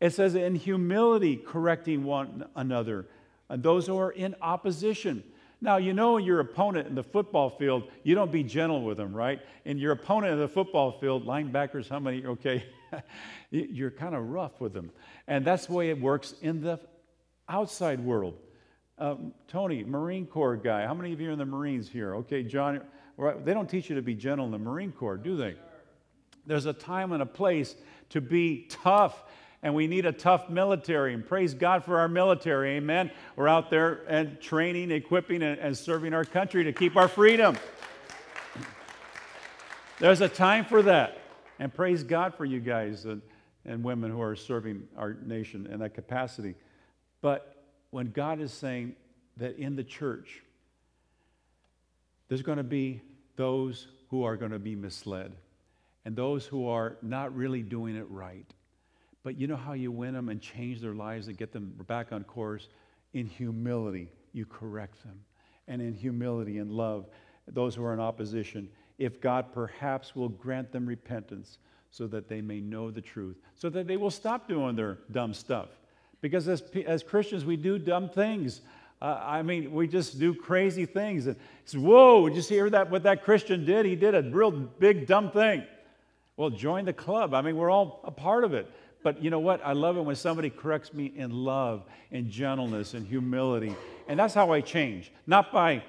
It 0.00 0.12
says, 0.14 0.34
in 0.34 0.54
humility, 0.56 1.36
correcting 1.36 2.04
one 2.04 2.44
another, 2.54 3.06
and 3.48 3.62
those 3.62 3.86
who 3.86 3.96
are 3.98 4.10
in 4.10 4.34
opposition. 4.42 5.22
Now, 5.60 5.78
you 5.78 5.92
know 5.92 6.18
your 6.18 6.38
opponent 6.38 6.86
in 6.86 6.94
the 6.94 7.02
football 7.02 7.50
field, 7.50 7.90
you 8.04 8.14
don't 8.14 8.30
be 8.30 8.44
gentle 8.44 8.82
with 8.82 8.96
them, 8.96 9.12
right? 9.12 9.40
And 9.64 9.78
your 9.78 9.92
opponent 9.92 10.34
in 10.34 10.38
the 10.38 10.48
football 10.48 10.92
field, 10.92 11.26
linebackers, 11.26 11.88
how 11.88 11.98
many, 11.98 12.24
okay, 12.24 12.64
you're 13.50 13.90
kind 13.90 14.14
of 14.14 14.28
rough 14.28 14.60
with 14.60 14.72
them. 14.72 14.92
And 15.26 15.44
that's 15.44 15.66
the 15.66 15.72
way 15.72 15.90
it 15.90 16.00
works 16.00 16.34
in 16.42 16.60
the 16.60 16.78
outside 17.48 17.98
world. 18.00 18.36
Um, 18.98 19.32
Tony, 19.48 19.82
Marine 19.82 20.26
Corps 20.26 20.56
guy, 20.56 20.86
how 20.86 20.94
many 20.94 21.12
of 21.12 21.20
you 21.20 21.28
are 21.28 21.32
in 21.32 21.38
the 21.38 21.46
Marines 21.46 21.88
here? 21.88 22.16
Okay, 22.16 22.44
John, 22.44 22.80
right, 23.16 23.44
they 23.44 23.52
don't 23.52 23.68
teach 23.68 23.90
you 23.90 23.96
to 23.96 24.02
be 24.02 24.14
gentle 24.14 24.46
in 24.46 24.52
the 24.52 24.58
Marine 24.58 24.92
Corps, 24.92 25.16
do 25.16 25.36
they? 25.36 25.56
There's 26.46 26.66
a 26.66 26.72
time 26.72 27.12
and 27.12 27.22
a 27.22 27.26
place 27.26 27.74
to 28.10 28.20
be 28.20 28.66
tough 28.70 29.24
and 29.62 29.74
we 29.74 29.86
need 29.86 30.06
a 30.06 30.12
tough 30.12 30.48
military. 30.48 31.14
And 31.14 31.26
praise 31.26 31.54
God 31.54 31.84
for 31.84 31.98
our 31.98 32.08
military. 32.08 32.76
Amen. 32.76 33.10
We're 33.36 33.48
out 33.48 33.70
there 33.70 34.04
and 34.08 34.40
training, 34.40 34.90
equipping, 34.90 35.42
and, 35.42 35.58
and 35.58 35.76
serving 35.76 36.14
our 36.14 36.24
country 36.24 36.64
to 36.64 36.72
keep 36.72 36.96
our 36.96 37.08
freedom. 37.08 37.56
There's 39.98 40.20
a 40.20 40.28
time 40.28 40.64
for 40.64 40.82
that. 40.82 41.18
And 41.58 41.74
praise 41.74 42.04
God 42.04 42.34
for 42.34 42.44
you 42.44 42.60
guys 42.60 43.04
and, 43.04 43.20
and 43.64 43.82
women 43.82 44.12
who 44.12 44.22
are 44.22 44.36
serving 44.36 44.84
our 44.96 45.14
nation 45.24 45.66
in 45.66 45.80
that 45.80 45.94
capacity. 45.94 46.54
But 47.20 47.64
when 47.90 48.12
God 48.12 48.40
is 48.40 48.52
saying 48.52 48.94
that 49.38 49.58
in 49.58 49.74
the 49.74 49.82
church, 49.82 50.42
there's 52.28 52.42
going 52.42 52.58
to 52.58 52.64
be 52.64 53.00
those 53.34 53.88
who 54.10 54.22
are 54.22 54.36
going 54.36 54.52
to 54.52 54.58
be 54.58 54.76
misled 54.76 55.32
and 56.04 56.14
those 56.14 56.46
who 56.46 56.68
are 56.68 56.96
not 57.02 57.34
really 57.34 57.62
doing 57.62 57.96
it 57.96 58.06
right. 58.08 58.46
But 59.28 59.38
you 59.38 59.46
know 59.46 59.56
how 59.56 59.74
you 59.74 59.92
win 59.92 60.14
them 60.14 60.30
and 60.30 60.40
change 60.40 60.80
their 60.80 60.94
lives 60.94 61.28
and 61.28 61.36
get 61.36 61.52
them 61.52 61.74
back 61.86 62.12
on 62.12 62.24
course? 62.24 62.68
In 63.12 63.26
humility, 63.26 64.08
you 64.32 64.46
correct 64.46 65.02
them. 65.04 65.20
And 65.66 65.82
in 65.82 65.92
humility 65.92 66.56
and 66.56 66.70
love, 66.70 67.04
those 67.46 67.74
who 67.74 67.84
are 67.84 67.92
in 67.92 68.00
opposition, 68.00 68.70
if 68.96 69.20
God 69.20 69.52
perhaps 69.52 70.16
will 70.16 70.30
grant 70.30 70.72
them 70.72 70.86
repentance 70.86 71.58
so 71.90 72.06
that 72.06 72.26
they 72.26 72.40
may 72.40 72.60
know 72.60 72.90
the 72.90 73.02
truth, 73.02 73.36
so 73.54 73.68
that 73.68 73.86
they 73.86 73.98
will 73.98 74.10
stop 74.10 74.48
doing 74.48 74.74
their 74.74 74.96
dumb 75.12 75.34
stuff. 75.34 75.68
Because 76.22 76.48
as, 76.48 76.62
as 76.86 77.02
Christians, 77.02 77.44
we 77.44 77.58
do 77.58 77.78
dumb 77.78 78.08
things. 78.08 78.62
Uh, 79.02 79.20
I 79.22 79.42
mean, 79.42 79.74
we 79.74 79.88
just 79.88 80.18
do 80.18 80.34
crazy 80.34 80.86
things. 80.86 81.26
And 81.26 81.36
it's, 81.64 81.74
whoa, 81.74 82.30
did 82.30 82.36
you 82.36 82.42
hear 82.44 82.70
that? 82.70 82.90
What 82.90 83.02
that 83.02 83.24
Christian 83.24 83.66
did? 83.66 83.84
He 83.84 83.94
did 83.94 84.14
a 84.14 84.22
real 84.22 84.52
big 84.52 85.06
dumb 85.06 85.30
thing. 85.32 85.64
Well, 86.38 86.48
join 86.48 86.86
the 86.86 86.92
club. 86.94 87.34
I 87.34 87.42
mean, 87.42 87.56
we're 87.56 87.68
all 87.68 88.00
a 88.04 88.10
part 88.10 88.44
of 88.44 88.54
it. 88.54 88.70
But 89.08 89.24
you 89.24 89.30
know 89.30 89.38
what? 89.38 89.62
I 89.64 89.72
love 89.72 89.96
it 89.96 90.02
when 90.02 90.16
somebody 90.16 90.50
corrects 90.50 90.92
me 90.92 91.10
in 91.16 91.30
love 91.30 91.82
and 92.12 92.28
gentleness 92.28 92.92
and 92.92 93.06
humility. 93.06 93.74
And 94.06 94.20
that's 94.20 94.34
how 94.34 94.52
I 94.52 94.60
change. 94.60 95.10
Not 95.26 95.50
by, 95.50 95.82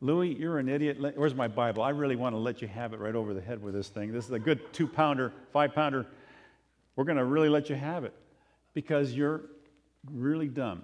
Louis, 0.00 0.34
you're 0.34 0.58
an 0.58 0.68
idiot. 0.68 0.98
Where's 1.16 1.36
my 1.36 1.46
Bible? 1.46 1.84
I 1.84 1.90
really 1.90 2.16
want 2.16 2.34
to 2.34 2.38
let 2.40 2.60
you 2.60 2.66
have 2.66 2.92
it 2.92 2.98
right 2.98 3.14
over 3.14 3.32
the 3.32 3.40
head 3.40 3.62
with 3.62 3.74
this 3.74 3.86
thing. 3.86 4.10
This 4.10 4.24
is 4.24 4.32
a 4.32 4.40
good 4.40 4.72
two 4.72 4.88
pounder, 4.88 5.32
five 5.52 5.72
pounder. 5.72 6.04
We're 6.96 7.04
going 7.04 7.18
to 7.18 7.24
really 7.24 7.48
let 7.48 7.70
you 7.70 7.76
have 7.76 8.02
it 8.02 8.12
because 8.72 9.12
you're 9.12 9.42
really 10.12 10.48
dumb. 10.48 10.82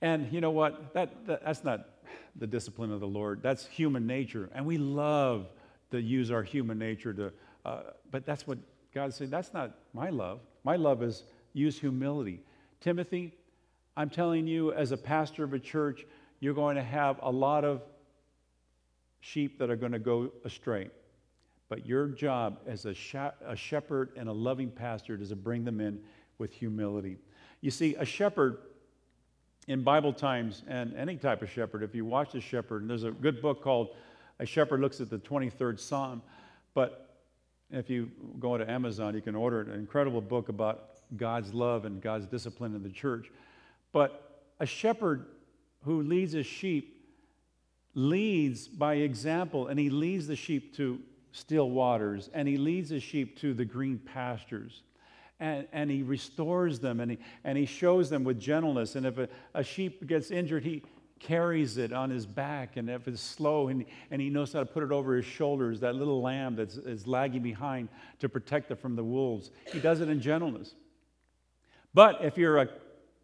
And 0.00 0.32
you 0.32 0.40
know 0.40 0.52
what? 0.52 0.94
That, 0.94 1.26
that, 1.26 1.44
that's 1.44 1.64
not 1.64 1.88
the 2.36 2.46
discipline 2.46 2.92
of 2.92 3.00
the 3.00 3.08
Lord. 3.08 3.42
That's 3.42 3.66
human 3.66 4.06
nature. 4.06 4.48
And 4.54 4.64
we 4.64 4.78
love 4.78 5.48
to 5.90 6.00
use 6.00 6.30
our 6.30 6.44
human 6.44 6.78
nature 6.78 7.12
to, 7.14 7.32
uh, 7.64 7.80
but 8.12 8.24
that's 8.24 8.46
what 8.46 8.58
God 8.94 9.12
said, 9.14 9.30
That's 9.30 9.52
not 9.52 9.74
my 9.92 10.10
love. 10.10 10.40
My 10.64 10.76
love 10.76 11.02
is 11.02 11.24
use 11.52 11.78
humility. 11.78 12.40
Timothy, 12.80 13.32
I'm 13.96 14.10
telling 14.10 14.46
you, 14.46 14.72
as 14.72 14.92
a 14.92 14.96
pastor 14.96 15.44
of 15.44 15.52
a 15.52 15.58
church, 15.58 16.04
you're 16.40 16.54
going 16.54 16.76
to 16.76 16.82
have 16.82 17.18
a 17.22 17.30
lot 17.30 17.64
of 17.64 17.82
sheep 19.20 19.58
that 19.58 19.70
are 19.70 19.76
going 19.76 19.92
to 19.92 19.98
go 19.98 20.32
astray. 20.44 20.90
But 21.68 21.86
your 21.86 22.08
job 22.08 22.58
as 22.66 22.84
a, 22.84 22.94
a 23.46 23.56
shepherd 23.56 24.10
and 24.16 24.28
a 24.28 24.32
loving 24.32 24.70
pastor 24.70 25.18
is 25.20 25.30
to 25.30 25.36
bring 25.36 25.64
them 25.64 25.80
in 25.80 26.00
with 26.38 26.52
humility. 26.52 27.16
You 27.60 27.70
see, 27.70 27.94
a 27.94 28.04
shepherd 28.04 28.58
in 29.68 29.82
Bible 29.82 30.12
times, 30.12 30.62
and 30.66 30.94
any 30.96 31.16
type 31.16 31.40
of 31.42 31.50
shepherd, 31.50 31.82
if 31.82 31.94
you 31.94 32.04
watch 32.04 32.34
a 32.34 32.40
shepherd, 32.40 32.82
and 32.82 32.90
there's 32.90 33.04
a 33.04 33.12
good 33.12 33.40
book 33.40 33.62
called 33.62 33.90
A 34.40 34.46
Shepherd 34.46 34.80
Looks 34.80 35.00
at 35.00 35.08
the 35.08 35.18
23rd 35.18 35.78
Psalm, 35.78 36.20
but 36.74 37.11
if 37.72 37.88
you 37.88 38.10
go 38.38 38.56
to 38.58 38.70
Amazon, 38.70 39.14
you 39.14 39.22
can 39.22 39.34
order 39.34 39.62
an 39.62 39.72
incredible 39.72 40.20
book 40.20 40.48
about 40.48 40.90
God's 41.16 41.52
love 41.52 41.84
and 41.84 42.00
God's 42.00 42.26
discipline 42.26 42.74
in 42.74 42.82
the 42.82 42.90
church. 42.90 43.30
But 43.92 44.44
a 44.60 44.66
shepherd 44.66 45.26
who 45.84 46.02
leads 46.02 46.32
his 46.32 46.46
sheep 46.46 46.98
leads 47.94 48.68
by 48.68 48.94
example, 48.94 49.68
and 49.68 49.78
he 49.78 49.90
leads 49.90 50.26
the 50.26 50.36
sheep 50.36 50.76
to 50.76 51.00
still 51.32 51.70
waters, 51.70 52.30
and 52.32 52.46
he 52.46 52.56
leads 52.56 52.90
the 52.90 53.00
sheep 53.00 53.38
to 53.40 53.54
the 53.54 53.64
green 53.64 53.98
pastures. 53.98 54.82
And, 55.40 55.66
and 55.72 55.90
he 55.90 56.02
restores 56.02 56.78
them 56.78 57.00
and 57.00 57.10
he, 57.10 57.18
and 57.42 57.58
he 57.58 57.66
shows 57.66 58.08
them 58.08 58.22
with 58.22 58.38
gentleness. 58.38 58.94
And 58.94 59.04
if 59.04 59.18
a, 59.18 59.28
a 59.54 59.64
sheep 59.64 60.06
gets 60.06 60.30
injured, 60.30 60.62
he, 60.62 60.84
carries 61.22 61.78
it 61.78 61.92
on 61.92 62.10
his 62.10 62.26
back, 62.26 62.76
and 62.76 62.90
if 62.90 63.06
it's 63.08 63.20
slow, 63.20 63.68
and, 63.68 63.84
and 64.10 64.20
he 64.20 64.28
knows 64.28 64.52
how 64.52 64.60
to 64.60 64.66
put 64.66 64.82
it 64.82 64.92
over 64.92 65.16
his 65.16 65.24
shoulders, 65.24 65.80
that 65.80 65.94
little 65.94 66.20
lamb 66.20 66.56
that's 66.56 66.76
is 66.76 67.06
lagging 67.06 67.42
behind 67.42 67.88
to 68.18 68.28
protect 68.28 68.70
it 68.70 68.76
from 68.80 68.96
the 68.96 69.04
wolves. 69.04 69.50
He 69.72 69.80
does 69.80 70.00
it 70.00 70.08
in 70.08 70.20
gentleness. 70.20 70.74
But 71.94 72.24
if 72.24 72.36
you're 72.36 72.58
a 72.58 72.68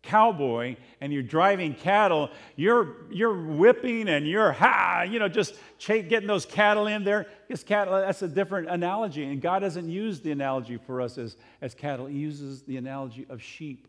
cowboy 0.03 0.77
and 1.01 1.13
you're 1.13 1.23
driving 1.23 1.75
cattle, 1.75 2.31
you're, 2.57 2.97
you're 3.11 3.35
whipping 3.35 4.09
and 4.09 4.27
you're, 4.27 4.53
ha, 4.53 5.03
you 5.03 5.19
know, 5.19 5.29
just 5.29 5.55
getting 5.87 6.27
those 6.27 6.47
cattle 6.47 6.87
in 6.87 7.05
there. 7.05 7.27
Because 7.47 7.65
cattle, 7.65 7.95
that's 7.95 8.23
a 8.23 8.29
different 8.29 8.69
analogy. 8.69 9.25
And 9.25 9.41
God 9.41 9.61
doesn't 9.61 9.89
use 9.89 10.21
the 10.21 10.31
analogy 10.31 10.77
for 10.77 11.01
us 11.01 11.19
as, 11.19 11.37
as 11.61 11.75
cattle, 11.75 12.07
He 12.07 12.19
uses 12.19 12.63
the 12.63 12.77
analogy 12.77 13.27
of 13.29 13.43
sheep 13.43 13.89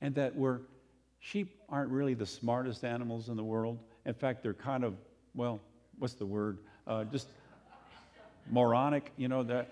and 0.00 0.14
that 0.14 0.36
we're 0.36 0.60
sheep 1.18 1.57
aren't 1.68 1.90
really 1.90 2.14
the 2.14 2.26
smartest 2.26 2.84
animals 2.84 3.28
in 3.28 3.36
the 3.36 3.44
world. 3.44 3.78
In 4.06 4.14
fact, 4.14 4.42
they're 4.42 4.54
kind 4.54 4.84
of, 4.84 4.94
well, 5.34 5.60
what's 5.98 6.14
the 6.14 6.26
word? 6.26 6.58
Uh, 6.86 7.04
just 7.04 7.28
moronic, 8.50 9.12
you 9.16 9.28
know, 9.28 9.42
that 9.42 9.70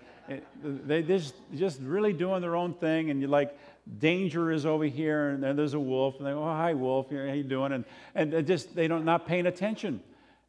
they 0.63 1.01
just 1.01 1.35
just 1.55 1.79
really 1.81 2.13
doing 2.13 2.41
their 2.41 2.55
own 2.55 2.73
thing, 2.73 3.09
and 3.09 3.19
you're 3.19 3.29
like 3.29 3.57
danger 3.99 4.51
is 4.51 4.65
over 4.65 4.85
here, 4.85 5.29
and 5.29 5.41
then 5.41 5.55
there's 5.55 5.73
a 5.73 5.79
wolf, 5.79 6.17
and 6.17 6.27
they 6.27 6.31
go, 6.31 6.43
oh, 6.43 6.45
"Hi, 6.45 6.73
wolf, 6.73 7.09
how 7.09 7.17
you 7.17 7.43
doing?" 7.43 7.71
And 7.71 7.85
and 8.13 8.45
just 8.45 8.75
they 8.75 8.87
don't 8.87 9.05
not 9.05 9.25
paying 9.25 9.47
attention, 9.47 10.01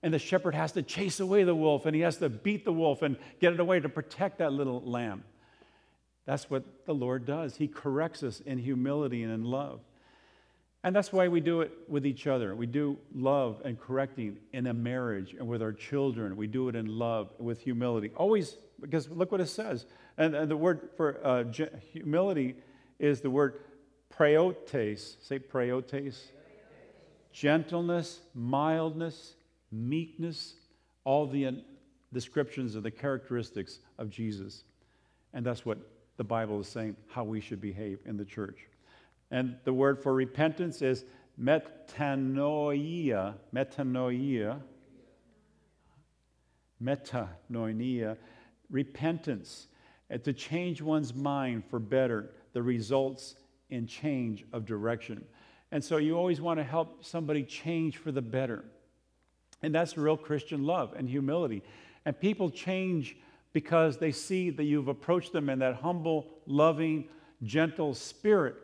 and 0.02 0.12
the 0.12 0.18
shepherd 0.18 0.54
has 0.54 0.72
to 0.72 0.82
chase 0.82 1.20
away 1.20 1.44
the 1.44 1.54
wolf, 1.54 1.86
and 1.86 1.94
he 1.94 2.02
has 2.02 2.16
to 2.18 2.28
beat 2.28 2.64
the 2.64 2.72
wolf 2.72 3.02
and 3.02 3.16
get 3.40 3.52
it 3.52 3.60
away 3.60 3.80
to 3.80 3.88
protect 3.88 4.38
that 4.38 4.52
little 4.52 4.82
lamb. 4.82 5.24
That's 6.26 6.50
what 6.50 6.84
the 6.84 6.94
Lord 6.94 7.24
does. 7.24 7.56
He 7.56 7.68
corrects 7.68 8.22
us 8.22 8.40
in 8.40 8.58
humility 8.58 9.22
and 9.22 9.32
in 9.32 9.44
love. 9.44 9.80
And 10.84 10.94
that's 10.94 11.12
why 11.12 11.26
we 11.26 11.40
do 11.40 11.60
it 11.60 11.72
with 11.88 12.06
each 12.06 12.26
other. 12.26 12.54
We 12.54 12.66
do 12.66 12.98
love 13.12 13.60
and 13.64 13.78
correcting 13.78 14.38
in 14.52 14.68
a 14.68 14.74
marriage 14.74 15.34
and 15.38 15.48
with 15.48 15.60
our 15.60 15.72
children. 15.72 16.36
We 16.36 16.46
do 16.46 16.68
it 16.68 16.76
in 16.76 16.86
love, 16.86 17.32
with 17.38 17.60
humility. 17.60 18.12
Always, 18.16 18.56
because 18.80 19.08
look 19.10 19.32
what 19.32 19.40
it 19.40 19.48
says. 19.48 19.86
And, 20.16 20.34
and 20.34 20.50
the 20.50 20.56
word 20.56 20.90
for 20.96 21.20
uh, 21.26 21.44
humility 21.92 22.56
is 23.00 23.20
the 23.20 23.30
word 23.30 23.60
praotes. 24.16 25.16
Say 25.20 25.40
praotes. 25.40 26.30
Gentleness, 27.32 28.20
mildness, 28.34 29.34
meekness, 29.70 30.54
all 31.04 31.26
the 31.26 31.62
descriptions 32.12 32.74
of 32.74 32.82
the 32.82 32.90
characteristics 32.90 33.80
of 33.98 34.10
Jesus. 34.10 34.64
And 35.34 35.44
that's 35.44 35.66
what 35.66 35.78
the 36.16 36.24
Bible 36.24 36.60
is 36.60 36.68
saying 36.68 36.96
how 37.08 37.24
we 37.24 37.40
should 37.40 37.60
behave 37.60 37.98
in 38.06 38.16
the 38.16 38.24
church. 38.24 38.66
And 39.30 39.56
the 39.64 39.72
word 39.72 40.02
for 40.02 40.14
repentance 40.14 40.82
is 40.82 41.04
metanoia, 41.40 43.34
metanoia, 43.54 44.60
metanoia, 46.82 48.16
repentance, 48.70 49.66
and 50.10 50.24
to 50.24 50.32
change 50.32 50.80
one's 50.80 51.14
mind 51.14 51.64
for 51.68 51.78
better, 51.78 52.30
the 52.52 52.62
results 52.62 53.36
in 53.70 53.86
change 53.86 54.44
of 54.52 54.64
direction. 54.64 55.24
And 55.70 55.84
so 55.84 55.98
you 55.98 56.16
always 56.16 56.40
want 56.40 56.58
to 56.58 56.64
help 56.64 57.04
somebody 57.04 57.42
change 57.42 57.98
for 57.98 58.10
the 58.10 58.22
better. 58.22 58.64
And 59.62 59.74
that's 59.74 59.98
real 59.98 60.16
Christian 60.16 60.64
love 60.64 60.94
and 60.96 61.08
humility. 61.08 61.62
And 62.04 62.18
people 62.18 62.48
change 62.48 63.16
because 63.52 63.98
they 63.98 64.12
see 64.12 64.50
that 64.50 64.64
you've 64.64 64.88
approached 64.88 65.32
them 65.32 65.50
in 65.50 65.58
that 65.58 65.76
humble, 65.76 66.26
loving, 66.46 67.08
gentle 67.42 67.92
spirit. 67.92 68.54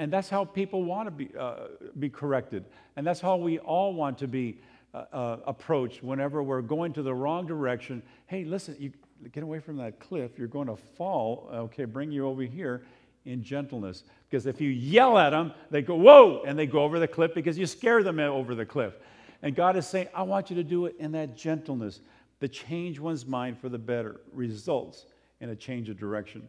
And 0.00 0.10
that's 0.10 0.30
how 0.30 0.46
people 0.46 0.82
want 0.82 1.08
to 1.08 1.10
be, 1.10 1.28
uh, 1.38 1.66
be 1.98 2.08
corrected. 2.08 2.64
And 2.96 3.06
that's 3.06 3.20
how 3.20 3.36
we 3.36 3.58
all 3.58 3.92
want 3.92 4.16
to 4.20 4.26
be 4.26 4.58
uh, 4.94 5.04
uh, 5.12 5.36
approached 5.46 6.02
whenever 6.02 6.42
we're 6.42 6.62
going 6.62 6.94
to 6.94 7.02
the 7.02 7.12
wrong 7.12 7.46
direction. 7.46 8.02
Hey, 8.26 8.44
listen, 8.44 8.76
you 8.78 8.92
get 9.30 9.42
away 9.42 9.58
from 9.58 9.76
that 9.76 10.00
cliff. 10.00 10.38
You're 10.38 10.48
going 10.48 10.68
to 10.68 10.76
fall. 10.76 11.50
Okay, 11.52 11.84
bring 11.84 12.10
you 12.10 12.26
over 12.26 12.40
here 12.40 12.86
in 13.26 13.42
gentleness. 13.42 14.04
Because 14.30 14.46
if 14.46 14.58
you 14.58 14.70
yell 14.70 15.18
at 15.18 15.30
them, 15.30 15.52
they 15.70 15.82
go, 15.82 15.96
whoa, 15.96 16.44
and 16.46 16.58
they 16.58 16.66
go 16.66 16.82
over 16.82 16.98
the 16.98 17.06
cliff 17.06 17.34
because 17.34 17.58
you 17.58 17.66
scare 17.66 18.02
them 18.02 18.18
over 18.20 18.54
the 18.54 18.64
cliff. 18.64 18.94
And 19.42 19.54
God 19.54 19.76
is 19.76 19.86
saying, 19.86 20.08
I 20.14 20.22
want 20.22 20.48
you 20.48 20.56
to 20.56 20.64
do 20.64 20.86
it 20.86 20.96
in 20.98 21.12
that 21.12 21.36
gentleness. 21.36 22.00
The 22.38 22.48
change 22.48 22.98
one's 22.98 23.26
mind 23.26 23.58
for 23.58 23.68
the 23.68 23.78
better 23.78 24.22
results 24.32 25.04
in 25.42 25.50
a 25.50 25.56
change 25.56 25.90
of 25.90 25.98
direction. 25.98 26.48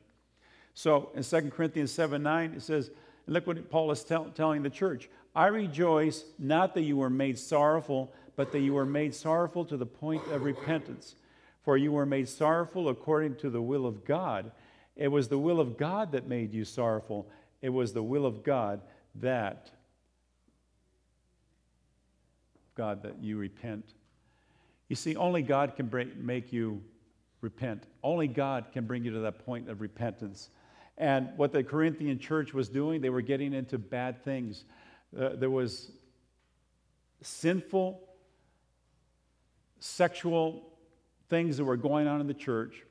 So 0.74 1.10
in 1.16 1.24
2 1.24 1.50
Corinthians 1.50 1.92
7 1.92 2.24
9, 2.24 2.54
it 2.54 2.62
says, 2.62 2.92
look 3.32 3.48
what 3.48 3.70
Paul 3.70 3.92
is 3.92 4.04
tell, 4.04 4.26
telling 4.26 4.62
the 4.62 4.70
church 4.70 5.10
I 5.36 5.48
rejoice 5.48 6.26
not 6.38 6.74
that 6.76 6.82
you 6.82 6.98
were 6.98 7.10
made 7.10 7.40
sorrowful, 7.40 8.14
but 8.36 8.52
that 8.52 8.60
you 8.60 8.74
were 8.74 8.86
made 8.86 9.16
sorrowful 9.16 9.66
to 9.66 9.78
the 9.78 9.86
point 9.86 10.26
of 10.28 10.44
repentance. 10.44 11.16
For 11.64 11.78
you 11.78 11.92
were 11.92 12.06
made 12.06 12.28
sorrowful 12.28 12.90
according 12.90 13.36
to 13.38 13.50
the 13.50 13.62
will 13.62 13.86
of 13.86 14.04
God. 14.04 14.52
It 14.96 15.08
was 15.08 15.30
the 15.30 15.38
will 15.38 15.60
of 15.60 15.78
God 15.78 16.12
that 16.12 16.28
made 16.28 16.54
you 16.54 16.66
sorrowful. 16.66 17.30
It 17.62 17.70
was 17.70 17.94
the 17.94 18.04
will 18.04 18.26
of 18.26 18.44
God 18.44 18.82
that 19.16 19.70
God 22.76 23.04
that 23.04 23.22
you 23.22 23.38
repent. 23.38 23.94
You 24.90 24.96
see, 24.96 25.16
only 25.16 25.42
God 25.42 25.76
can 25.76 25.90
make 26.18 26.52
you 26.52 26.82
repent. 27.42 27.84
Only 28.04 28.28
God 28.28 28.66
can 28.74 28.86
bring 28.86 29.06
you 29.06 29.12
to 29.12 29.20
that 29.20 29.46
point 29.46 29.70
of 29.70 29.82
repentance. 29.82 30.50
And 31.02 31.30
what 31.36 31.52
the 31.52 31.64
Corinthian 31.64 32.20
church 32.20 32.54
was 32.54 32.70
doing, 32.70 33.02
they 33.02 33.10
were 33.10 33.22
getting 33.22 33.54
into 33.54 33.78
bad 33.80 34.24
things. 34.24 34.66
Uh, 35.20 35.30
there 35.34 35.50
was 35.50 35.92
sinful 37.24 38.00
sexual 39.80 40.62
things 41.28 41.58
that 41.58 41.66
were 41.66 41.76
going 41.76 42.08
on 42.08 42.22
in 42.22 42.28
the 42.28 42.34
church, 42.36 42.84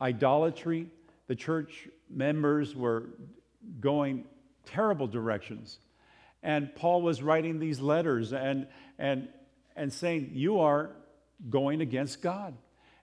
idolatry. 0.00 0.88
The 1.28 1.36
church 1.36 1.88
members 2.10 2.74
were 2.74 3.04
going 3.80 4.24
terrible 4.66 5.06
directions. 5.06 5.78
And 6.42 6.74
Paul 6.74 7.02
was 7.02 7.22
writing 7.22 7.60
these 7.60 7.78
letters 7.78 8.32
and, 8.32 8.66
and, 8.98 9.28
and 9.76 9.92
saying, 9.92 10.32
You 10.34 10.58
are 10.60 10.90
going 11.48 11.80
against 11.80 12.20
God. 12.20 12.54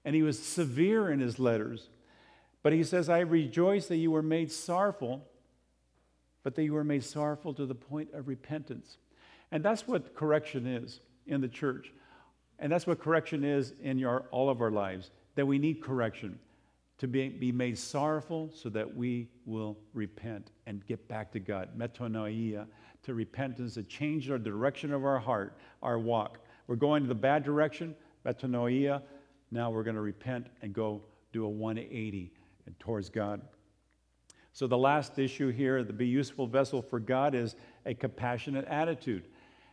And 0.03 0.13
he 0.13 0.23
was 0.23 0.37
severe 0.37 1.09
in 1.09 1.19
his 1.19 1.39
letters. 1.39 1.87
But 2.63 2.73
he 2.73 2.83
says, 2.83 3.09
I 3.09 3.19
rejoice 3.19 3.87
that 3.87 3.97
you 3.97 4.11
were 4.11 4.21
made 4.21 4.51
sorrowful, 4.51 5.25
but 6.43 6.55
that 6.55 6.63
you 6.63 6.73
were 6.73 6.83
made 6.83 7.03
sorrowful 7.03 7.53
to 7.55 7.65
the 7.65 7.75
point 7.75 8.09
of 8.13 8.27
repentance. 8.27 8.97
And 9.51 9.63
that's 9.63 9.87
what 9.87 10.15
correction 10.15 10.67
is 10.67 10.99
in 11.27 11.41
the 11.41 11.47
church. 11.47 11.91
And 12.59 12.71
that's 12.71 12.85
what 12.85 12.99
correction 12.99 13.43
is 13.43 13.73
in 13.81 14.03
all 14.05 14.49
of 14.49 14.61
our 14.61 14.71
lives, 14.71 15.11
that 15.35 15.45
we 15.45 15.57
need 15.57 15.81
correction 15.81 16.37
to 16.99 17.07
be, 17.07 17.29
be 17.29 17.51
made 17.51 17.77
sorrowful 17.79 18.51
so 18.53 18.69
that 18.69 18.95
we 18.95 19.27
will 19.47 19.75
repent 19.95 20.51
and 20.67 20.85
get 20.85 21.07
back 21.07 21.31
to 21.31 21.39
God. 21.39 21.69
Metanoia, 21.75 22.67
to 23.01 23.13
repentance, 23.15 23.73
to 23.73 23.83
change 23.83 24.29
our 24.29 24.37
direction 24.37 24.93
of 24.93 25.03
our 25.03 25.17
heart, 25.17 25.57
our 25.81 25.97
walk. 25.97 26.37
We're 26.67 26.75
going 26.75 27.01
to 27.01 27.09
the 27.09 27.15
bad 27.15 27.43
direction, 27.43 27.95
metanoia. 28.23 29.01
Now 29.49 29.71
we're 29.71 29.81
going 29.81 29.95
to 29.95 30.01
repent 30.01 30.45
and 30.61 30.73
go 30.73 31.01
do 31.33 31.45
a 31.45 31.49
180 31.49 32.31
towards 32.79 33.09
God. 33.09 33.41
So 34.53 34.67
the 34.67 34.77
last 34.77 35.17
issue 35.17 35.49
here, 35.49 35.83
the 35.83 35.93
be 35.93 36.07
useful 36.07 36.47
vessel 36.47 36.81
for 36.81 36.99
God, 36.99 37.35
is 37.35 37.55
a 37.85 37.93
compassionate 37.93 38.65
attitude. 38.65 39.23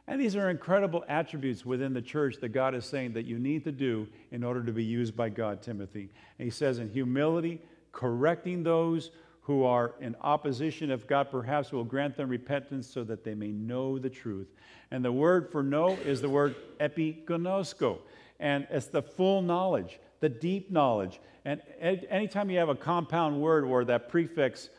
And 0.06 0.20
these 0.20 0.36
are 0.36 0.48
incredible 0.48 1.04
attributes 1.08 1.66
within 1.66 1.92
the 1.92 2.00
church 2.00 2.36
that 2.40 2.50
God 2.50 2.74
is 2.74 2.86
saying 2.86 3.12
that 3.12 3.26
you 3.26 3.38
need 3.38 3.64
to 3.64 3.72
do 3.72 4.06
in 4.30 4.42
order 4.42 4.62
to 4.64 4.72
be 4.72 4.84
used 4.84 5.14
by 5.14 5.28
God, 5.28 5.60
Timothy. 5.60 6.08
And 6.38 6.46
he 6.46 6.50
says, 6.50 6.78
in 6.78 6.88
humility, 6.88 7.60
correcting 7.92 8.62
those 8.62 9.10
who 9.42 9.64
are 9.64 9.94
in 10.00 10.14
opposition, 10.20 10.90
if 10.90 11.06
God 11.06 11.30
perhaps 11.30 11.72
will 11.72 11.84
grant 11.84 12.16
them 12.16 12.28
repentance 12.28 12.86
so 12.86 13.04
that 13.04 13.24
they 13.24 13.34
may 13.34 13.48
know 13.48 13.98
the 13.98 14.10
truth. 14.10 14.48
And 14.90 15.04
the 15.04 15.12
word 15.12 15.50
for 15.50 15.62
know 15.62 15.90
is 15.90 16.20
the 16.20 16.28
word 16.28 16.54
epignosko. 16.80 17.98
And 18.40 18.66
it's 18.70 18.86
the 18.86 19.02
full 19.02 19.42
knowledge, 19.42 20.00
the 20.20 20.28
deep 20.28 20.70
knowledge. 20.70 21.20
And 21.44 21.62
anytime 21.80 22.50
you 22.50 22.58
have 22.58 22.68
a 22.68 22.74
compound 22.74 23.40
word 23.40 23.64
or 23.64 23.84
that 23.84 24.08
prefix 24.08 24.70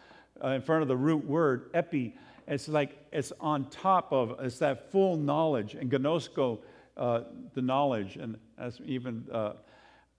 uh, 0.43 0.49
in 0.49 0.61
front 0.61 0.81
of 0.81 0.87
the 0.87 0.97
root 0.97 1.25
word, 1.25 1.69
epi, 1.73 2.15
it's 2.47 2.67
like 2.67 2.97
it's 3.11 3.31
on 3.39 3.69
top 3.69 4.11
of, 4.11 4.35
it's 4.39 4.59
that 4.59 4.91
full 4.91 5.17
knowledge. 5.17 5.75
And 5.75 5.89
gnosko, 5.89 6.59
uh, 6.97 7.21
the 7.53 7.61
knowledge, 7.61 8.17
and 8.17 8.37
as 8.57 8.79
even 8.85 9.25
uh, 9.31 9.53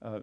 uh, 0.02 0.20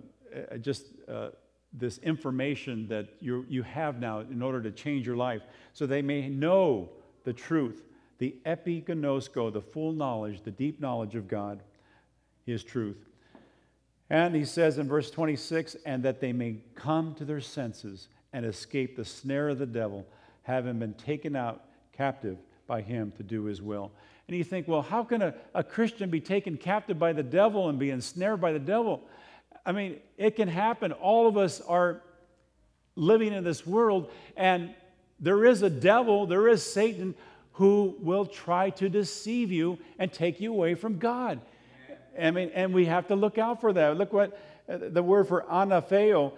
just 0.62 0.88
uh, 1.08 1.30
this 1.74 1.98
information 2.00 2.88
that 2.88 3.10
you 3.20 3.46
you 3.48 3.64
have 3.64 4.00
now 4.00 4.22
in 4.22 4.42
order 4.42 4.62
to 4.62 4.72
change 4.72 5.06
your 5.06 5.18
life, 5.18 5.44
so 5.74 5.86
they 5.86 6.02
may 6.02 6.30
know 6.30 6.90
the 7.24 7.34
truth, 7.34 7.84
the 8.18 8.36
epignosko, 8.46 9.52
the 9.52 9.62
full 9.62 9.92
knowledge, 9.92 10.42
the 10.44 10.52
deep 10.52 10.80
knowledge 10.80 11.16
of 11.16 11.28
God, 11.28 11.62
His 12.46 12.64
truth. 12.64 13.07
And 14.10 14.36
he 14.36 14.46
says 14.46 14.78
in 14.78 14.88
verse 14.88 15.12
26, 15.12 15.76
and 15.86 16.04
that 16.04 16.22
they 16.22 16.32
may 16.32 16.58
come 16.76 17.14
to 17.16 17.26
their 17.26 17.42
senses 17.42 18.08
and 18.32 18.46
escape 18.46 18.96
the 18.96 19.06
snare 19.06 19.50
of 19.50 19.60
the 19.60 19.66
devil, 19.66 20.06
having 20.44 20.80
been 20.80 20.94
taken 20.94 21.36
out 21.36 21.64
captive 21.92 22.38
by 22.68 22.82
him 22.82 23.12
to 23.18 23.24
do 23.24 23.44
his 23.46 23.62
will. 23.62 23.92
And 24.28 24.38
you 24.38 24.44
think, 24.44 24.68
well, 24.68 24.82
how 24.82 25.04
can 25.04 25.22
a, 25.22 25.34
a 25.54 25.64
Christian 25.64 26.10
be 26.10 26.20
taken 26.20 26.58
captive 26.58 27.00
by 27.00 27.14
the 27.14 27.24
devil 27.24 27.70
and 27.70 27.80
be 27.80 27.92
ensnared 27.92 28.42
by 28.42 28.52
the 28.52 28.60
devil? 28.60 29.02
I 29.66 29.72
mean, 29.72 30.00
it 30.18 30.36
can 30.36 30.48
happen. 30.48 30.92
All 30.94 31.28
of 31.28 31.38
us 31.38 31.62
are 31.62 32.02
living 32.96 33.34
in 33.34 33.44
this 33.44 33.66
world, 33.66 34.10
and 34.36 34.74
there 35.20 35.46
is 35.46 35.62
a 35.62 35.70
devil, 35.70 36.26
there 36.26 36.48
is 36.48 36.64
Satan 36.64 37.16
who 37.54 37.96
will 38.00 38.26
try 38.26 38.70
to 38.70 38.88
deceive 38.88 39.52
you 39.52 39.80
and 39.98 40.14
take 40.14 40.40
you 40.40 40.54
away 40.54 40.76
from 40.76 41.00
God. 41.00 41.42
I 42.20 42.32
mean, 42.32 42.52
and 42.54 42.74
we 42.74 42.86
have 42.86 43.08
to 43.08 43.16
look 43.16 43.38
out 43.38 43.62
for 43.62 43.74
that. 43.74 43.98
Look 43.98 44.14
what 44.14 44.40
uh, 44.70 44.78
the 44.78 45.04
word 45.04 45.28
for 45.28 45.44
anapheo, 45.44 46.34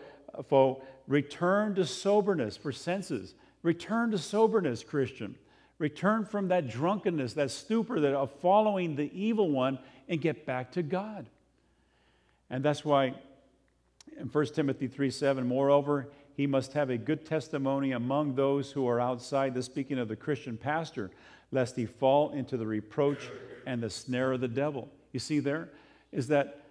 for 0.47 0.81
return 1.07 1.75
to 1.75 1.85
soberness, 1.85 2.57
for 2.57 2.71
senses. 2.71 3.33
Return 3.63 4.11
to 4.11 4.17
soberness, 4.17 4.83
Christian. 4.83 5.35
Return 5.77 6.25
from 6.25 6.49
that 6.49 6.69
drunkenness, 6.69 7.33
that 7.33 7.51
stupor 7.51 7.99
that 7.99 8.13
of 8.13 8.31
following 8.41 8.95
the 8.95 9.09
evil 9.17 9.49
one 9.49 9.79
and 10.07 10.19
get 10.21 10.45
back 10.45 10.71
to 10.73 10.83
God. 10.83 11.27
And 12.49 12.63
that's 12.63 12.83
why 12.83 13.13
in 14.17 14.27
1 14.27 14.45
Timothy 14.47 14.87
3 14.87 15.09
7, 15.09 15.47
moreover, 15.47 16.09
he 16.35 16.47
must 16.47 16.73
have 16.73 16.89
a 16.89 16.97
good 16.97 17.25
testimony 17.25 17.91
among 17.91 18.35
those 18.35 18.71
who 18.71 18.87
are 18.87 18.99
outside, 18.99 19.53
the 19.53 19.63
speaking 19.63 19.99
of 19.99 20.07
the 20.07 20.15
Christian 20.15 20.57
pastor, 20.57 21.11
lest 21.51 21.75
he 21.75 21.85
fall 21.85 22.31
into 22.31 22.57
the 22.57 22.65
reproach 22.65 23.29
and 23.65 23.81
the 23.81 23.89
snare 23.89 24.33
of 24.33 24.41
the 24.41 24.47
devil. 24.47 24.89
You 25.11 25.19
see 25.19 25.39
there 25.39 25.69
is 26.11 26.27
that 26.27 26.63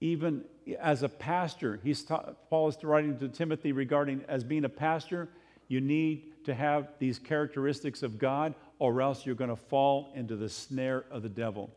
even 0.00 0.44
as 0.78 1.02
a 1.02 1.08
pastor, 1.08 1.78
he's 1.82 2.02
Paul 2.48 2.68
is 2.68 2.82
writing 2.82 3.18
to 3.18 3.28
Timothy 3.28 3.72
regarding 3.72 4.24
as 4.28 4.44
being 4.44 4.64
a 4.64 4.68
pastor, 4.70 5.28
you 5.68 5.80
need 5.80 6.44
to 6.44 6.54
have 6.54 6.88
these 6.98 7.18
characteristics 7.18 8.02
of 8.02 8.18
God, 8.18 8.54
or 8.78 9.02
else 9.02 9.26
you're 9.26 9.34
going 9.34 9.50
to 9.50 9.56
fall 9.56 10.10
into 10.14 10.36
the 10.36 10.48
snare 10.48 11.04
of 11.10 11.22
the 11.22 11.28
devil. 11.28 11.70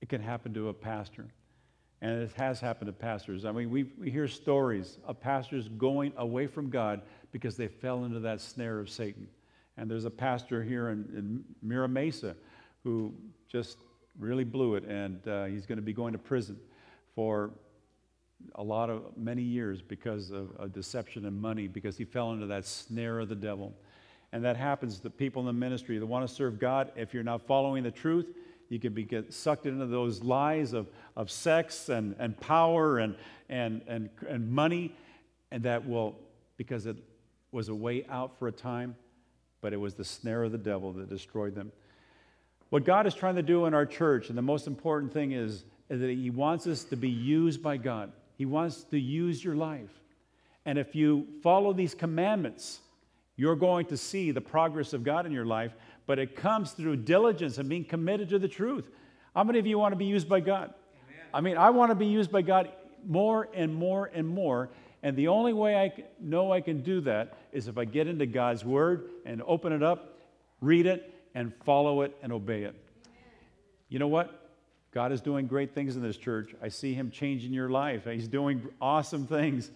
It 0.00 0.08
can 0.08 0.22
happen 0.22 0.54
to 0.54 0.68
a 0.68 0.74
pastor. 0.74 1.26
And 2.00 2.22
it 2.22 2.30
has 2.36 2.60
happened 2.60 2.86
to 2.86 2.92
pastors. 2.92 3.44
I 3.44 3.50
mean, 3.50 3.70
we, 3.70 3.84
we 3.98 4.10
hear 4.10 4.28
stories 4.28 4.98
of 5.04 5.20
pastors 5.20 5.68
going 5.68 6.12
away 6.16 6.46
from 6.46 6.70
God 6.70 7.02
because 7.32 7.56
they 7.56 7.66
fell 7.66 8.04
into 8.04 8.20
that 8.20 8.40
snare 8.40 8.78
of 8.78 8.88
Satan. 8.88 9.26
And 9.76 9.90
there's 9.90 10.04
a 10.04 10.10
pastor 10.10 10.62
here 10.62 10.90
in, 10.90 11.04
in 11.16 11.44
Mira 11.60 11.88
Mesa 11.88 12.36
who 12.84 13.12
just 13.48 13.78
really 14.18 14.44
blew 14.44 14.74
it, 14.74 14.84
and 14.84 15.26
uh, 15.28 15.44
he's 15.44 15.66
going 15.66 15.76
to 15.76 15.82
be 15.82 15.92
going 15.92 16.12
to 16.12 16.18
prison 16.18 16.56
for 17.14 17.50
a 18.54 18.62
lot 18.62 18.90
of 18.90 19.16
many 19.16 19.42
years 19.42 19.82
because 19.82 20.30
of, 20.30 20.54
of, 20.56 20.72
deception 20.72 21.26
and 21.26 21.40
money 21.40 21.66
because 21.66 21.96
he 21.96 22.04
fell 22.04 22.32
into 22.32 22.46
that 22.46 22.64
snare 22.64 23.18
of 23.18 23.28
the 23.28 23.34
devil. 23.34 23.74
And 24.32 24.44
that 24.44 24.56
happens 24.56 25.00
to 25.00 25.10
people 25.10 25.40
in 25.40 25.46
the 25.46 25.52
ministry 25.52 25.98
that 25.98 26.06
want 26.06 26.28
to 26.28 26.32
serve 26.32 26.60
god. 26.60 26.92
If 26.94 27.12
you're 27.12 27.24
not 27.24 27.46
following 27.46 27.82
the 27.82 27.90
truth 27.90 28.26
you 28.68 28.78
can 28.78 28.92
be 28.92 29.04
get 29.04 29.32
sucked 29.32 29.66
into 29.66 29.86
those 29.86 30.22
lies 30.22 30.72
of, 30.72 30.88
of 31.16 31.30
sex 31.30 31.88
and, 31.88 32.14
and 32.18 32.38
power 32.40 32.98
and, 32.98 33.16
and, 33.48 33.82
and, 33.86 34.10
and 34.28 34.50
money 34.50 34.94
and 35.50 35.62
that 35.62 35.86
will 35.86 36.16
because 36.56 36.86
it 36.86 36.96
was 37.52 37.68
a 37.68 37.74
way 37.74 38.04
out 38.08 38.38
for 38.38 38.48
a 38.48 38.52
time 38.52 38.94
but 39.60 39.72
it 39.72 39.76
was 39.76 39.94
the 39.94 40.04
snare 40.04 40.44
of 40.44 40.52
the 40.52 40.58
devil 40.58 40.92
that 40.92 41.08
destroyed 41.08 41.54
them 41.54 41.72
what 42.70 42.84
god 42.84 43.06
is 43.06 43.14
trying 43.14 43.36
to 43.36 43.42
do 43.42 43.66
in 43.66 43.74
our 43.74 43.86
church 43.86 44.28
and 44.28 44.38
the 44.38 44.42
most 44.42 44.66
important 44.66 45.12
thing 45.12 45.32
is, 45.32 45.64
is 45.88 46.00
that 46.00 46.10
he 46.10 46.30
wants 46.30 46.66
us 46.66 46.84
to 46.84 46.96
be 46.96 47.10
used 47.10 47.62
by 47.62 47.76
god 47.76 48.12
He 48.38 48.46
wants 48.46 48.84
to 48.84 48.98
use 48.98 49.42
your 49.42 49.56
life. 49.56 49.90
And 50.64 50.78
if 50.78 50.94
you 50.94 51.26
follow 51.42 51.72
these 51.72 51.92
commandments, 51.92 52.78
you're 53.36 53.56
going 53.56 53.86
to 53.86 53.96
see 53.96 54.30
the 54.30 54.40
progress 54.40 54.92
of 54.92 55.02
God 55.02 55.26
in 55.26 55.32
your 55.32 55.44
life, 55.44 55.72
but 56.06 56.18
it 56.20 56.36
comes 56.36 56.70
through 56.70 56.96
diligence 56.96 57.58
and 57.58 57.68
being 57.68 57.84
committed 57.84 58.28
to 58.28 58.38
the 58.38 58.48
truth. 58.48 58.88
How 59.34 59.44
many 59.44 59.58
of 59.58 59.66
you 59.66 59.78
want 59.78 59.92
to 59.92 59.96
be 59.96 60.04
used 60.04 60.28
by 60.28 60.40
God? 60.40 60.72
Amen. 61.08 61.26
I 61.34 61.40
mean, 61.40 61.56
I 61.56 61.70
want 61.70 61.90
to 61.90 61.96
be 61.96 62.06
used 62.06 62.30
by 62.30 62.42
God 62.42 62.70
more 63.04 63.48
and 63.54 63.74
more 63.74 64.10
and 64.14 64.26
more. 64.26 64.70
And 65.02 65.16
the 65.16 65.28
only 65.28 65.52
way 65.52 65.76
I 65.76 65.92
know 66.20 66.52
I 66.52 66.60
can 66.60 66.82
do 66.82 67.00
that 67.02 67.36
is 67.52 67.66
if 67.66 67.76
I 67.76 67.84
get 67.84 68.06
into 68.06 68.26
God's 68.26 68.64
Word 68.64 69.08
and 69.24 69.42
open 69.46 69.72
it 69.72 69.82
up, 69.82 70.18
read 70.60 70.86
it, 70.86 71.12
and 71.34 71.52
follow 71.64 72.02
it 72.02 72.16
and 72.22 72.32
obey 72.32 72.62
it. 72.64 72.74
You 73.88 73.98
know 73.98 74.08
what? 74.08 74.48
God 74.92 75.12
is 75.12 75.20
doing 75.20 75.46
great 75.46 75.74
things 75.74 75.96
in 75.96 76.02
this 76.02 76.16
church. 76.16 76.54
I 76.62 76.68
see 76.68 76.94
Him 76.94 77.10
changing 77.10 77.52
your 77.52 77.68
life. 77.68 78.04
He's 78.04 78.28
doing 78.28 78.66
awesome 78.80 79.26
things. 79.26 79.70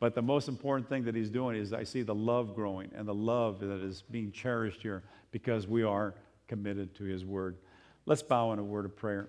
But 0.00 0.14
the 0.14 0.22
most 0.22 0.48
important 0.48 0.88
thing 0.88 1.04
that 1.04 1.14
He's 1.14 1.30
doing 1.30 1.56
is 1.56 1.72
I 1.72 1.84
see 1.84 2.02
the 2.02 2.14
love 2.14 2.54
growing 2.54 2.90
and 2.94 3.06
the 3.06 3.14
love 3.14 3.60
that 3.60 3.82
is 3.82 4.02
being 4.10 4.32
cherished 4.32 4.82
here 4.82 5.02
because 5.30 5.66
we 5.66 5.82
are 5.82 6.14
committed 6.48 6.94
to 6.96 7.04
His 7.04 7.24
Word. 7.24 7.56
Let's 8.06 8.22
bow 8.22 8.52
in 8.52 8.58
a 8.58 8.64
word 8.64 8.86
of 8.86 8.96
prayer. 8.96 9.28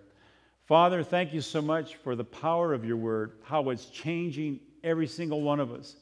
Father, 0.66 1.04
thank 1.04 1.34
you 1.34 1.42
so 1.42 1.62
much 1.62 1.96
for 1.96 2.16
the 2.16 2.24
power 2.24 2.74
of 2.74 2.86
your 2.86 2.98
Word, 2.98 3.34
how 3.44 3.70
it's 3.70 3.86
changing 3.86 4.60
every 4.84 5.08
single 5.08 5.42
one 5.42 5.60
of 5.60 5.72
us. 5.72 5.98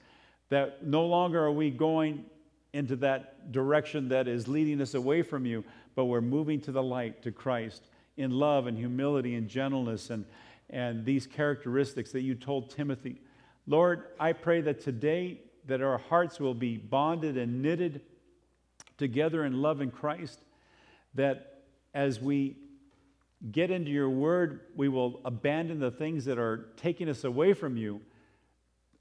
That 0.50 0.86
no 0.86 1.06
longer 1.06 1.44
are 1.44 1.52
we 1.52 1.72
going 1.72 2.26
into 2.74 2.96
that 2.98 3.52
direction 3.52 4.10
that 4.10 4.28
is 4.28 4.48
leading 4.48 4.82
us 4.82 4.94
away 4.94 5.22
from 5.22 5.46
you, 5.46 5.64
but 5.96 6.06
we're 6.06 6.22
moving 6.22 6.62
to 6.62 6.72
the 6.72 6.84
light, 6.84 7.24
to 7.24 7.32
Christ, 7.32 7.84
in 8.18 8.32
love 8.32 8.68
and 8.68 8.78
humility 8.78 9.36
and 9.36 9.48
gentleness 9.48 10.10
and, 10.10 10.26
and 10.70 11.06
these 11.06 11.26
characteristics 11.26 12.12
that 12.12 12.22
you 12.22 12.36
told 12.36 12.70
Timothy. 12.70 13.22
Lord, 13.66 14.04
I 14.20 14.34
pray 14.34 14.62
that 14.62 14.82
today 14.82 15.42
that 15.66 15.82
our 15.82 15.98
hearts 15.98 16.40
will 16.40 16.54
be 16.54 16.78
bonded 16.78 17.38
and 17.38 17.62
knitted 17.62 18.02
together 18.98 19.46
in 19.46 19.62
love 19.62 19.82
in 19.82 19.92
Christ, 19.92 20.40
that 21.16 21.64
as 21.94 22.20
we 22.20 22.58
get 23.52 23.72
into 23.72 23.90
your 23.90 24.10
word, 24.10 24.62
we 24.76 24.90
will 24.90 25.22
abandon 25.24 25.80
the 25.80 25.92
things 25.92 26.26
that 26.26 26.38
are 26.38 26.70
taking 26.76 27.08
us 27.08 27.24
away 27.24 27.54
from 27.54 27.78
you 27.78 28.02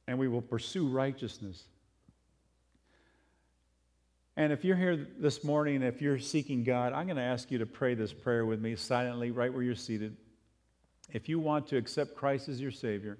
and 0.07 0.19
we 0.19 0.29
will 0.29 0.43
pursue 0.43 0.89
righteousness. 0.89 1.64
And 4.39 4.53
if 4.53 4.64
you're 4.64 4.76
here 4.76 5.09
this 5.18 5.43
morning, 5.43 5.82
if 5.82 6.01
you're 6.01 6.20
seeking 6.20 6.62
God, 6.62 6.93
I'm 6.93 7.07
going 7.07 7.16
to 7.16 7.22
ask 7.22 7.51
you 7.51 7.59
to 7.59 7.66
pray 7.66 7.95
this 7.95 8.12
prayer 8.12 8.47
with 8.47 8.61
me 8.61 8.76
silently, 8.76 9.32
right 9.32 9.53
where 9.53 9.64
you're 9.64 9.74
seated. 9.74 10.16
If 11.12 11.28
you 11.28 11.41
want 11.41 11.66
to 11.66 11.76
accept 11.76 12.14
Christ 12.14 12.49
as 12.49 12.61
your 12.61 12.70
Savior, 12.70 13.18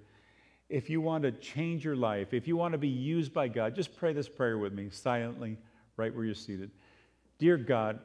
if 0.69 0.89
you 0.89 1.01
want 1.01 1.25
to 1.25 1.33
change 1.33 1.85
your 1.85 1.97
life, 1.97 2.33
if 2.33 2.47
you 2.47 2.57
want 2.57 2.71
to 2.71 2.79
be 2.79 2.87
used 2.87 3.35
by 3.35 3.49
God, 3.49 3.75
just 3.75 3.97
pray 3.97 4.13
this 4.13 4.29
prayer 4.29 4.59
with 4.59 4.73
me 4.73 4.91
silently, 4.91 5.59
right 5.97 6.15
where 6.15 6.25
you're 6.25 6.37
seated. 6.37 6.71
Dear 7.41 7.57
God, 7.57 7.99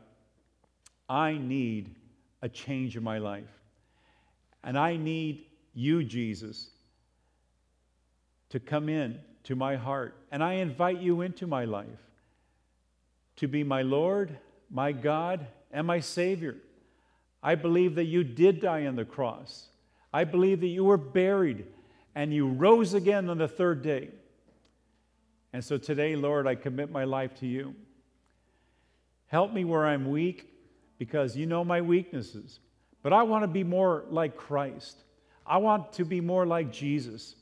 I 1.07 1.33
need 1.33 1.93
a 2.41 2.49
change 2.49 2.97
in 2.97 3.03
my 3.03 3.19
life. 3.19 3.59
And 4.63 4.75
I 4.75 4.95
need 4.95 5.45
you, 5.75 6.03
Jesus, 6.03 6.71
to 8.49 8.59
come 8.59 8.89
in 8.89 9.19
to 9.43 9.55
my 9.55 9.75
heart. 9.75 10.15
And 10.31 10.43
I 10.43 10.53
invite 10.53 10.99
you 10.99 11.21
into 11.21 11.45
my 11.45 11.65
life 11.65 11.99
to 13.37 13.47
be 13.47 13.63
my 13.63 13.81
Lord, 13.81 14.37
my 14.69 14.91
God, 14.91 15.47
and 15.71 15.87
my 15.87 15.99
Savior. 15.99 16.57
I 17.41 17.55
believe 17.55 17.95
that 17.95 18.05
you 18.05 18.23
did 18.23 18.61
die 18.61 18.85
on 18.85 18.95
the 18.95 19.05
cross. 19.05 19.67
I 20.13 20.23
believe 20.23 20.61
that 20.61 20.67
you 20.67 20.85
were 20.85 20.97
buried 20.97 21.65
and 22.15 22.33
you 22.33 22.47
rose 22.47 22.93
again 22.93 23.29
on 23.29 23.39
the 23.39 23.47
third 23.47 23.81
day. 23.81 24.09
And 25.51 25.63
so 25.63 25.77
today, 25.77 26.15
Lord, 26.15 26.47
I 26.47 26.55
commit 26.55 26.91
my 26.91 27.03
life 27.03 27.35
to 27.39 27.47
you. 27.47 27.75
Help 29.27 29.51
me 29.51 29.65
where 29.65 29.85
I'm 29.85 30.09
weak 30.09 30.47
because 30.97 31.35
you 31.35 31.45
know 31.45 31.65
my 31.65 31.81
weaknesses. 31.81 32.59
But 33.01 33.13
I 33.13 33.23
want 33.23 33.43
to 33.43 33.47
be 33.47 33.63
more 33.63 34.05
like 34.09 34.37
Christ. 34.37 34.97
I 35.45 35.57
want 35.57 35.93
to 35.93 36.05
be 36.05 36.21
more 36.21 36.45
like 36.45 36.71
Jesus. 36.71 37.35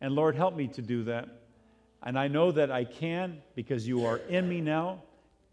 And 0.00 0.14
Lord, 0.14 0.34
help 0.34 0.56
me 0.56 0.66
to 0.68 0.82
do 0.82 1.04
that. 1.04 1.28
And 2.02 2.18
I 2.18 2.28
know 2.28 2.50
that 2.52 2.70
I 2.70 2.84
can 2.84 3.40
because 3.54 3.86
you 3.86 4.04
are 4.04 4.18
in 4.28 4.48
me 4.48 4.60
now 4.60 5.02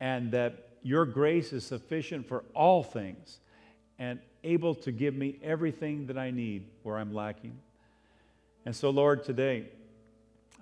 and 0.01 0.31
that 0.31 0.67
your 0.81 1.05
grace 1.05 1.53
is 1.53 1.63
sufficient 1.63 2.27
for 2.27 2.43
all 2.55 2.83
things 2.83 3.39
and 3.99 4.19
able 4.43 4.73
to 4.73 4.91
give 4.91 5.13
me 5.13 5.37
everything 5.43 6.07
that 6.07 6.17
I 6.17 6.31
need 6.31 6.65
where 6.81 6.97
I'm 6.97 7.13
lacking. 7.13 7.57
And 8.65 8.75
so, 8.75 8.89
Lord, 8.89 9.23
today, 9.23 9.67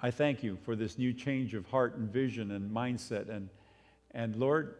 I 0.03 0.11
thank 0.11 0.43
you 0.43 0.57
for 0.65 0.75
this 0.75 0.97
new 0.97 1.13
change 1.13 1.53
of 1.53 1.65
heart 1.67 1.95
and 1.95 2.11
vision 2.11 2.51
and 2.51 2.69
mindset. 2.69 3.29
And, 3.29 3.49
and 4.11 4.35
Lord, 4.35 4.75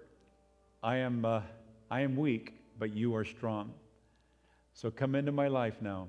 I 0.84 0.97
am, 0.97 1.24
uh, 1.24 1.41
I 1.89 2.01
am 2.01 2.18
weak, 2.18 2.53
but 2.78 2.93
you 2.93 3.16
are 3.16 3.26
strong. 3.26 3.74
So 4.74 4.91
come 4.91 5.16
into 5.16 5.32
my 5.32 5.47
life 5.47 5.82
now. 5.82 6.07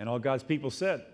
And 0.00 0.08
all 0.08 0.18
God's 0.18 0.42
people 0.42 0.70
said, 0.70 1.04